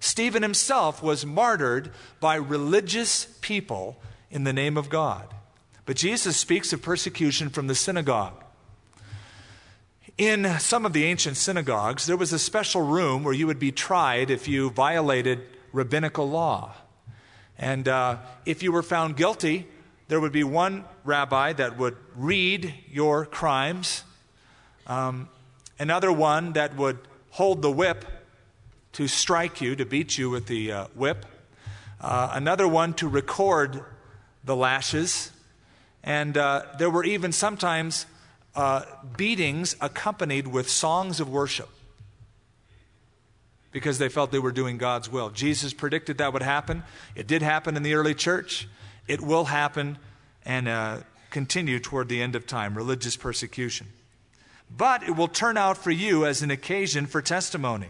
Stephen 0.00 0.42
himself 0.42 1.02
was 1.02 1.26
martyred 1.26 1.90
by 2.20 2.36
religious 2.36 3.26
people 3.40 4.00
in 4.30 4.44
the 4.44 4.52
name 4.52 4.76
of 4.76 4.88
God. 4.88 5.34
But 5.86 5.96
Jesus 5.96 6.36
speaks 6.36 6.72
of 6.72 6.82
persecution 6.82 7.48
from 7.48 7.66
the 7.66 7.74
synagogue. 7.74 8.44
In 10.18 10.58
some 10.58 10.84
of 10.84 10.92
the 10.92 11.04
ancient 11.04 11.36
synagogues, 11.36 12.06
there 12.06 12.16
was 12.16 12.32
a 12.32 12.38
special 12.38 12.82
room 12.82 13.22
where 13.24 13.32
you 13.32 13.46
would 13.46 13.58
be 13.58 13.72
tried 13.72 14.30
if 14.30 14.48
you 14.48 14.70
violated 14.70 15.40
rabbinical 15.72 16.28
law. 16.28 16.74
And 17.56 17.88
uh, 17.88 18.18
if 18.44 18.62
you 18.62 18.72
were 18.72 18.82
found 18.82 19.16
guilty, 19.16 19.66
there 20.08 20.20
would 20.20 20.32
be 20.32 20.44
one 20.44 20.84
rabbi 21.04 21.52
that 21.54 21.78
would 21.78 21.96
read 22.16 22.74
your 22.90 23.26
crimes, 23.26 24.04
um, 24.86 25.28
another 25.78 26.12
one 26.12 26.54
that 26.54 26.76
would 26.76 26.98
hold 27.30 27.62
the 27.62 27.70
whip 27.70 28.04
to 28.92 29.06
strike 29.06 29.60
you, 29.60 29.76
to 29.76 29.84
beat 29.84 30.18
you 30.18 30.30
with 30.30 30.46
the 30.46 30.72
uh, 30.72 30.86
whip, 30.94 31.26
uh, 32.00 32.30
another 32.32 32.66
one 32.66 32.94
to 32.94 33.08
record 33.08 33.84
the 34.48 34.56
lashes, 34.56 35.30
and 36.02 36.36
uh, 36.36 36.62
there 36.78 36.88
were 36.88 37.04
even 37.04 37.32
sometimes 37.32 38.06
uh, 38.56 38.82
beatings 39.16 39.76
accompanied 39.80 40.46
with 40.48 40.68
songs 40.70 41.20
of 41.20 41.28
worship 41.28 41.68
because 43.72 43.98
they 43.98 44.08
felt 44.08 44.32
they 44.32 44.38
were 44.38 44.50
doing 44.50 44.78
God's 44.78 45.12
will. 45.12 45.28
Jesus 45.28 45.74
predicted 45.74 46.18
that 46.18 46.32
would 46.32 46.42
happen. 46.42 46.82
It 47.14 47.26
did 47.26 47.42
happen 47.42 47.76
in 47.76 47.82
the 47.82 47.92
early 47.92 48.14
church. 48.14 48.66
It 49.06 49.20
will 49.20 49.44
happen 49.44 49.98
and 50.46 50.66
uh, 50.66 50.96
continue 51.30 51.78
toward 51.78 52.08
the 52.08 52.22
end 52.22 52.34
of 52.34 52.46
time 52.46 52.74
religious 52.74 53.16
persecution. 53.16 53.88
But 54.74 55.02
it 55.02 55.14
will 55.14 55.28
turn 55.28 55.58
out 55.58 55.76
for 55.76 55.90
you 55.90 56.24
as 56.24 56.40
an 56.40 56.50
occasion 56.50 57.04
for 57.04 57.20
testimony. 57.20 57.88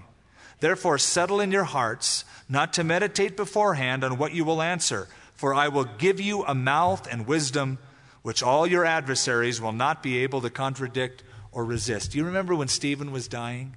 Therefore, 0.58 0.98
settle 0.98 1.40
in 1.40 1.52
your 1.52 1.64
hearts 1.64 2.24
not 2.48 2.72
to 2.72 2.82
meditate 2.82 3.36
beforehand 3.36 4.02
on 4.02 4.18
what 4.18 4.32
you 4.32 4.44
will 4.44 4.60
answer, 4.60 5.06
for 5.38 5.54
I 5.54 5.68
will 5.68 5.84
give 5.84 6.20
you 6.20 6.44
a 6.44 6.54
mouth 6.54 7.06
and 7.10 7.24
wisdom 7.24 7.78
which 8.22 8.42
all 8.42 8.66
your 8.66 8.84
adversaries 8.84 9.60
will 9.60 9.72
not 9.72 10.02
be 10.02 10.18
able 10.18 10.40
to 10.40 10.50
contradict 10.50 11.22
or 11.52 11.64
resist. 11.64 12.10
Do 12.10 12.18
you 12.18 12.24
remember 12.24 12.56
when 12.56 12.66
Stephen 12.66 13.12
was 13.12 13.28
dying? 13.28 13.76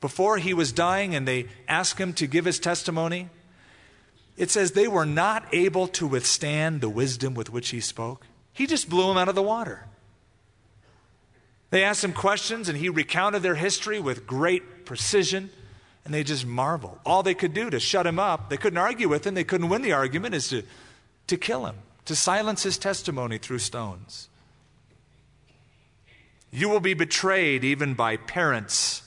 Before 0.00 0.38
he 0.38 0.54
was 0.54 0.70
dying 0.70 1.16
and 1.16 1.26
they 1.26 1.46
asked 1.66 1.98
him 1.98 2.12
to 2.12 2.28
give 2.28 2.44
his 2.44 2.60
testimony, 2.60 3.28
it 4.36 4.52
says 4.52 4.70
they 4.70 4.86
were 4.86 5.04
not 5.04 5.52
able 5.52 5.88
to 5.88 6.06
withstand 6.06 6.80
the 6.80 6.88
wisdom 6.88 7.34
with 7.34 7.50
which 7.50 7.70
he 7.70 7.80
spoke. 7.80 8.24
He 8.52 8.68
just 8.68 8.88
blew 8.88 9.08
them 9.08 9.18
out 9.18 9.28
of 9.28 9.34
the 9.34 9.42
water. 9.42 9.84
They 11.70 11.82
asked 11.82 12.04
him 12.04 12.12
questions 12.12 12.68
and 12.68 12.78
he 12.78 12.88
recounted 12.88 13.42
their 13.42 13.56
history 13.56 13.98
with 13.98 14.28
great 14.28 14.86
precision 14.86 15.50
and 16.08 16.14
they 16.14 16.24
just 16.24 16.46
marveled. 16.46 16.98
All 17.04 17.22
they 17.22 17.34
could 17.34 17.52
do 17.52 17.68
to 17.70 17.78
shut 17.78 18.06
him 18.06 18.18
up, 18.18 18.48
they 18.48 18.56
couldn't 18.56 18.78
argue 18.78 19.08
with 19.08 19.26
him, 19.26 19.34
they 19.34 19.44
couldn't 19.44 19.68
win 19.68 19.82
the 19.82 19.92
argument, 19.92 20.34
is 20.34 20.48
to, 20.48 20.62
to 21.26 21.36
kill 21.36 21.66
him 21.66 21.76
to 22.08 22.16
silence 22.16 22.62
his 22.62 22.78
testimony 22.78 23.36
through 23.36 23.58
stones. 23.58 24.30
You 26.50 26.70
will 26.70 26.80
be 26.80 26.94
betrayed 26.94 27.64
even 27.64 27.92
by 27.92 28.16
parents 28.16 29.02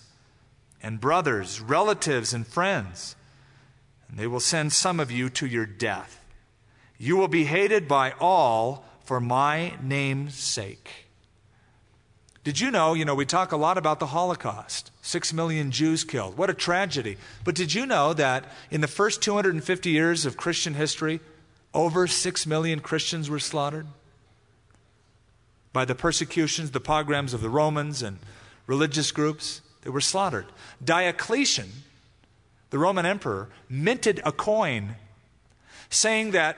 and 0.84 1.02
brothers, 1.02 1.60
relatives, 1.60 2.32
and 2.32 2.46
friends, 2.46 3.16
and 4.08 4.20
they 4.20 4.28
will 4.28 4.40
send 4.40 4.72
some 4.72 5.00
of 5.00 5.10
you 5.10 5.32
to 5.32 5.48
your 5.48 5.66
death. 5.66 6.24
You 7.00 7.18
will 7.18 7.28
be 7.28 7.46
hated 7.46 7.88
by 7.88 8.14
all 8.20 8.86
for 9.04 9.20
my 9.20 9.74
name's 9.82 10.36
sake. 10.36 11.08
Did 12.44 12.60
you 12.60 12.72
know, 12.72 12.94
you 12.94 13.06
know, 13.06 13.14
we 13.14 13.26
talk 13.26 13.52
a 13.52 13.58
lot 13.58 13.78
about 13.78 14.00
the 14.00 14.08
Holocaust, 14.08 14.92
six 15.02 15.32
million 15.32 15.70
Jews 15.70 16.04
killed. 16.04 16.38
What 16.38 16.50
a 16.50 16.56
tragedy. 16.56 17.18
But 17.44 17.54
did 17.54 17.74
you 17.74 17.86
know 17.86 18.14
that 18.14 18.46
in 18.72 18.82
the 18.82 18.88
first 18.88 19.22
250 19.22 19.90
years 19.90 20.26
of 20.26 20.38
Christian 20.38 20.74
history, 20.74 21.20
over 21.74 22.08
six 22.08 22.48
million 22.48 22.80
Christians 22.80 23.30
were 23.30 23.40
slaughtered 23.40 23.86
by 25.72 25.86
the 25.86 25.96
persecutions, 25.96 26.72
the 26.72 26.80
pogroms 26.80 27.34
of 27.34 27.42
the 27.42 27.50
Romans 27.50 28.02
and 28.02 28.18
religious 28.68 29.12
groups. 29.12 29.62
They 29.84 29.90
were 29.90 30.02
slaughtered. 30.02 30.46
Diocletian, 30.84 31.70
the 32.72 32.80
Roman 32.80 33.06
emperor, 33.06 33.50
minted 33.70 34.22
a 34.26 34.32
coin 34.32 34.96
saying 35.90 36.32
that 36.32 36.58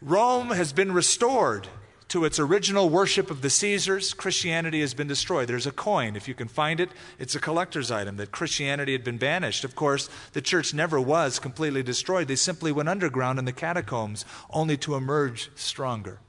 Rome 0.00 0.50
has 0.50 0.72
been 0.72 0.92
restored 0.92 1.68
to 2.16 2.24
its 2.24 2.38
original 2.38 2.88
worship 2.88 3.30
of 3.30 3.42
the 3.42 3.50
Caesars, 3.50 4.14
Christianity 4.14 4.80
has 4.80 4.94
been 4.94 5.06
destroyed. 5.06 5.48
There's 5.48 5.66
a 5.66 5.70
coin. 5.70 6.16
If 6.16 6.26
you 6.26 6.32
can 6.32 6.48
find 6.48 6.80
it, 6.80 6.88
it's 7.18 7.34
a 7.34 7.38
collector's 7.38 7.90
item 7.90 8.16
that 8.16 8.32
Christianity 8.32 8.92
had 8.92 9.04
been 9.04 9.18
banished. 9.18 9.64
Of 9.64 9.76
course, 9.76 10.08
the 10.32 10.40
church 10.40 10.72
never 10.72 10.98
was 10.98 11.38
completely 11.38 11.82
destroyed. 11.82 12.26
They 12.26 12.36
simply 12.36 12.72
went 12.72 12.88
underground 12.88 13.38
in 13.38 13.44
the 13.44 13.52
catacombs 13.52 14.24
only 14.48 14.78
to 14.78 14.94
emerge 14.94 15.50
stronger. 15.56 16.20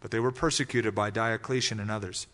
But 0.00 0.10
they 0.10 0.18
were 0.18 0.32
persecuted 0.32 0.92
by 0.92 1.10
Diocletian 1.10 1.78
and 1.78 1.88
others. 1.88 2.26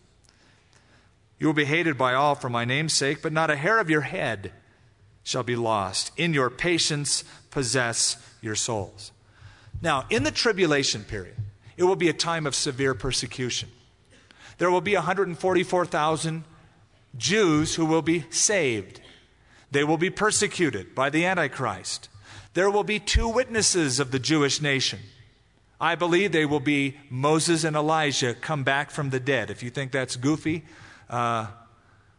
You 1.37 1.45
will 1.45 1.53
be 1.53 1.65
hated 1.65 1.95
by 1.95 2.15
all 2.15 2.33
for 2.33 2.49
my 2.49 2.65
name's 2.65 2.93
sake, 2.93 3.21
but 3.21 3.31
not 3.31 3.51
a 3.51 3.55
hair 3.55 3.77
of 3.77 3.91
your 3.91 4.01
head 4.01 4.51
shall 5.21 5.43
be 5.43 5.55
lost. 5.55 6.11
In 6.17 6.33
your 6.33 6.49
patience, 6.49 7.23
possess 7.51 8.17
your 8.41 8.55
souls. 8.55 9.11
Now, 9.79 10.05
in 10.09 10.23
the 10.23 10.31
tribulation 10.31 11.03
period, 11.03 11.35
it 11.79 11.85
will 11.85 11.95
be 11.95 12.09
a 12.09 12.13
time 12.13 12.45
of 12.45 12.53
severe 12.53 12.93
persecution. 12.93 13.69
There 14.57 14.69
will 14.69 14.81
be 14.81 14.95
144,000 14.95 16.43
Jews 17.15 17.75
who 17.75 17.85
will 17.85 18.01
be 18.01 18.25
saved. 18.29 18.99
They 19.71 19.85
will 19.85 19.97
be 19.97 20.09
persecuted 20.09 20.93
by 20.93 21.09
the 21.09 21.25
Antichrist. 21.25 22.09
There 22.53 22.69
will 22.69 22.83
be 22.83 22.99
two 22.99 23.29
witnesses 23.29 24.01
of 24.01 24.11
the 24.11 24.19
Jewish 24.19 24.61
nation. 24.61 24.99
I 25.79 25.95
believe 25.95 26.33
they 26.33 26.45
will 26.45 26.59
be 26.59 26.97
Moses 27.09 27.63
and 27.63 27.77
Elijah 27.77 28.33
come 28.33 28.65
back 28.65 28.91
from 28.91 29.11
the 29.11 29.19
dead. 29.21 29.49
If 29.49 29.63
you 29.63 29.69
think 29.69 29.93
that's 29.93 30.17
goofy, 30.17 30.65
uh, 31.09 31.47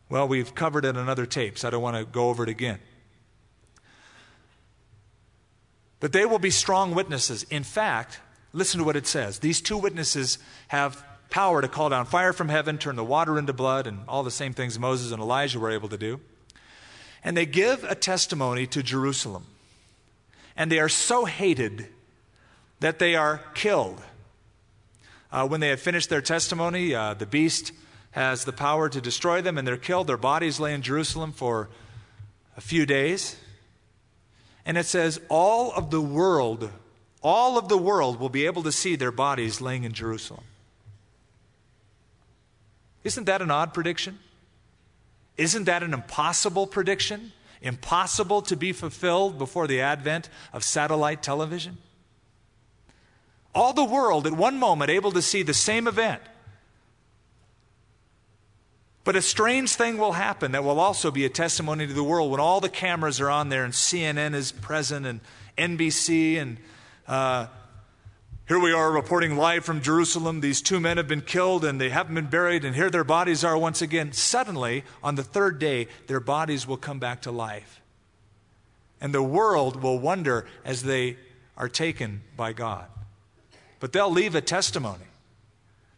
well, 0.08 0.26
we've 0.26 0.54
covered 0.54 0.86
it 0.86 0.96
on 0.96 1.10
other 1.10 1.26
tapes. 1.26 1.66
I 1.66 1.70
don't 1.70 1.82
want 1.82 1.98
to 1.98 2.06
go 2.06 2.30
over 2.30 2.44
it 2.44 2.48
again. 2.48 2.78
But 6.00 6.12
they 6.14 6.24
will 6.24 6.38
be 6.38 6.48
strong 6.48 6.94
witnesses. 6.94 7.42
In 7.50 7.62
fact, 7.62 8.20
Listen 8.52 8.78
to 8.78 8.84
what 8.84 8.96
it 8.96 9.06
says. 9.06 9.38
These 9.38 9.60
two 9.60 9.78
witnesses 9.78 10.38
have 10.68 11.04
power 11.30 11.62
to 11.62 11.68
call 11.68 11.88
down 11.88 12.06
fire 12.06 12.32
from 12.32 12.48
heaven, 12.48 12.78
turn 12.78 12.96
the 12.96 13.04
water 13.04 13.38
into 13.38 13.52
blood, 13.52 13.86
and 13.86 14.00
all 14.08 14.22
the 14.22 14.30
same 14.30 14.52
things 14.52 14.78
Moses 14.78 15.12
and 15.12 15.22
Elijah 15.22 15.60
were 15.60 15.70
able 15.70 15.88
to 15.88 15.96
do. 15.96 16.20
And 17.22 17.36
they 17.36 17.46
give 17.46 17.84
a 17.84 17.94
testimony 17.94 18.66
to 18.68 18.82
Jerusalem. 18.82 19.46
And 20.56 20.70
they 20.70 20.80
are 20.80 20.88
so 20.88 21.26
hated 21.26 21.86
that 22.80 22.98
they 22.98 23.14
are 23.14 23.42
killed. 23.54 24.02
Uh, 25.30 25.46
when 25.46 25.60
they 25.60 25.68
have 25.68 25.80
finished 25.80 26.10
their 26.10 26.20
testimony, 26.20 26.94
uh, 26.94 27.14
the 27.14 27.26
beast 27.26 27.72
has 28.12 28.44
the 28.44 28.52
power 28.52 28.88
to 28.88 29.00
destroy 29.00 29.40
them, 29.40 29.56
and 29.56 29.68
they're 29.68 29.76
killed. 29.76 30.08
Their 30.08 30.16
bodies 30.16 30.58
lay 30.58 30.74
in 30.74 30.82
Jerusalem 30.82 31.32
for 31.32 31.68
a 32.56 32.60
few 32.60 32.84
days. 32.84 33.36
And 34.66 34.76
it 34.76 34.86
says, 34.86 35.20
all 35.28 35.72
of 35.72 35.90
the 35.90 36.00
world, 36.00 36.70
all 37.22 37.58
of 37.58 37.68
the 37.68 37.78
world 37.78 38.18
will 38.18 38.28
be 38.28 38.46
able 38.46 38.62
to 38.62 38.72
see 38.72 38.96
their 38.96 39.12
bodies 39.12 39.60
laying 39.60 39.84
in 39.84 39.92
Jerusalem. 39.92 40.44
Isn't 43.04 43.24
that 43.24 43.42
an 43.42 43.50
odd 43.50 43.74
prediction? 43.74 44.18
Isn't 45.36 45.64
that 45.64 45.82
an 45.82 45.94
impossible 45.94 46.66
prediction? 46.66 47.32
Impossible 47.62 48.42
to 48.42 48.56
be 48.56 48.72
fulfilled 48.72 49.38
before 49.38 49.66
the 49.66 49.80
advent 49.80 50.28
of 50.52 50.64
satellite 50.64 51.22
television? 51.22 51.78
All 53.54 53.72
the 53.72 53.84
world 53.84 54.26
at 54.26 54.32
one 54.32 54.58
moment 54.58 54.90
able 54.90 55.12
to 55.12 55.22
see 55.22 55.42
the 55.42 55.54
same 55.54 55.86
event. 55.86 56.22
But 59.02 59.16
a 59.16 59.22
strange 59.22 59.74
thing 59.74 59.98
will 59.98 60.12
happen 60.12 60.52
that 60.52 60.62
will 60.62 60.78
also 60.78 61.10
be 61.10 61.24
a 61.24 61.30
testimony 61.30 61.86
to 61.86 61.92
the 61.92 62.04
world 62.04 62.30
when 62.30 62.40
all 62.40 62.60
the 62.60 62.68
cameras 62.68 63.20
are 63.20 63.30
on 63.30 63.48
there 63.48 63.64
and 63.64 63.72
CNN 63.72 64.34
is 64.34 64.52
present 64.52 65.06
and 65.06 65.20
NBC 65.56 66.36
and 66.36 66.58
uh, 67.10 67.48
here 68.46 68.60
we 68.60 68.72
are 68.72 68.92
reporting 68.92 69.36
live 69.36 69.64
from 69.64 69.80
Jerusalem. 69.80 70.40
These 70.40 70.62
two 70.62 70.78
men 70.78 70.96
have 70.96 71.08
been 71.08 71.22
killed 71.22 71.64
and 71.64 71.80
they 71.80 71.90
haven't 71.90 72.14
been 72.14 72.28
buried, 72.28 72.64
and 72.64 72.72
here 72.72 72.88
their 72.88 73.02
bodies 73.02 73.42
are 73.42 73.58
once 73.58 73.82
again. 73.82 74.12
Suddenly, 74.12 74.84
on 75.02 75.16
the 75.16 75.24
third 75.24 75.58
day, 75.58 75.88
their 76.06 76.20
bodies 76.20 76.68
will 76.68 76.76
come 76.76 77.00
back 77.00 77.22
to 77.22 77.32
life. 77.32 77.80
And 79.00 79.12
the 79.12 79.24
world 79.24 79.82
will 79.82 79.98
wonder 79.98 80.46
as 80.64 80.84
they 80.84 81.16
are 81.56 81.68
taken 81.68 82.22
by 82.36 82.52
God. 82.52 82.86
But 83.80 83.92
they'll 83.92 84.08
leave 84.08 84.36
a 84.36 84.40
testimony. 84.40 85.06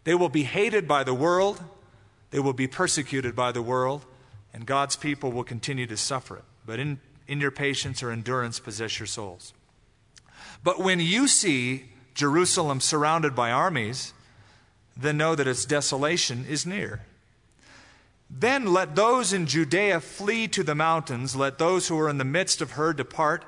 They 0.05 0.15
will 0.15 0.31
be 0.31 0.45
hated 0.45 0.89
by 0.89 1.05
the 1.05 1.15
world, 1.15 1.63
they 2.31 2.41
will 2.41 2.55
be 2.55 2.67
persecuted 2.67 3.37
by 3.37 3.53
the 3.53 3.61
world, 3.61 4.07
and 4.55 4.65
God's 4.65 4.97
people 4.97 5.31
will 5.31 5.45
continue 5.45 5.87
to 5.89 5.97
suffer 5.99 6.39
it. 6.39 6.45
But 6.65 6.81
in, 6.81 7.01
in 7.29 7.39
your 7.39 7.51
patience 7.51 8.03
or 8.03 8.11
endurance, 8.11 8.59
possess 8.59 8.99
your 8.99 9.07
souls. 9.07 9.53
But 10.63 10.79
when 10.79 11.01
you 11.01 11.29
see 11.29 11.87
Jerusalem 12.15 12.81
surrounded 12.81 13.35
by 13.35 13.51
armies, 13.51 14.13
then 14.97 15.17
know 15.17 15.35
that 15.35 15.49
its 15.49 15.65
desolation 15.65 16.45
is 16.49 16.67
near. 16.67 17.03
Then 18.31 18.73
let 18.73 18.95
those 18.95 19.33
in 19.33 19.47
Judea 19.47 20.01
flee 20.01 20.49
to 20.49 20.63
the 20.63 20.75
mountains, 20.75 21.37
let 21.37 21.59
those 21.59 21.89
who 21.89 21.99
are 21.99 22.09
in 22.09 22.19
the 22.19 22.25
midst 22.25 22.61
of 22.61 22.73
her 22.73 22.93
depart, 22.93 23.45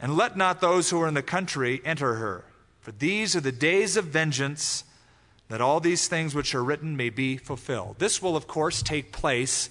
and 0.00 0.16
let 0.16 0.36
not 0.36 0.60
those 0.60 0.90
who 0.90 1.00
are 1.00 1.06
in 1.06 1.14
the 1.14 1.22
country 1.22 1.80
enter 1.84 2.14
her. 2.14 2.44
For 2.80 2.90
these 2.90 3.36
are 3.36 3.40
the 3.40 3.52
days 3.52 3.96
of 3.96 4.06
vengeance, 4.06 4.84
that 5.48 5.60
all 5.60 5.78
these 5.78 6.08
things 6.08 6.34
which 6.34 6.54
are 6.54 6.64
written 6.64 6.96
may 6.96 7.10
be 7.10 7.36
fulfilled. 7.36 7.96
This 7.98 8.20
will, 8.20 8.36
of 8.36 8.48
course, 8.48 8.82
take 8.82 9.12
place 9.12 9.68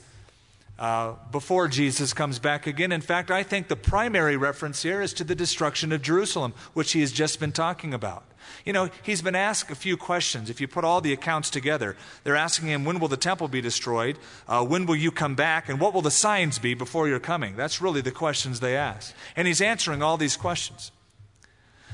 uh, 0.82 1.14
before 1.32 1.68
Jesus 1.68 2.12
comes 2.12 2.40
back 2.40 2.66
again. 2.66 2.92
In 2.92 3.02
fact, 3.02 3.30
I 3.30 3.44
think 3.44 3.68
the 3.68 3.76
primary 3.76 4.36
reference 4.36 4.82
here 4.82 5.00
is 5.00 5.14
to 5.14 5.24
the 5.24 5.36
destruction 5.36 5.92
of 5.92 6.02
Jerusalem, 6.02 6.56
which 6.74 6.94
he 6.94 7.02
has 7.02 7.12
just 7.12 7.40
been 7.40 7.52
talking 7.52 7.94
about. 7.94 8.24
You 8.66 8.74
know, 8.74 8.90
he's 9.04 9.22
been 9.22 9.36
asked 9.36 9.70
a 9.70 9.76
few 9.76 9.96
questions. 9.96 10.50
If 10.50 10.60
you 10.60 10.68
put 10.68 10.84
all 10.84 11.00
the 11.00 11.14
accounts 11.14 11.52
together, 11.52 11.96
they're 12.24 12.36
asking 12.36 12.70
him, 12.70 12.84
When 12.84 13.00
will 13.00 13.10
the 13.10 13.16
temple 13.16 13.48
be 13.48 13.62
destroyed? 13.62 14.18
Uh, 14.48 14.66
when 14.66 14.88
will 14.88 14.96
you 14.96 15.12
come 15.12 15.36
back? 15.36 15.70
And 15.70 15.80
what 15.80 15.94
will 15.94 16.02
the 16.02 16.10
signs 16.10 16.58
be 16.58 16.74
before 16.74 17.08
you're 17.08 17.20
coming? 17.20 17.56
That's 17.56 17.80
really 17.80 18.02
the 18.02 18.10
questions 18.10 18.60
they 18.60 18.76
ask. 18.76 19.14
And 19.36 19.48
he's 19.48 19.62
answering 19.62 20.02
all 20.02 20.18
these 20.18 20.36
questions. 20.36 20.92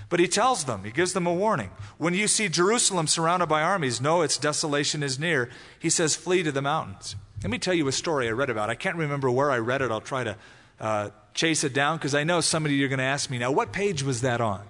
But 0.08 0.22
he 0.22 0.30
tells 0.30 0.64
them, 0.64 0.86
he 0.86 0.92
gives 0.92 1.12
them 1.12 1.28
a 1.28 1.34
warning. 1.34 1.72
When 1.98 2.14
you 2.14 2.30
see 2.30 2.48
Jerusalem 2.48 3.08
surrounded 3.08 3.48
by 3.48 3.64
armies, 3.64 4.00
know 4.00 4.22
its 4.22 4.38
desolation 4.38 5.04
is 5.04 5.20
near. 5.20 5.50
He 5.78 5.90
says, 5.90 6.16
Flee 6.16 6.42
to 6.44 6.54
the 6.54 6.62
mountains. 6.62 7.18
Let 7.44 7.52
me 7.52 7.60
tell 7.60 7.74
you 7.76 7.88
a 7.88 7.92
story 7.92 8.28
I 8.28 8.32
read 8.32 8.50
about. 8.50 8.72
I 8.72 8.76
can't 8.76 8.96
remember 8.96 9.30
where 9.30 9.52
I 9.52 9.60
read 9.60 9.84
it. 9.84 9.92
I'll 9.92 10.02
try 10.02 10.24
to 10.24 10.36
uh, 10.80 11.10
chase 11.36 11.64
it 11.64 11.72
down 11.72 11.98
because 11.98 12.16
I 12.16 12.24
know 12.24 12.42
somebody 12.42 12.76
you 12.76 12.86
are 12.86 12.90
going 12.90 12.98
to 12.98 13.06
ask 13.06 13.30
me 13.30 13.38
now, 13.38 13.52
what 13.52 13.72
page 13.72 14.02
was 14.02 14.22
that 14.22 14.42
on? 14.42 14.62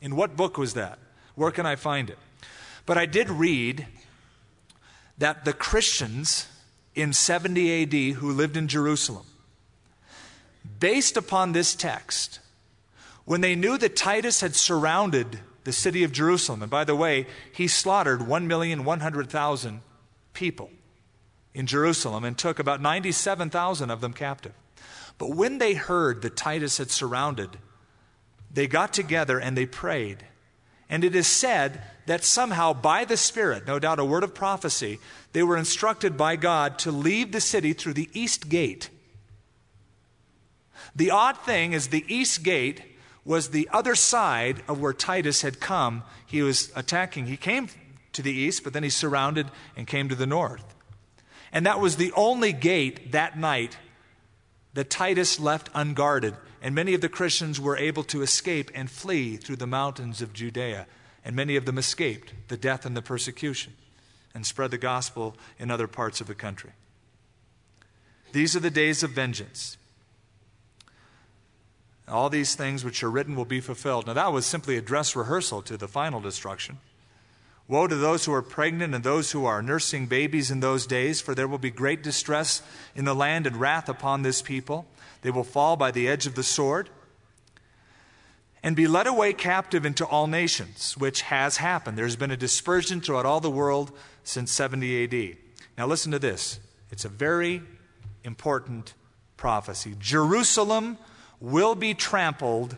In 0.00 0.16
what 0.16 0.36
book 0.36 0.58
was 0.58 0.74
that? 0.74 0.98
Where 1.36 1.52
can 1.52 1.64
I 1.64 1.76
find 1.76 2.10
it? 2.10 2.18
But 2.86 2.98
I 2.98 3.06
did 3.06 3.30
read 3.30 3.86
that 5.18 5.44
the 5.44 5.52
Christians 5.52 6.48
in 6.96 7.12
70 7.12 7.82
AD 7.82 8.16
who 8.16 8.32
lived 8.32 8.56
in 8.56 8.66
Jerusalem, 8.66 9.26
based 10.80 11.16
upon 11.16 11.52
this 11.52 11.76
text, 11.76 12.40
when 13.26 13.42
they 13.42 13.54
knew 13.54 13.78
that 13.78 13.94
Titus 13.94 14.40
had 14.40 14.56
surrounded 14.56 15.38
the 15.62 15.72
city 15.72 16.02
of 16.02 16.10
Jerusalem, 16.10 16.62
and 16.62 16.70
by 16.70 16.82
the 16.82 16.96
way, 16.96 17.26
he 17.52 17.68
slaughtered 17.68 18.20
1,100,000 18.20 19.80
people 20.32 20.70
in 21.58 21.66
Jerusalem 21.66 22.22
and 22.22 22.38
took 22.38 22.60
about 22.60 22.80
97,000 22.80 23.90
of 23.90 24.00
them 24.00 24.12
captive. 24.12 24.52
But 25.18 25.30
when 25.30 25.58
they 25.58 25.74
heard 25.74 26.22
that 26.22 26.36
Titus 26.36 26.78
had 26.78 26.92
surrounded, 26.92 27.58
they 28.48 28.68
got 28.68 28.92
together 28.92 29.40
and 29.40 29.58
they 29.58 29.66
prayed. 29.66 30.24
And 30.88 31.02
it 31.02 31.16
is 31.16 31.26
said 31.26 31.82
that 32.06 32.22
somehow, 32.22 32.74
by 32.74 33.04
the 33.04 33.16
Spirit, 33.16 33.66
no 33.66 33.80
doubt 33.80 33.98
a 33.98 34.04
word 34.04 34.22
of 34.22 34.36
prophecy, 34.36 35.00
they 35.32 35.42
were 35.42 35.56
instructed 35.56 36.16
by 36.16 36.36
God 36.36 36.78
to 36.78 36.92
leave 36.92 37.32
the 37.32 37.40
city 37.40 37.72
through 37.72 37.94
the 37.94 38.08
east 38.12 38.48
gate. 38.48 38.88
The 40.94 41.10
odd 41.10 41.38
thing 41.38 41.72
is, 41.72 41.88
the 41.88 42.04
east 42.06 42.44
gate 42.44 42.82
was 43.24 43.48
the 43.48 43.68
other 43.72 43.96
side 43.96 44.62
of 44.68 44.80
where 44.80 44.92
Titus 44.92 45.42
had 45.42 45.58
come. 45.58 46.04
He 46.24 46.40
was 46.40 46.70
attacking. 46.76 47.26
He 47.26 47.36
came 47.36 47.68
to 48.12 48.22
the 48.22 48.32
east, 48.32 48.62
but 48.62 48.72
then 48.72 48.84
he 48.84 48.90
surrounded 48.90 49.48
and 49.76 49.88
came 49.88 50.08
to 50.08 50.14
the 50.14 50.24
north. 50.24 50.76
And 51.52 51.66
that 51.66 51.80
was 51.80 51.96
the 51.96 52.12
only 52.12 52.52
gate 52.52 53.12
that 53.12 53.38
night 53.38 53.78
that 54.74 54.90
Titus 54.90 55.40
left 55.40 55.70
unguarded. 55.74 56.34
And 56.60 56.74
many 56.74 56.94
of 56.94 57.00
the 57.00 57.08
Christians 57.08 57.60
were 57.60 57.76
able 57.76 58.04
to 58.04 58.22
escape 58.22 58.70
and 58.74 58.90
flee 58.90 59.36
through 59.36 59.56
the 59.56 59.66
mountains 59.66 60.20
of 60.20 60.32
Judea. 60.32 60.86
And 61.24 61.34
many 61.34 61.56
of 61.56 61.64
them 61.64 61.78
escaped 61.78 62.32
the 62.48 62.56
death 62.56 62.84
and 62.84 62.96
the 62.96 63.02
persecution 63.02 63.74
and 64.34 64.46
spread 64.46 64.70
the 64.70 64.78
gospel 64.78 65.36
in 65.58 65.70
other 65.70 65.88
parts 65.88 66.20
of 66.20 66.26
the 66.26 66.34
country. 66.34 66.72
These 68.32 68.54
are 68.54 68.60
the 68.60 68.70
days 68.70 69.02
of 69.02 69.10
vengeance. 69.10 69.76
All 72.06 72.30
these 72.30 72.54
things 72.54 72.84
which 72.84 73.02
are 73.02 73.10
written 73.10 73.36
will 73.36 73.44
be 73.44 73.60
fulfilled. 73.60 74.06
Now, 74.06 74.14
that 74.14 74.32
was 74.32 74.46
simply 74.46 74.76
a 74.76 74.80
dress 74.80 75.14
rehearsal 75.14 75.62
to 75.62 75.76
the 75.76 75.88
final 75.88 76.20
destruction. 76.20 76.78
Woe 77.68 77.86
to 77.86 77.94
those 77.94 78.24
who 78.24 78.32
are 78.32 78.42
pregnant 78.42 78.94
and 78.94 79.04
those 79.04 79.32
who 79.32 79.44
are 79.44 79.60
nursing 79.60 80.06
babies 80.06 80.50
in 80.50 80.60
those 80.60 80.86
days, 80.86 81.20
for 81.20 81.34
there 81.34 81.46
will 81.46 81.58
be 81.58 81.70
great 81.70 82.02
distress 82.02 82.62
in 82.96 83.04
the 83.04 83.14
land 83.14 83.46
and 83.46 83.56
wrath 83.56 83.90
upon 83.90 84.22
this 84.22 84.40
people. 84.40 84.86
They 85.20 85.30
will 85.30 85.44
fall 85.44 85.76
by 85.76 85.90
the 85.90 86.08
edge 86.08 86.26
of 86.26 86.34
the 86.34 86.42
sword 86.42 86.88
and 88.62 88.74
be 88.74 88.86
led 88.86 89.06
away 89.06 89.34
captive 89.34 89.84
into 89.84 90.06
all 90.06 90.26
nations, 90.26 90.96
which 90.96 91.22
has 91.22 91.58
happened. 91.58 91.98
There's 91.98 92.16
been 92.16 92.30
a 92.30 92.36
dispersion 92.36 93.00
throughout 93.00 93.26
all 93.26 93.40
the 93.40 93.50
world 93.50 93.92
since 94.24 94.50
70 94.50 95.04
AD. 95.04 95.36
Now, 95.76 95.86
listen 95.86 96.10
to 96.12 96.18
this 96.18 96.60
it's 96.90 97.04
a 97.04 97.10
very 97.10 97.62
important 98.24 98.94
prophecy. 99.36 99.94
Jerusalem 99.98 100.98
will 101.40 101.74
be 101.74 101.94
trampled 101.94 102.76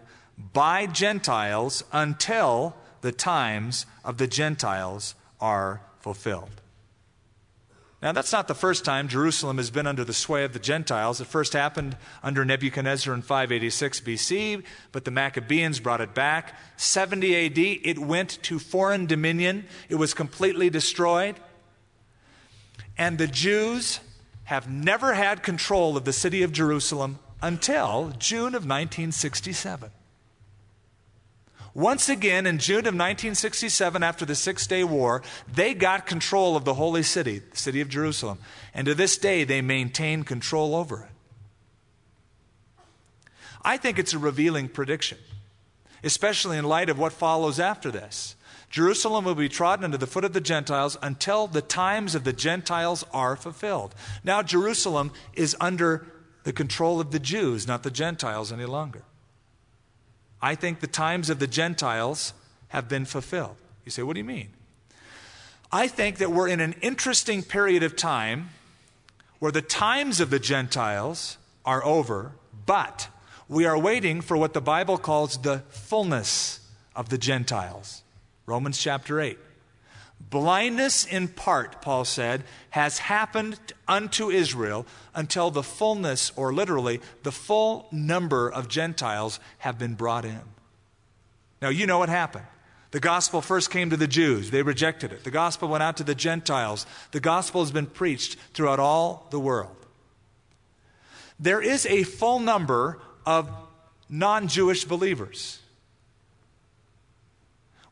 by 0.53 0.87
Gentiles 0.87 1.85
until 1.93 2.77
the 3.01 3.13
times 3.13 3.87
of 4.05 4.19
the 4.19 4.27
Gentiles 4.27 5.15
are 5.41 5.81
fulfilled. 6.01 6.61
Now, 8.03 8.13
that's 8.13 8.33
not 8.33 8.49
the 8.49 8.55
first 8.55 8.87
time 8.87 9.09
Jerusalem 9.09 9.59
has 9.59 9.71
been 9.71 9.87
under 9.87 10.05
the 10.05 10.15
sway 10.15 10.45
of 10.45 10.55
the 10.55 10.59
Gentiles. 10.59 11.21
It 11.21 11.27
first 11.27 11.53
happened 11.53 11.99
under 12.23 12.47
Nebuchadnezzar 12.47 13.13
in 13.13 13.21
586 13.21 14.01
BC, 14.01 14.63
but 14.91 15.05
the 15.05 15.11
Maccabees 15.11 15.81
brought 15.81 16.01
it 16.01 16.15
back. 16.15 16.59
70 16.79 17.47
AD, 17.47 17.59
it 17.59 17.99
went 17.99 18.43
to 18.45 18.59
foreign 18.59 19.05
dominion, 19.05 19.67
it 19.91 19.97
was 19.97 20.15
completely 20.15 20.71
destroyed. 20.71 21.37
And 22.97 23.19
the 23.19 23.27
Jews 23.27 24.01
have 24.45 24.71
never 24.71 25.13
had 25.13 25.43
control 25.43 25.99
of 25.99 26.07
the 26.07 26.13
city 26.13 26.43
of 26.43 26.53
Jerusalem 26.53 27.19
until 27.43 28.15
June 28.19 28.55
of 28.55 28.65
1967. 28.65 29.91
Once 31.75 32.09
again, 32.09 32.47
in 32.47 32.59
June 32.59 32.81
of 32.81 32.95
1967, 32.95 34.03
after 34.03 34.25
the 34.25 34.35
Six 34.35 34.67
Day 34.67 34.83
War, 34.83 35.23
they 35.53 35.73
got 35.73 36.07
control 36.07 36.57
of 36.57 36.65
the 36.65 36.75
holy 36.75 37.03
city, 37.03 37.39
the 37.39 37.57
city 37.57 37.81
of 37.81 37.89
Jerusalem. 37.89 38.39
And 38.75 38.87
to 38.87 38.95
this 38.95 39.17
day, 39.17 39.45
they 39.45 39.63
maintain 39.63 40.25
control 40.25 40.75
over 40.75 41.05
it. 41.05 41.11
I 43.63 43.77
think 43.77 43.99
it's 43.99 44.15
a 44.15 44.19
revealing 44.19 44.69
prediction, 44.69 45.19
especially 46.03 46.59
in 46.59 46.65
light 46.65 46.91
of 46.91 46.99
what 46.99 47.13
follows 47.13 47.61
after 47.61 47.91
this. 47.91 48.35
Jerusalem 48.71 49.25
will 49.25 49.35
be 49.35 49.49
trodden 49.49 49.85
under 49.85 49.99
the 49.99 50.07
foot 50.07 50.25
of 50.25 50.33
the 50.33 50.41
Gentiles 50.41 50.97
until 51.03 51.47
the 51.47 51.63
times 51.63 52.15
of 52.15 52.25
the 52.25 52.33
Gentiles 52.33 53.05
are 53.13 53.37
fulfilled. 53.37 53.95
Now, 54.25 54.43
Jerusalem 54.43 55.13
is 55.35 55.57
under 55.61 56.07
the 56.45 56.53
control 56.53 57.01
of 57.01 57.11
the 57.11 57.19
Jews, 57.19 57.67
not 57.67 57.83
the 57.83 57.91
Gentiles 57.91 58.51
any 58.53 58.65
longer. 58.65 59.03
I 60.43 60.55
think 60.55 60.81
the 60.81 60.87
times 60.87 61.31
of 61.31 61.39
the 61.39 61.47
Gentiles 61.47 62.33
have 62.69 62.89
been 62.89 63.05
fulfilled. 63.05 63.57
You 63.85 63.91
say, 63.91 64.03
what 64.03 64.15
do 64.15 64.21
you 64.21 64.25
mean? 64.25 64.49
I 65.73 65.87
think 65.87 66.19
that 66.19 66.33
we're 66.33 66.49
in 66.49 66.61
an 66.61 66.75
interesting 66.81 67.43
period 67.43 67.83
of 67.83 67.97
time 67.97 68.51
where 69.39 69.53
the 69.53 69.63
times 69.63 70.21
of 70.21 70.31
the 70.31 70.39
Gentiles 70.39 71.39
are 71.65 71.85
over, 71.85 72.33
but 72.67 73.09
we 73.49 73.65
are 73.67 73.79
waiting 73.79 74.21
for 74.21 74.37
what 74.37 74.53
the 74.53 74.61
Bible 74.61 74.99
calls 74.99 75.39
the 75.39 75.61
fullness 75.69 76.61
of 76.97 77.09
the 77.09 77.19
Gentiles. 77.19 78.03
Romans 78.47 78.79
chapter 78.79 79.21
8. 79.21 79.39
Blindness 80.31 81.05
in 81.05 81.27
part, 81.27 81.83
Paul 81.83 82.05
said, 82.05 82.45
has 82.71 82.99
happened 82.99 83.59
unto 83.89 84.31
Israel 84.31 84.87
until 85.13 85.51
the 85.51 85.65
fullness, 85.65 86.31
or 86.37 86.55
literally, 86.55 87.01
the 87.25 87.33
full 87.33 87.89
number 87.91 88.49
of 88.49 88.69
Gentiles 88.69 89.41
have 89.59 89.77
been 89.77 89.95
brought 89.95 90.25
in. 90.25 90.41
Now, 91.61 91.69
you 91.69 91.85
know 91.85 91.99
what 91.99 92.09
happened. 92.09 92.47
The 92.93 93.01
gospel 93.01 93.41
first 93.41 93.71
came 93.71 93.91
to 93.91 93.97
the 93.97 94.07
Jews. 94.07 94.51
They 94.51 94.63
rejected 94.63 95.13
it. 95.13 95.25
The 95.25 95.31
gospel 95.31 95.69
went 95.69 95.83
out 95.83 95.97
to 95.99 96.05
the 96.05 96.15
Gentiles. 96.15 96.87
The 97.11 97.21
gospel 97.21 97.63
has 97.63 97.73
been 97.73 97.87
preached 97.87 98.37
throughout 98.55 98.81
all 98.81 99.27
the 99.31 99.41
world. 99.41 99.77
There 101.39 101.61
is 101.61 101.87
a 101.87 102.03
full 102.03 102.39
number 102.39 103.01
of 103.27 103.51
non 104.09 104.49
Jewish 104.49 104.85
believers. 104.85 105.60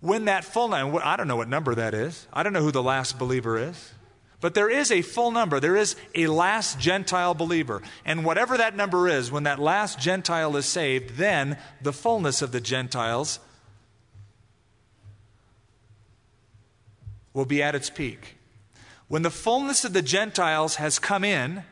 When 0.00 0.26
that 0.26 0.44
full 0.44 0.68
number, 0.68 1.04
I 1.04 1.16
don't 1.16 1.28
know 1.28 1.36
what 1.36 1.48
number 1.48 1.74
that 1.74 1.94
is. 1.94 2.26
I 2.32 2.42
don't 2.42 2.52
know 2.52 2.62
who 2.62 2.70
the 2.70 2.82
last 2.82 3.18
believer 3.18 3.58
is. 3.58 3.92
But 4.40 4.54
there 4.54 4.70
is 4.70 4.92
a 4.92 5.02
full 5.02 5.32
number. 5.32 5.58
There 5.58 5.76
is 5.76 5.96
a 6.14 6.28
last 6.28 6.78
Gentile 6.78 7.34
believer. 7.34 7.82
And 8.04 8.24
whatever 8.24 8.56
that 8.56 8.76
number 8.76 9.08
is, 9.08 9.32
when 9.32 9.42
that 9.42 9.58
last 9.58 9.98
Gentile 9.98 10.56
is 10.56 10.66
saved, 10.66 11.16
then 11.16 11.58
the 11.82 11.92
fullness 11.92 12.40
of 12.40 12.52
the 12.52 12.60
Gentiles 12.60 13.40
will 17.32 17.46
be 17.46 17.62
at 17.62 17.74
its 17.74 17.90
peak. 17.90 18.36
When 19.08 19.22
the 19.22 19.30
fullness 19.30 19.84
of 19.84 19.92
the 19.92 20.02
Gentiles 20.02 20.76
has 20.76 21.00
come 21.00 21.24
in, 21.24 21.64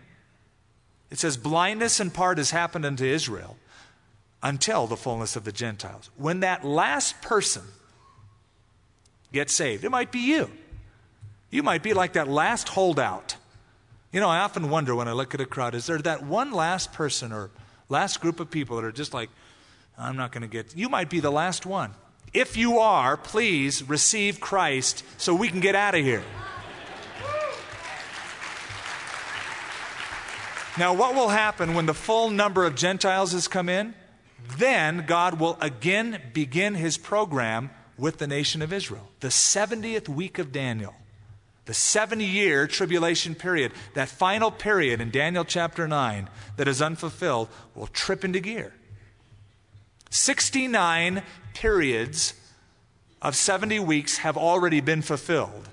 it 1.11 1.21
says, 1.21 1.37
blindness 1.37 2.01
in 2.01 2.11
part 2.11 2.39
has 2.39 2.51
happened 2.51 2.85
unto 2.85 3.05
Israel 3.05 3.57
until 4.43 4.89
the 4.89 4.97
fullness 4.97 5.37
of 5.37 5.45
the 5.45 5.53
Gentiles. 5.53 6.11
When 6.17 6.41
that 6.41 6.65
last 6.65 7.23
person 7.23 7.63
get 9.33 9.51
saved. 9.51 9.85
It 9.85 9.91
might 9.91 10.13
be 10.13 10.21
you. 10.21 10.51
You 11.51 11.63
might 11.63 11.83
be 11.83 11.93
like 11.95 12.15
that 12.15 12.29
last 12.29 12.69
holdout. 12.69 13.37
You 14.13 14.21
know, 14.21 14.29
I 14.29 14.39
often 14.39 14.71
wonder 14.71 14.95
when 14.95 15.09
I 15.09 15.13
look 15.13 15.35
at 15.35 15.41
a 15.41 15.47
crowd 15.47 15.75
is 15.75 15.87
there 15.87 15.99
that 15.99 16.25
one 16.25 16.53
last 16.53 16.93
person 16.93 17.33
or 17.33 17.51
last 17.89 18.21
group 18.21 18.41
of 18.41 18.51
people 18.51 18.77
that 18.77 18.85
are 18.85 18.93
just 18.93 19.15
like, 19.15 19.31
I'm 19.99 20.17
not 20.17 20.33
going 20.33 20.43
to 20.43 20.49
get. 20.49 20.77
You 20.77 20.89
might 20.89 21.11
be 21.11 21.21
the 21.21 21.31
last 21.31 21.67
one. 21.67 21.95
If 22.33 22.57
you 22.57 22.79
are, 22.79 23.17
please 23.17 23.89
receive 23.89 24.41
Christ 24.41 25.05
so 25.17 25.35
we 25.35 25.49
can 25.49 25.61
get 25.61 25.75
out 25.75 25.95
of 25.95 26.05
here. 26.05 26.23
Now, 30.79 30.93
what 30.93 31.15
will 31.15 31.31
happen 31.31 31.73
when 31.73 31.87
the 31.87 31.95
full 31.95 32.29
number 32.29 32.67
of 32.67 32.75
Gentiles 32.75 33.33
has 33.33 33.49
come 33.49 33.71
in? 33.71 33.95
Then 34.59 35.05
God 35.07 35.41
will 35.41 35.57
again 35.61 36.21
begin 36.35 36.75
his 36.75 36.99
program 36.99 37.71
with 37.99 38.19
the 38.19 38.27
nation 38.27 38.63
of 38.63 38.73
Israel. 38.73 39.09
The 39.21 39.29
70th 39.29 40.09
week 40.09 40.39
of 40.39 40.53
Daniel, 40.53 40.95
the 41.65 41.75
70 41.75 42.25
year 42.25 42.67
tribulation 42.67 43.35
period, 43.35 43.73
that 43.95 44.09
final 44.09 44.51
period 44.51 45.01
in 45.01 45.11
Daniel 45.11 45.45
chapter 45.45 45.89
9 45.89 46.29
that 46.57 46.69
is 46.69 46.83
unfulfilled, 46.83 47.49
will 47.75 47.89
trip 47.89 48.25
into 48.25 48.41
gear. 48.41 48.73
69 50.11 51.23
periods 51.55 52.35
of 53.21 53.35
70 53.35 53.81
weeks 53.81 54.19
have 54.19 54.37
already 54.37 54.81
been 54.81 55.03
fulfilled 55.03 55.69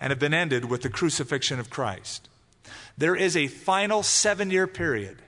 and 0.00 0.10
have 0.10 0.18
been 0.18 0.34
ended 0.34 0.66
with 0.66 0.82
the 0.82 0.90
crucifixion 0.90 1.58
of 1.58 1.70
Christ. 1.70 2.28
There 2.96 3.16
is 3.16 3.36
a 3.36 3.46
final 3.46 4.02
seven 4.02 4.50
year 4.50 4.66
period. 4.66 5.18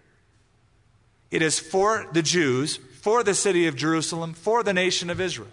It 1.31 1.43
is 1.43 1.61
for 1.61 2.07
the 2.13 2.23
Jews, 2.23 2.77
for 3.01 3.23
the 3.23 3.35
city 3.35 3.67
of 3.67 3.77
Jerusalem, 3.77 4.35
for 4.35 4.63
the 4.63 4.75
nation 4.75 5.09
of 5.09 5.21
Israel. 5.21 5.49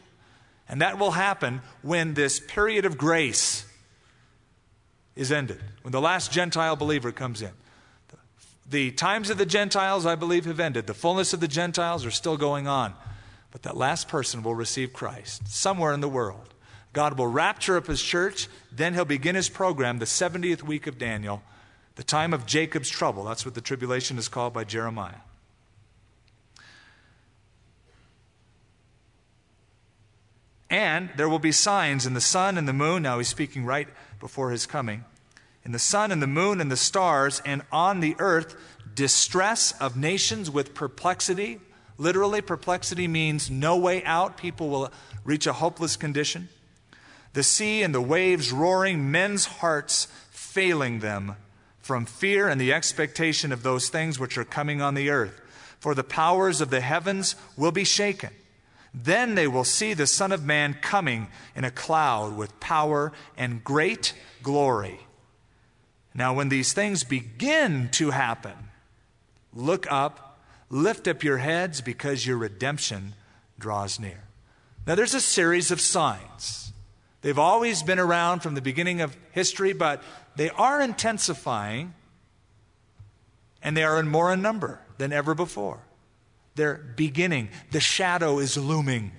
And 0.70 0.82
that 0.82 1.00
will 1.00 1.12
happen 1.12 1.62
when 1.82 2.14
this 2.14 2.40
period 2.40 2.86
of 2.86 2.98
grace 2.98 3.66
is 5.16 5.32
ended, 5.32 5.62
when 5.82 5.92
the 5.92 6.02
last 6.02 6.32
Gentile 6.32 6.76
believer 6.76 7.12
comes 7.12 7.42
in. 7.42 7.52
The 8.70 8.92
times 8.92 9.30
of 9.30 9.38
the 9.38 9.46
Gentiles, 9.46 10.06
I 10.06 10.16
believe, 10.16 10.46
have 10.46 10.60
ended. 10.60 10.88
The 10.88 10.94
fullness 10.94 11.34
of 11.34 11.40
the 11.40 11.48
Gentiles 11.48 12.06
are 12.06 12.12
still 12.12 12.36
going 12.36 12.68
on. 12.68 12.94
But 13.52 13.64
that 13.64 13.78
last 13.78 14.10
person 14.10 14.44
will 14.44 14.56
receive 14.56 14.92
Christ 14.92 15.48
somewhere 15.48 15.94
in 15.94 16.02
the 16.02 16.10
world. 16.10 16.54
God 16.94 17.18
will 17.18 17.28
rapture 17.28 17.78
up 17.78 17.88
his 17.88 18.02
church, 18.02 18.48
then 18.72 18.94
he'll 18.94 19.06
begin 19.06 19.36
his 19.36 19.50
program, 19.50 20.00
the 20.00 20.06
70th 20.06 20.64
week 20.64 20.88
of 20.88 20.98
Daniel, 20.98 21.44
the 21.96 22.04
time 22.04 22.34
of 22.34 22.46
Jacob's 22.46 22.90
trouble. 22.90 23.24
That's 23.24 23.46
what 23.46 23.56
the 23.56 23.62
tribulation 23.62 24.18
is 24.18 24.28
called 24.28 24.54
by 24.54 24.64
Jeremiah. 24.64 25.22
And 30.70 31.10
there 31.16 31.30
will 31.30 31.40
be 31.40 31.52
signs 31.52 32.06
in 32.06 32.14
the 32.14 32.22
sun 32.22 32.58
and 32.58 32.68
the 32.68 32.74
moon. 32.74 33.04
Now 33.04 33.18
he's 33.18 33.28
speaking 33.28 33.66
right 33.66 33.88
before 34.20 34.52
his 34.52 34.66
coming. 34.66 35.06
In 35.64 35.72
the 35.72 35.80
sun 35.80 36.12
and 36.12 36.22
the 36.22 36.28
moon 36.28 36.62
and 36.62 36.72
the 36.72 36.78
stars, 36.78 37.42
and 37.46 37.62
on 37.72 38.00
the 38.00 38.16
earth, 38.20 38.56
distress 38.96 39.74
of 39.80 39.98
nations 39.98 40.50
with 40.50 40.74
perplexity. 40.74 41.60
Literally, 41.98 42.42
perplexity 42.42 43.08
means 43.08 43.50
no 43.50 43.78
way 43.78 44.04
out. 44.04 44.38
People 44.38 44.70
will 44.70 44.92
reach 45.24 45.48
a 45.48 45.54
hopeless 45.54 45.96
condition. 45.96 46.50
The 47.34 47.44
sea 47.44 47.84
and 47.84 47.94
the 47.94 48.02
waves 48.02 48.52
roaring, 48.52 49.12
men's 49.12 49.46
hearts 49.46 50.08
failing 50.32 51.00
them 51.00 51.36
from 51.80 52.06
fear 52.06 52.50
and 52.50 52.60
the 52.60 52.74
expectation 52.74 53.52
of 53.52 53.64
those 53.64 53.90
things 53.90 54.20
which 54.20 54.38
are 54.38 54.44
coming 54.44 54.82
on 54.82 54.94
the 54.94 55.10
earth. 55.10 55.40
For 55.80 55.94
the 55.94 56.04
powers 56.04 56.62
of 56.62 56.70
the 56.70 56.82
heavens 56.82 57.36
will 57.56 57.72
be 57.72 57.84
shaken. 57.84 58.32
Then 59.04 59.36
they 59.36 59.48
will 59.48 59.64
see 59.64 59.94
the 59.94 60.08
Son 60.08 60.32
of 60.32 60.44
Man 60.44 60.74
coming 60.82 61.28
in 61.56 61.64
a 61.64 61.72
cloud 61.72 62.36
with 62.36 62.60
power 62.60 63.12
and 63.38 63.64
great 63.64 64.14
glory. 64.42 65.00
Now, 66.16 66.34
when 66.34 66.50
these 66.50 66.74
things 66.74 67.04
begin 67.04 67.90
to 67.92 68.10
happen, 68.10 68.56
look 69.54 69.86
up, 69.92 70.40
lift 70.70 71.08
up 71.08 71.24
your 71.24 71.38
heads, 71.38 71.80
because 71.82 72.26
your 72.26 72.38
redemption 72.38 73.14
draws 73.60 74.00
near. 74.00 74.24
Now, 74.88 74.96
there's 74.96 75.14
a 75.14 75.22
series 75.22 75.70
of 75.70 75.80
signs. 75.80 76.72
They've 77.22 77.38
always 77.38 77.84
been 77.84 78.00
around 78.00 78.40
from 78.40 78.56
the 78.56 78.62
beginning 78.62 79.02
of 79.02 79.16
history, 79.32 79.74
but 79.74 80.02
they 80.36 80.50
are 80.50 80.82
intensifying 80.82 81.94
and 83.62 83.76
they 83.76 83.84
are 83.84 84.00
in 84.00 84.08
more 84.08 84.32
in 84.32 84.42
number 84.42 84.80
than 84.98 85.12
ever 85.12 85.36
before. 85.36 85.82
They're 86.58 86.82
beginning. 86.96 87.50
The 87.72 87.80
shadow 87.80 88.40
is 88.40 88.58
looming. 88.58 89.12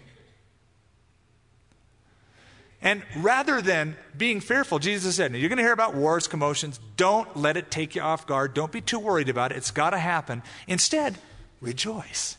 And 2.83 3.03
rather 3.17 3.63
than 3.63 3.97
being 4.17 4.41
fearful, 4.41 4.79
Jesus 4.79 5.17
said, 5.17 5.35
You're 5.35 5.49
going 5.49 5.59
to 5.59 5.63
hear 5.63 5.73
about 5.73 5.95
wars, 5.95 6.29
commotions. 6.29 6.79
Don't 6.97 7.37
let 7.37 7.57
it 7.57 7.71
take 7.71 7.95
you 7.95 8.03
off 8.03 8.27
guard. 8.27 8.55
Don't 8.55 8.73
be 8.73 8.81
too 8.81 8.99
worried 8.99 9.29
about 9.29 9.53
it. 9.53 9.57
It's 9.57 9.71
got 9.71 9.91
to 9.91 9.99
happen. 9.99 10.43
Instead, 10.67 11.19
rejoice, 11.61 12.37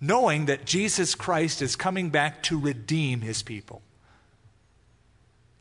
knowing 0.00 0.46
that 0.46 0.64
Jesus 0.64 1.14
Christ 1.14 1.62
is 1.62 1.76
coming 1.76 2.10
back 2.10 2.42
to 2.44 2.58
redeem 2.58 3.20
his 3.20 3.42
people. 3.42 3.82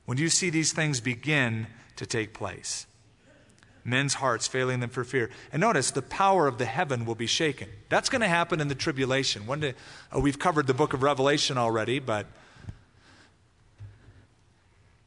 When 0.06 0.18
you 0.18 0.30
see 0.30 0.50
these 0.50 0.74
things 0.74 1.00
begin 1.00 1.68
to 1.96 2.06
take 2.06 2.34
place, 2.34 2.86
men's 3.84 4.16
hearts 4.16 4.48
failing 4.48 4.80
them 4.80 4.90
for 4.90 5.04
fear. 5.04 5.30
And 5.52 5.60
notice 5.60 5.92
the 5.92 6.02
power 6.02 6.48
of 6.48 6.58
the 6.58 6.66
heaven 6.66 7.06
will 7.06 7.16
be 7.16 7.28
shaken. 7.28 7.70
That's 7.90 8.10
going 8.10 8.22
to 8.22 8.28
happen 8.28 8.62
in 8.62 8.68
the 8.68 8.76
tribulation. 8.76 9.44
Uh, 9.50 10.20
we've 10.20 10.40
covered 10.40 10.68
the 10.68 10.74
book 10.74 10.94
of 10.94 11.04
Revelation 11.04 11.58
already, 11.58 12.00
but 12.00 12.28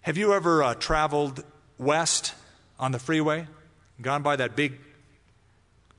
have 0.02 0.16
you 0.16 0.34
ever 0.34 0.62
uh, 0.62 0.74
traveled 0.74 1.42
west 1.78 2.34
on 2.78 2.92
the 2.92 2.98
freeway, 2.98 3.46
gone 4.00 4.22
by 4.22 4.36
that 4.36 4.54
big 4.54 4.78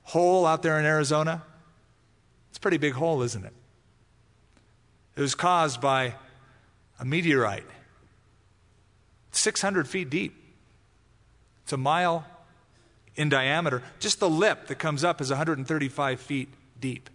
hole 0.04 0.46
out 0.46 0.62
there 0.62 0.78
in 0.78 0.84
Arizona? 0.84 1.42
It's 2.50 2.58
a 2.58 2.60
pretty 2.60 2.78
big 2.78 2.94
hole, 2.94 3.22
isn't 3.22 3.44
it? 3.44 3.52
It 5.16 5.20
was 5.20 5.34
caused 5.34 5.80
by 5.80 6.14
a 7.00 7.04
meteorite, 7.04 7.66
600 9.32 9.88
feet 9.88 10.08
deep. 10.10 10.34
It's 11.64 11.72
a 11.72 11.76
mile 11.76 12.24
in 13.18 13.28
diameter. 13.28 13.82
Just 13.98 14.20
the 14.20 14.30
lip 14.30 14.68
that 14.68 14.76
comes 14.76 15.04
up 15.04 15.20
is 15.20 15.28
135 15.28 16.20
feet 16.20 16.48
deep. 16.80 17.10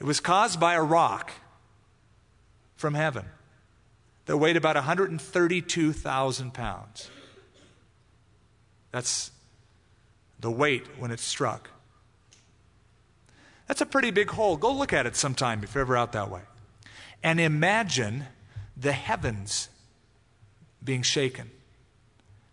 It 0.00 0.04
was 0.04 0.18
caused 0.18 0.58
by 0.58 0.74
a 0.74 0.82
rock 0.82 1.30
from 2.74 2.94
heaven 2.94 3.26
that 4.24 4.38
weighed 4.38 4.56
about 4.56 4.74
132,000 4.74 6.54
pounds. 6.54 7.10
That's 8.90 9.30
the 10.40 10.50
weight 10.50 10.86
when 10.98 11.10
it 11.10 11.20
struck. 11.20 11.70
That's 13.66 13.82
a 13.82 13.86
pretty 13.86 14.10
big 14.10 14.30
hole. 14.30 14.56
Go 14.56 14.72
look 14.72 14.94
at 14.94 15.04
it 15.04 15.14
sometime 15.14 15.62
if 15.62 15.74
you're 15.74 15.82
ever 15.82 15.96
out 15.96 16.12
that 16.12 16.30
way. 16.30 16.40
And 17.22 17.38
imagine 17.38 18.24
the 18.76 18.92
heavens 18.92 19.68
being 20.82 21.02
shaken. 21.02 21.50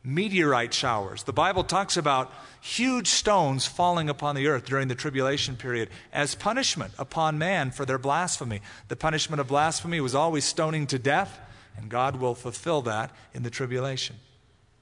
Meteorite 0.06 0.74
showers. 0.74 1.24
The 1.24 1.34
Bible 1.34 1.64
talks 1.64 1.98
about 1.98 2.32
huge 2.62 3.08
stones 3.08 3.66
falling 3.66 4.10
upon 4.10 4.36
the 4.36 4.48
earth 4.48 4.66
during 4.66 4.88
the 4.88 4.96
tribulation 4.96 5.56
period 5.56 5.90
as 6.14 6.36
punishment 6.36 6.94
upon 6.98 7.38
man 7.38 7.72
for 7.72 7.86
their 7.86 7.98
blasphemy. 7.98 8.62
The 8.88 8.96
punishment 8.96 9.40
of 9.40 9.48
blasphemy 9.48 10.00
was 10.00 10.16
always 10.16 10.46
stoning 10.46 10.88
to 10.88 11.00
death, 11.00 11.40
and 11.76 11.90
God 11.90 12.18
will 12.18 12.36
fulfill 12.36 12.82
that 12.84 13.12
in 13.34 13.44
the 13.44 13.50
tribulation. 13.50 14.18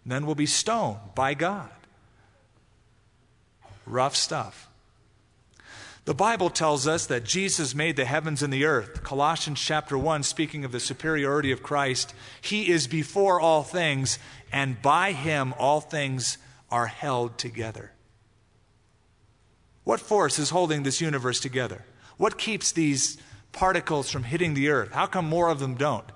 Men 0.06 0.26
will 0.26 0.36
be 0.36 0.46
stoned 0.46 1.00
by 1.16 1.34
God. 1.34 1.70
Rough 3.86 4.16
stuff. 4.16 4.70
The 6.06 6.14
Bible 6.14 6.50
tells 6.50 6.86
us 6.86 7.06
that 7.06 7.24
Jesus 7.24 7.74
made 7.74 7.96
the 7.96 8.04
heavens 8.04 8.44
and 8.44 8.52
the 8.52 8.66
earth. 8.66 9.04
Colossians 9.04 9.62
chapter 9.62 9.98
1, 9.98 10.24
speaking 10.24 10.66
of 10.66 10.74
the 10.74 10.82
superiority 10.82 11.54
of 11.54 11.64
Christ, 11.64 12.14
He 12.42 12.70
is 12.70 12.88
before 12.88 13.40
all 13.40 13.64
things, 13.64 14.20
and 14.52 14.82
by 14.82 15.14
Him 15.14 15.54
all 15.58 15.80
things 15.80 16.38
are 16.70 16.88
held 16.88 17.38
together. 17.38 17.94
What 19.86 20.02
force 20.02 20.40
is 20.40 20.50
holding 20.50 20.84
this 20.84 21.00
universe 21.00 21.40
together? 21.40 21.86
What 22.18 22.38
keeps 22.38 22.74
these 22.74 23.18
particles 23.54 24.10
from 24.10 24.24
hitting 24.24 24.56
the 24.56 24.70
earth? 24.70 24.92
How 24.92 25.06
come 25.06 25.30
more 25.30 25.48
of 25.48 25.60
them 25.60 25.76
don't? 25.76 26.12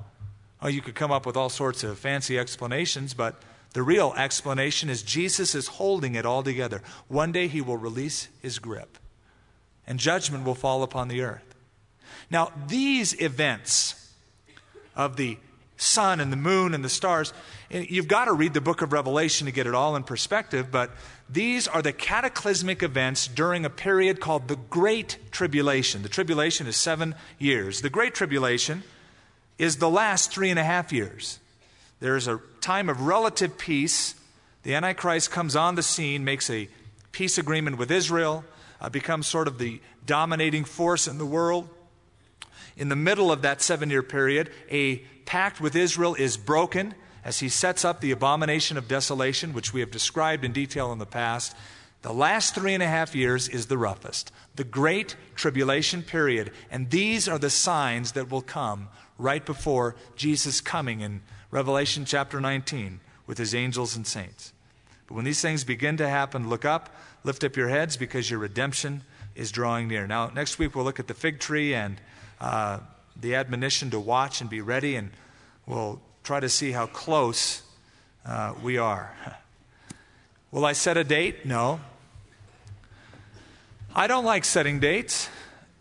Oh, 0.61 0.67
you 0.67 0.81
could 0.81 0.95
come 0.95 1.13
up 1.13 1.25
with 1.25 1.37
all 1.37 1.49
sorts 1.49 1.85
of 1.85 1.97
fancy 1.97 2.37
explanations, 2.37 3.13
but 3.13 3.41
the 3.71 3.83
real 3.83 4.13
explanation 4.17 4.89
is 4.89 5.01
Jesus 5.01 5.55
is 5.55 5.67
holding 5.67 6.15
it 6.15 6.25
all 6.25 6.43
together. 6.43 6.81
One 7.07 7.31
day 7.31 7.47
he 7.47 7.61
will 7.61 7.77
release 7.77 8.27
his 8.41 8.59
grip 8.59 8.97
and 9.87 9.99
judgment 9.99 10.43
will 10.43 10.55
fall 10.55 10.83
upon 10.83 11.07
the 11.07 11.21
earth. 11.21 11.55
Now, 12.29 12.51
these 12.67 13.19
events 13.21 14.13
of 14.95 15.15
the 15.15 15.37
sun 15.77 16.19
and 16.19 16.31
the 16.31 16.37
moon 16.37 16.73
and 16.73 16.83
the 16.83 16.89
stars, 16.89 17.31
eh, 17.71 17.85
you've 17.87 18.07
got 18.07 18.25
to 18.25 18.33
read 18.33 18.53
the 18.53 18.61
book 18.61 18.81
of 18.81 18.91
Revelation 18.91 19.45
to 19.45 19.51
get 19.51 19.67
it 19.67 19.73
all 19.73 19.95
in 19.95 20.03
perspective, 20.03 20.71
but 20.71 20.91
these 21.29 21.67
are 21.67 21.81
the 21.81 21.93
cataclysmic 21.93 22.83
events 22.83 23.27
during 23.27 23.63
a 23.63 23.69
period 23.69 24.19
called 24.19 24.47
the 24.47 24.55
Great 24.55 25.17
Tribulation. 25.31 26.01
The 26.01 26.09
tribulation 26.09 26.67
is 26.67 26.75
seven 26.75 27.15
years. 27.37 27.81
The 27.81 27.89
Great 27.89 28.15
Tribulation 28.15 28.83
is 29.57 29.77
the 29.77 29.89
last 29.89 30.31
three 30.31 30.49
and 30.49 30.59
a 30.59 30.63
half 30.63 30.91
years. 30.91 31.39
There's 31.99 32.27
a 32.27 32.39
time 32.61 32.89
of 32.89 33.01
relative 33.01 33.57
peace. 33.57 34.15
The 34.63 34.75
Antichrist 34.75 35.31
comes 35.31 35.55
on 35.55 35.75
the 35.75 35.83
scene, 35.83 36.23
makes 36.23 36.49
a 36.49 36.69
peace 37.11 37.37
agreement 37.37 37.77
with 37.77 37.91
Israel 37.91 38.43
uh, 38.81 38.89
becomes 38.89 39.27
sort 39.27 39.47
of 39.47 39.57
the 39.57 39.81
dominating 40.05 40.63
force 40.63 41.07
in 41.07 41.17
the 41.17 41.25
world. 41.25 41.69
In 42.75 42.89
the 42.89 42.95
middle 42.95 43.31
of 43.31 43.41
that 43.41 43.61
seven 43.61 43.89
year 43.89 44.03
period, 44.03 44.51
a 44.69 44.97
pact 45.25 45.59
with 45.59 45.75
Israel 45.75 46.15
is 46.15 46.37
broken 46.37 46.93
as 47.23 47.39
he 47.39 47.49
sets 47.49 47.83
up 47.83 47.99
the 47.99 48.11
abomination 48.11 48.77
of 48.77 48.87
desolation, 48.87 49.53
which 49.53 49.73
we 49.73 49.81
have 49.81 49.91
described 49.91 50.45
in 50.45 50.53
detail 50.53 50.91
in 50.91 50.99
the 50.99 51.05
past. 51.05 51.55
The 52.03 52.13
last 52.13 52.55
three 52.55 52.73
and 52.73 52.83
a 52.83 52.87
half 52.87 53.15
years 53.15 53.49
is 53.49 53.65
the 53.65 53.77
roughest, 53.77 54.31
the 54.55 54.63
great 54.63 55.15
tribulation 55.35 56.03
period. 56.03 56.51
And 56.71 56.89
these 56.89 57.27
are 57.27 57.39
the 57.39 57.49
signs 57.49 58.13
that 58.13 58.31
will 58.31 58.41
come 58.41 58.87
right 59.17 59.45
before 59.45 59.95
Jesus' 60.15 60.61
coming 60.61 61.01
in 61.01 61.21
Revelation 61.51 62.05
chapter 62.05 62.39
19 62.39 62.99
with 63.25 63.37
his 63.37 63.55
angels 63.55 63.95
and 63.95 64.05
saints. 64.05 64.53
But 65.07 65.15
when 65.15 65.25
these 65.25 65.41
things 65.41 65.63
begin 65.63 65.97
to 65.97 66.07
happen, 66.07 66.49
look 66.49 66.65
up, 66.65 66.95
lift 67.23 67.43
up 67.43 67.55
your 67.55 67.69
heads 67.69 67.97
because 67.97 68.29
your 68.29 68.39
redemption 68.39 69.01
is 69.35 69.51
drawing 69.51 69.87
near. 69.87 70.07
Now, 70.07 70.27
next 70.27 70.59
week 70.59 70.75
we'll 70.75 70.85
look 70.85 70.99
at 70.99 71.07
the 71.07 71.13
fig 71.13 71.39
tree 71.39 71.73
and 71.73 71.99
uh, 72.41 72.79
the 73.19 73.35
admonition 73.35 73.89
to 73.91 73.99
watch 73.99 74.41
and 74.41 74.49
be 74.49 74.61
ready, 74.61 74.95
and 74.95 75.11
we'll 75.65 76.01
try 76.23 76.39
to 76.39 76.49
see 76.49 76.71
how 76.71 76.87
close 76.87 77.61
uh, 78.25 78.53
we 78.63 78.77
are. 78.77 79.13
Will 80.51 80.65
I 80.65 80.73
set 80.73 80.97
a 80.97 81.03
date? 81.03 81.45
No. 81.45 81.79
I 83.95 84.07
don't 84.07 84.25
like 84.25 84.45
setting 84.45 84.79
dates. 84.79 85.29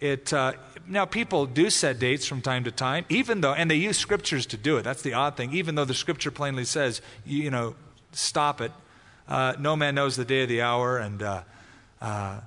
It, 0.01 0.33
uh, 0.33 0.55
now, 0.89 1.05
people 1.05 1.47
do 1.47 1.71
set 1.71 1.99
dates 1.99 2.27
from 2.27 2.43
time 2.43 2.65
to 2.65 2.71
time, 2.71 3.05
even 3.09 3.41
though, 3.41 3.53
and 3.55 3.71
they 3.71 3.77
use 3.77 3.97
scriptures 3.97 4.47
to 4.47 4.57
do 4.57 4.77
it. 4.77 4.83
That's 4.83 5.03
the 5.03 5.15
odd 5.15 5.37
thing. 5.37 5.53
Even 5.53 5.75
though 5.75 5.85
the 5.85 5.95
scripture 5.95 6.31
plainly 6.31 6.65
says, 6.65 7.01
you, 7.25 7.45
you 7.45 7.51
know, 7.51 7.75
stop 8.13 8.61
it 8.61 8.73
uh, 9.29 9.55
no 9.59 9.77
man 9.77 9.95
knows 9.95 10.17
the 10.17 10.25
day 10.25 10.43
of 10.43 10.49
the 10.49 10.63
hour. 10.63 10.99
And 10.99 11.23
uh, 11.23 11.43
uh, 12.01 12.41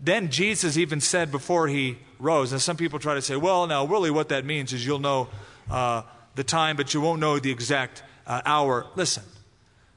then 0.00 0.30
Jesus 0.30 0.76
even 0.76 1.00
said 1.00 1.30
before 1.30 1.68
he 1.68 1.98
rose, 2.18 2.52
and 2.52 2.60
some 2.60 2.76
people 2.76 2.98
try 2.98 3.14
to 3.14 3.22
say, 3.22 3.36
well, 3.36 3.66
now, 3.66 3.84
really, 3.84 4.10
what 4.10 4.28
that 4.28 4.44
means 4.44 4.72
is 4.72 4.84
you'll 4.86 4.98
know 4.98 5.28
uh, 5.70 6.02
the 6.34 6.44
time, 6.44 6.76
but 6.76 6.94
you 6.94 7.00
won't 7.00 7.20
know 7.20 7.38
the 7.38 7.50
exact 7.50 8.02
uh, 8.26 8.42
hour. 8.44 8.86
Listen, 8.94 9.24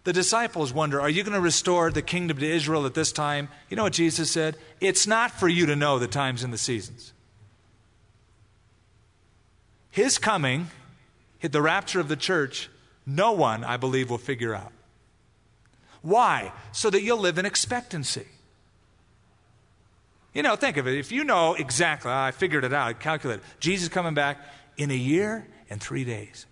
the 0.04 0.14
disciples 0.14 0.72
wonder, 0.74 1.02
are 1.02 1.10
you 1.10 1.24
going 1.24 1.34
to 1.34 1.42
restore 1.42 1.92
the 1.92 2.02
kingdom 2.02 2.38
to 2.38 2.46
Israel 2.46 2.86
at 2.86 2.94
this 2.94 3.12
time? 3.12 3.50
You 3.70 3.78
know 3.78 3.84
what 3.84 3.94
Jesus 3.94 4.32
said? 4.32 4.56
It's 4.80 5.08
not 5.08 5.32
for 5.32 5.48
you 5.48 5.66
to 5.66 5.76
know 5.76 6.00
the 6.00 6.08
times 6.08 6.44
and 6.44 6.54
the 6.54 6.58
seasons. 6.58 7.12
His 9.90 10.18
coming, 10.18 10.68
the 11.42 11.62
rapture 11.62 12.00
of 12.00 12.08
the 12.08 12.16
church, 12.16 12.70
no 13.06 13.32
one, 13.32 13.64
I 13.64 13.78
believe, 13.78 14.10
will 14.10 14.18
figure 14.18 14.54
out. 14.54 14.72
Why? 16.06 16.52
So 16.72 16.92
that 16.92 17.02
you'll 17.02 17.18
live 17.18 17.40
in 17.40 17.48
expectancy. 17.48 18.28
You 20.36 20.44
know, 20.44 20.56
think 20.56 20.78
of 20.78 20.88
it. 20.88 21.00
If 21.00 21.12
you 21.12 21.24
know 21.24 21.56
exactly, 21.56 22.12
I 22.12 22.30
figured 22.30 22.64
it 22.64 22.74
out, 22.74 22.88
I 22.88 22.94
calculated, 22.94 23.44
Jesus 23.60 23.90
coming 23.90 24.14
back 24.14 24.38
in 24.78 24.92
a 24.92 24.96
year 24.96 25.48
and 25.68 25.82
three 25.82 26.04
days. 26.04 26.46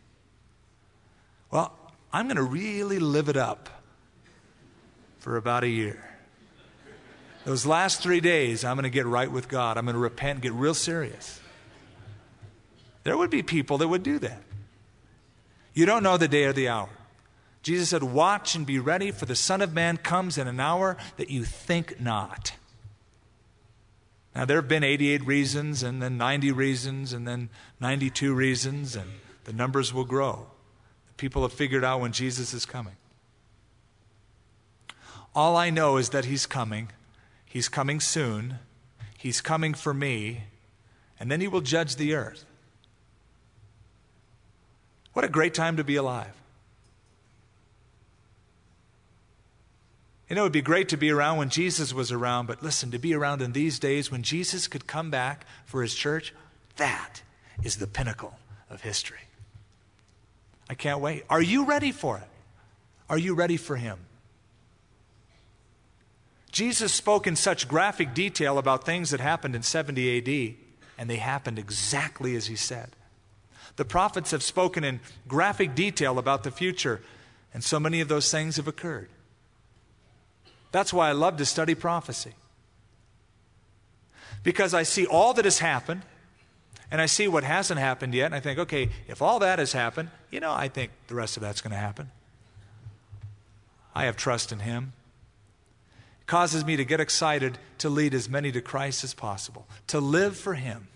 Well, 1.52 1.72
I'm 2.12 2.26
going 2.26 2.38
to 2.38 2.44
really 2.44 2.98
live 2.98 3.30
it 3.30 3.38
up 3.38 3.70
for 5.20 5.38
about 5.38 5.64
a 5.64 5.70
year. 5.70 6.04
Those 7.46 7.64
last 7.64 8.02
three 8.02 8.22
days, 8.22 8.66
I'm 8.66 8.76
going 8.76 8.86
to 8.86 8.90
get 8.90 9.06
right 9.06 9.32
with 9.32 9.50
God. 9.50 9.78
I'm 9.78 9.86
going 9.86 9.94
to 9.94 10.00
repent, 10.00 10.42
get 10.42 10.54
real 10.54 10.74
serious. 10.74 11.40
There 13.04 13.16
would 13.16 13.30
be 13.30 13.44
people 13.44 13.78
that 13.78 13.88
would 13.88 14.02
do 14.02 14.18
that. 14.18 14.42
You 15.76 15.86
don't 15.86 16.02
know 16.02 16.18
the 16.18 16.28
day 16.28 16.46
or 16.46 16.54
the 16.54 16.70
hour. 16.70 16.90
Jesus 17.64 17.90
said, 17.90 18.04
Watch 18.04 18.56
and 18.56 18.66
be 18.66 18.78
ready, 18.78 19.10
for 19.12 19.26
the 19.26 19.36
Son 19.36 19.62
of 19.62 19.74
Man 19.74 19.96
comes 19.96 20.38
in 20.38 20.48
an 20.48 20.60
hour 20.60 20.98
that 21.16 21.30
you 21.30 21.46
think 21.46 22.00
not. 22.00 22.54
Now, 24.36 24.46
there 24.46 24.58
have 24.58 24.68
been 24.68 24.84
88 24.84 25.26
reasons, 25.26 25.82
and 25.82 26.02
then 26.02 26.18
90 26.18 26.52
reasons, 26.52 27.14
and 27.14 27.26
then 27.26 27.50
92 27.80 28.34
reasons, 28.34 28.96
and 28.96 29.10
the 29.46 29.54
numbers 29.54 29.94
will 29.94 30.04
grow. 30.04 30.48
People 31.16 31.44
have 31.44 31.54
figured 31.54 31.86
out 31.86 32.02
when 32.02 32.12
Jesus 32.12 32.54
is 32.54 32.66
coming. 32.66 32.96
All 35.34 35.56
I 35.56 35.70
know 35.70 35.98
is 35.98 36.10
that 36.10 36.26
He's 36.26 36.46
coming. 36.46 36.90
He's 37.46 37.70
coming 37.70 38.00
soon. 38.02 38.60
He's 39.18 39.40
coming 39.40 39.74
for 39.74 39.94
me, 39.94 40.44
and 41.18 41.32
then 41.32 41.40
He 41.40 41.48
will 41.48 41.62
judge 41.62 41.96
the 41.96 42.14
earth. 42.14 42.44
What 45.14 45.24
a 45.24 45.30
great 45.30 45.54
time 45.54 45.78
to 45.78 45.84
be 45.84 45.96
alive. 45.96 46.34
Know, 50.34 50.42
it 50.42 50.46
would 50.46 50.52
be 50.52 50.62
great 50.62 50.90
to 50.90 50.98
be 50.98 51.12
around 51.12 51.38
when 51.38 51.50
Jesus 51.50 51.94
was 51.94 52.12
around, 52.12 52.48
but 52.48 52.64
listen, 52.64 52.90
to 52.92 52.98
be 52.98 53.14
around 53.14 53.42
in 53.42 53.52
these 53.52 53.78
days 53.78 54.12
when 54.12 54.24
Jesus 54.24 54.68
could 54.68 54.88
come 54.88 55.12
back 55.12 55.46
for 55.66 55.82
his 55.82 55.94
church, 55.94 56.34
that 56.78 57.22
is 57.64 57.78
the 57.78 57.88
pinnacle 57.88 58.38
of 58.70 58.82
history. 58.82 59.20
I 60.70 60.74
can't 60.74 61.00
wait. 61.02 61.24
Are 61.30 61.42
you 61.42 61.66
ready 61.66 61.92
for 61.92 62.18
it? 62.18 62.28
Are 63.10 63.18
you 63.18 63.36
ready 63.36 63.58
for 63.58 63.76
him? 63.76 64.00
Jesus 66.52 66.94
spoke 66.94 67.28
in 67.28 67.36
such 67.36 67.68
graphic 67.68 68.14
detail 68.14 68.58
about 68.58 68.86
things 68.86 69.12
that 69.12 69.20
happened 69.20 69.56
in 69.56 69.64
70 69.64 70.18
AD, 70.18 70.56
and 70.98 71.10
they 71.10 71.18
happened 71.18 71.60
exactly 71.60 72.36
as 72.36 72.48
he 72.48 72.56
said. 72.56 72.90
The 73.76 73.86
prophets 73.86 74.32
have 74.32 74.44
spoken 74.44 74.84
in 74.84 75.00
graphic 75.28 75.76
detail 75.76 76.18
about 76.18 76.44
the 76.44 76.52
future, 76.52 77.02
and 77.54 77.64
so 77.64 77.80
many 77.80 78.02
of 78.02 78.08
those 78.08 78.32
things 78.32 78.58
have 78.58 78.68
occurred. 78.68 79.10
That's 80.74 80.92
why 80.92 81.08
I 81.08 81.12
love 81.12 81.38
to 81.38 81.46
study 81.46 81.76
prophecy. 81.76 82.34
Because 84.44 84.74
I 84.74 84.84
see 84.84 85.06
all 85.06 85.34
that 85.36 85.46
has 85.46 85.60
happened, 85.60 86.02
and 86.92 87.00
I 87.00 87.06
see 87.06 87.28
what 87.28 87.44
hasn't 87.44 87.80
happened 87.80 88.14
yet, 88.16 88.26
and 88.26 88.36
I 88.36 88.40
think, 88.40 88.58
okay, 88.60 88.90
if 89.08 89.22
all 89.22 89.40
that 89.40 89.60
has 89.60 89.72
happened, 89.72 90.10
you 90.32 90.40
know, 90.40 90.52
I 90.52 90.68
think 90.68 90.92
the 91.08 91.16
rest 91.16 91.38
of 91.38 91.44
that's 91.44 91.62
going 91.62 91.72
to 91.72 91.78
happen. 91.78 92.10
I 93.94 94.06
have 94.06 94.18
trust 94.18 94.52
in 94.52 94.60
Him. 94.60 94.94
It 96.22 96.28
causes 96.28 96.66
me 96.66 96.76
to 96.76 96.84
get 96.84 97.00
excited 97.00 97.60
to 97.78 97.88
lead 97.88 98.16
as 98.16 98.28
many 98.28 98.52
to 98.52 98.60
Christ 98.60 99.04
as 99.04 99.14
possible, 99.14 99.68
to 99.88 100.00
live 100.00 100.36
for 100.36 100.56
Him, 100.56 100.88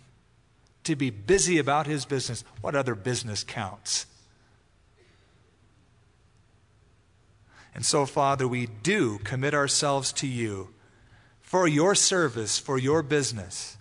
to 0.86 0.96
be 0.96 1.12
busy 1.12 1.60
about 1.60 1.86
His 1.86 2.04
business. 2.04 2.44
What 2.62 2.74
other 2.74 2.96
business 2.96 3.44
counts? 3.44 4.08
And 7.78 7.86
so, 7.86 8.08
Father, 8.08 8.48
we 8.48 8.66
do 8.66 9.20
commit 9.20 9.54
ourselves 9.54 10.12
to 10.14 10.26
you 10.26 10.70
for 11.42 11.68
your 11.68 11.94
service, 11.94 12.58
for 12.58 12.80
your 12.80 13.04
business. 13.04 13.78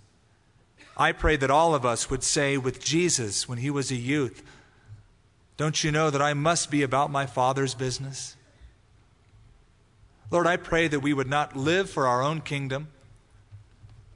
I 0.99 1.13
pray 1.13 1.37
that 1.37 1.51
all 1.51 1.75
of 1.75 1.87
us 1.87 2.11
would 2.11 2.23
say 2.23 2.59
with 2.59 2.85
Jesus 2.85 3.49
when 3.49 3.57
he 3.57 3.71
was 3.71 3.91
a 3.91 3.97
youth, 3.97 4.43
Don't 5.57 5.83
you 5.83 5.91
know 5.91 6.11
that 6.11 6.21
I 6.21 6.35
must 6.35 6.71
be 6.71 6.83
about 6.83 7.11
my 7.11 7.25
Father's 7.25 7.73
business? 7.73 8.37
Lord, 10.31 10.47
I 10.47 10.59
pray 10.59 10.89
that 10.89 11.01
we 11.01 11.15
would 11.15 11.29
not 11.31 11.57
live 11.57 11.89
for 11.89 12.07
our 12.07 12.21
own 12.23 12.43
kingdom 12.43 12.89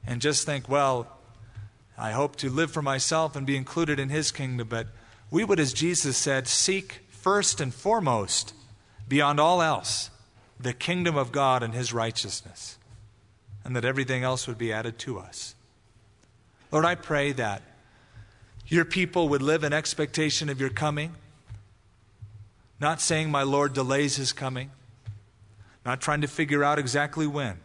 and 0.07 0.20
just 0.20 0.45
think, 0.45 0.68
well, 0.68 1.07
I 1.97 2.11
hope 2.11 2.37
to 2.37 2.51
live 2.51 2.70
for 2.70 2.83
myself 2.83 3.35
and 3.35 3.47
be 3.47 3.57
included 3.57 3.99
in 3.99 4.11
his 4.11 4.31
kingdom, 4.31 4.68
but 4.68 4.89
we 5.31 5.43
would, 5.43 5.59
as 5.59 5.72
Jesus 5.72 6.18
said, 6.18 6.49
seek 6.49 7.01
first 7.09 7.62
and 7.62 7.72
foremost, 7.72 8.53
beyond 9.11 9.40
all 9.40 9.61
else, 9.61 10.08
the 10.61 10.72
kingdom 10.72 11.16
of 11.16 11.32
God 11.32 11.64
and 11.64 11.74
his 11.74 11.92
righteousness, 11.92 12.78
and 13.64 13.74
that 13.74 13.84
everything 13.84 14.22
else 14.22 14.46
would 14.46 14.56
be 14.56 14.72
added 14.72 14.98
to 15.00 15.18
us. 15.18 15.56
Lord, 16.70 16.84
I 16.84 16.94
pray 16.94 17.32
that 17.32 17.61
your 18.68 18.84
people 18.84 19.28
would 19.28 19.42
live 19.42 19.64
in 19.64 19.72
expectation 19.72 20.48
of 20.48 20.61
your 20.61 20.70
coming, 20.70 21.16
not 22.78 23.00
saying, 23.00 23.30
My 23.30 23.42
Lord 23.42 23.72
delays 23.72 24.14
his 24.14 24.32
coming, 24.32 24.70
not 25.84 26.00
trying 26.00 26.20
to 26.20 26.28
figure 26.28 26.62
out 26.62 26.78
exactly 26.78 27.26
when, 27.26 27.58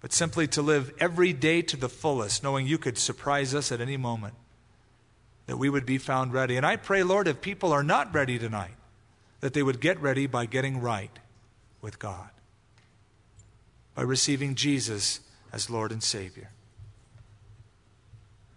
but 0.00 0.14
simply 0.14 0.46
to 0.48 0.62
live 0.62 0.90
every 0.98 1.34
day 1.34 1.60
to 1.60 1.76
the 1.76 1.90
fullest, 1.90 2.42
knowing 2.42 2.66
you 2.66 2.78
could 2.78 2.96
surprise 2.96 3.54
us 3.54 3.70
at 3.70 3.82
any 3.82 3.98
moment, 3.98 4.34
that 5.44 5.58
we 5.58 5.68
would 5.68 5.84
be 5.84 5.98
found 5.98 6.32
ready. 6.32 6.56
And 6.56 6.64
I 6.64 6.76
pray, 6.76 7.02
Lord, 7.02 7.28
if 7.28 7.42
people 7.42 7.72
are 7.72 7.82
not 7.82 8.14
ready 8.14 8.38
tonight, 8.38 8.76
that 9.44 9.52
they 9.52 9.62
would 9.62 9.78
get 9.78 10.00
ready 10.00 10.26
by 10.26 10.46
getting 10.46 10.80
right 10.80 11.18
with 11.82 11.98
God, 11.98 12.30
by 13.94 14.00
receiving 14.00 14.54
Jesus 14.54 15.20
as 15.52 15.68
Lord 15.68 15.92
and 15.92 16.02
Savior. 16.02 16.48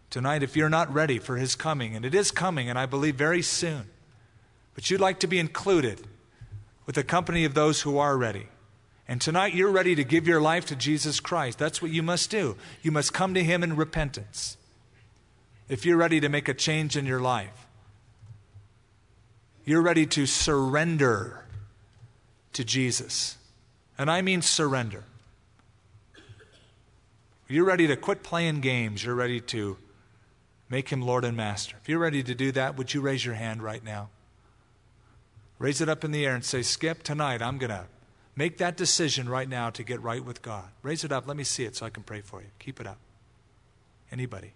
Tonight, 0.09 0.43
if 0.43 0.55
you're 0.55 0.69
not 0.69 0.93
ready 0.93 1.19
for 1.19 1.35
His 1.35 1.55
coming, 1.55 1.93
and 1.93 2.05
it 2.05 2.15
is 2.15 2.31
coming, 2.31 2.69
and 2.69 2.79
I 2.79 2.85
believe 2.85 3.15
very 3.15 3.41
soon, 3.41 3.89
but 4.75 4.89
you'd 4.89 5.01
like 5.01 5.19
to 5.19 5.27
be 5.27 5.39
included 5.39 6.07
with 6.85 6.95
the 6.95 7.03
company 7.03 7.43
of 7.43 7.53
those 7.53 7.81
who 7.81 7.97
are 7.97 8.15
ready. 8.15 8.47
And 9.09 9.19
tonight 9.19 9.53
you're 9.53 9.69
ready 9.69 9.93
to 9.93 10.05
give 10.05 10.25
your 10.25 10.39
life 10.39 10.67
to 10.67 10.75
Jesus 10.77 11.19
Christ. 11.19 11.59
That's 11.59 11.81
what 11.81 11.91
you 11.91 12.01
must 12.01 12.31
do. 12.31 12.55
You 12.81 12.93
must 12.93 13.11
come 13.11 13.33
to 13.33 13.43
Him 13.43 13.61
in 13.61 13.75
repentance. 13.75 14.55
If 15.67 15.85
you're 15.85 15.97
ready 15.97 16.21
to 16.21 16.29
make 16.29 16.47
a 16.47 16.53
change 16.53 16.95
in 16.95 17.05
your 17.05 17.19
life, 17.19 17.66
you're 19.67 19.81
ready 19.81 20.05
to 20.05 20.25
surrender 20.25 21.43
to 22.53 22.63
Jesus. 22.63 23.37
And 23.97 24.09
I 24.09 24.21
mean 24.21 24.41
surrender. 24.41 25.03
You're 27.49 27.65
ready 27.65 27.85
to 27.87 27.97
quit 27.97 28.23
playing 28.23 28.61
games. 28.61 29.03
You're 29.03 29.13
ready 29.13 29.41
to 29.41 29.77
make 30.69 30.87
Him 30.87 31.01
Lord 31.01 31.25
and 31.25 31.35
Master. 31.35 31.75
If 31.81 31.89
you're 31.89 31.99
ready 31.99 32.23
to 32.23 32.33
do 32.33 32.53
that, 32.53 32.77
would 32.77 32.93
you 32.93 33.01
raise 33.01 33.25
your 33.25 33.35
hand 33.35 33.61
right 33.61 33.83
now? 33.83 34.07
Raise 35.59 35.81
it 35.81 35.89
up 35.89 36.05
in 36.05 36.11
the 36.11 36.25
air 36.25 36.33
and 36.33 36.45
say, 36.45 36.61
Skip, 36.61 37.03
tonight 37.03 37.41
I'm 37.41 37.57
going 37.57 37.71
to 37.71 37.87
make 38.37 38.59
that 38.59 38.77
decision 38.77 39.27
right 39.27 39.49
now 39.49 39.69
to 39.71 39.83
get 39.83 40.01
right 40.01 40.23
with 40.23 40.41
God. 40.41 40.69
Raise 40.81 41.03
it 41.03 41.11
up. 41.11 41.27
Let 41.27 41.35
me 41.35 41.43
see 41.43 41.65
it 41.65 41.75
so 41.75 41.85
I 41.85 41.89
can 41.89 42.03
pray 42.03 42.21
for 42.21 42.39
you. 42.39 42.47
Keep 42.59 42.79
it 42.79 42.87
up. 42.87 42.99
Anybody? 44.13 44.53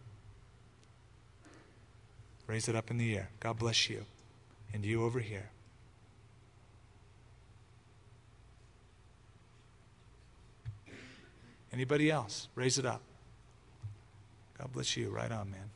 Raise 2.47 2.69
it 2.69 2.77
up 2.77 2.89
in 2.89 2.97
the 2.97 3.13
air. 3.17 3.29
God 3.41 3.59
bless 3.59 3.89
you. 3.89 4.05
And 4.73 4.85
you 4.85 5.03
over 5.03 5.19
here. 5.19 5.49
Anybody 11.73 12.11
else? 12.11 12.47
Raise 12.55 12.77
it 12.77 12.85
up. 12.85 13.01
God 14.57 14.71
bless 14.73 14.95
you. 14.97 15.09
Right 15.09 15.31
on, 15.31 15.51
man. 15.51 15.69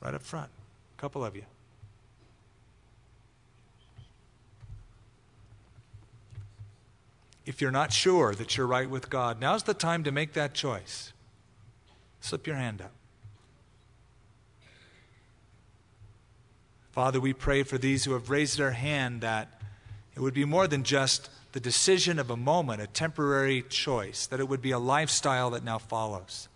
Right 0.00 0.14
up 0.14 0.22
front. 0.22 0.50
A 0.96 1.00
couple 1.00 1.24
of 1.24 1.36
you. 1.36 1.44
if 7.48 7.62
you're 7.62 7.70
not 7.70 7.94
sure 7.94 8.34
that 8.34 8.58
you're 8.58 8.66
right 8.66 8.90
with 8.90 9.08
God, 9.08 9.40
now's 9.40 9.62
the 9.62 9.72
time 9.72 10.04
to 10.04 10.12
make 10.12 10.34
that 10.34 10.52
choice. 10.52 11.14
Slip 12.20 12.46
your 12.46 12.56
hand 12.56 12.82
up. 12.82 12.92
Father, 16.98 17.20
we 17.20 17.32
pray 17.32 17.62
for 17.62 17.78
these 17.78 18.04
who 18.04 18.12
have 18.14 18.28
raised 18.28 18.58
their 18.58 18.72
hand 18.72 19.20
that 19.20 19.46
it 20.16 20.20
would 20.20 20.34
be 20.34 20.44
more 20.44 20.66
than 20.66 20.82
just 20.82 21.30
the 21.52 21.60
decision 21.60 22.18
of 22.18 22.28
a 22.28 22.36
moment, 22.36 22.82
a 22.82 22.88
temporary 22.88 23.62
choice, 23.62 24.26
that 24.26 24.40
it 24.40 24.48
would 24.48 24.60
be 24.60 24.72
a 24.72 24.80
lifestyle 24.80 25.50
that 25.50 25.62
now 25.62 25.78
follows. 25.78 26.48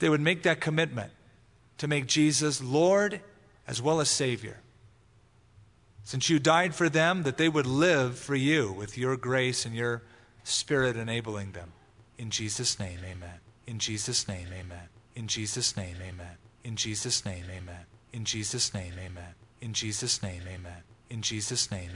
They 0.00 0.10
would 0.10 0.20
make 0.20 0.42
that 0.42 0.60
commitment 0.60 1.12
to 1.78 1.88
make 1.88 2.04
Jesus 2.04 2.62
Lord 2.62 3.22
as 3.66 3.80
well 3.80 4.00
as 4.00 4.10
Savior 4.10 4.58
since 6.04 6.28
you 6.28 6.38
died 6.38 6.74
for 6.74 6.90
them, 6.90 7.22
that 7.22 7.38
they 7.38 7.48
would 7.48 7.64
live 7.64 8.18
for 8.18 8.34
you 8.34 8.70
with 8.70 8.98
your 8.98 9.16
grace 9.16 9.64
and 9.64 9.74
your 9.74 10.02
spirit 10.44 10.94
enabling 10.94 11.52
them. 11.52 11.72
In 12.18 12.28
Jesus' 12.28 12.78
name, 12.78 12.98
amen. 13.02 13.40
In 13.66 13.78
Jesus' 13.78 14.28
name, 14.28 14.48
amen. 14.52 14.88
In 15.14 15.26
Jesus' 15.26 15.74
name, 15.74 15.96
amen. 16.02 16.36
In 16.64 16.76
Jesus' 16.76 17.24
name, 17.24 17.44
amen. 17.50 17.86
In 18.16 18.24
Jesus' 18.24 18.72
name, 18.72 18.94
amen. 18.98 19.34
In 19.60 19.74
Jesus' 19.74 20.22
name, 20.22 20.40
amen. 20.48 20.82
In 21.10 21.20
Jesus' 21.20 21.70
name, 21.70 21.82
amen. 21.82 21.94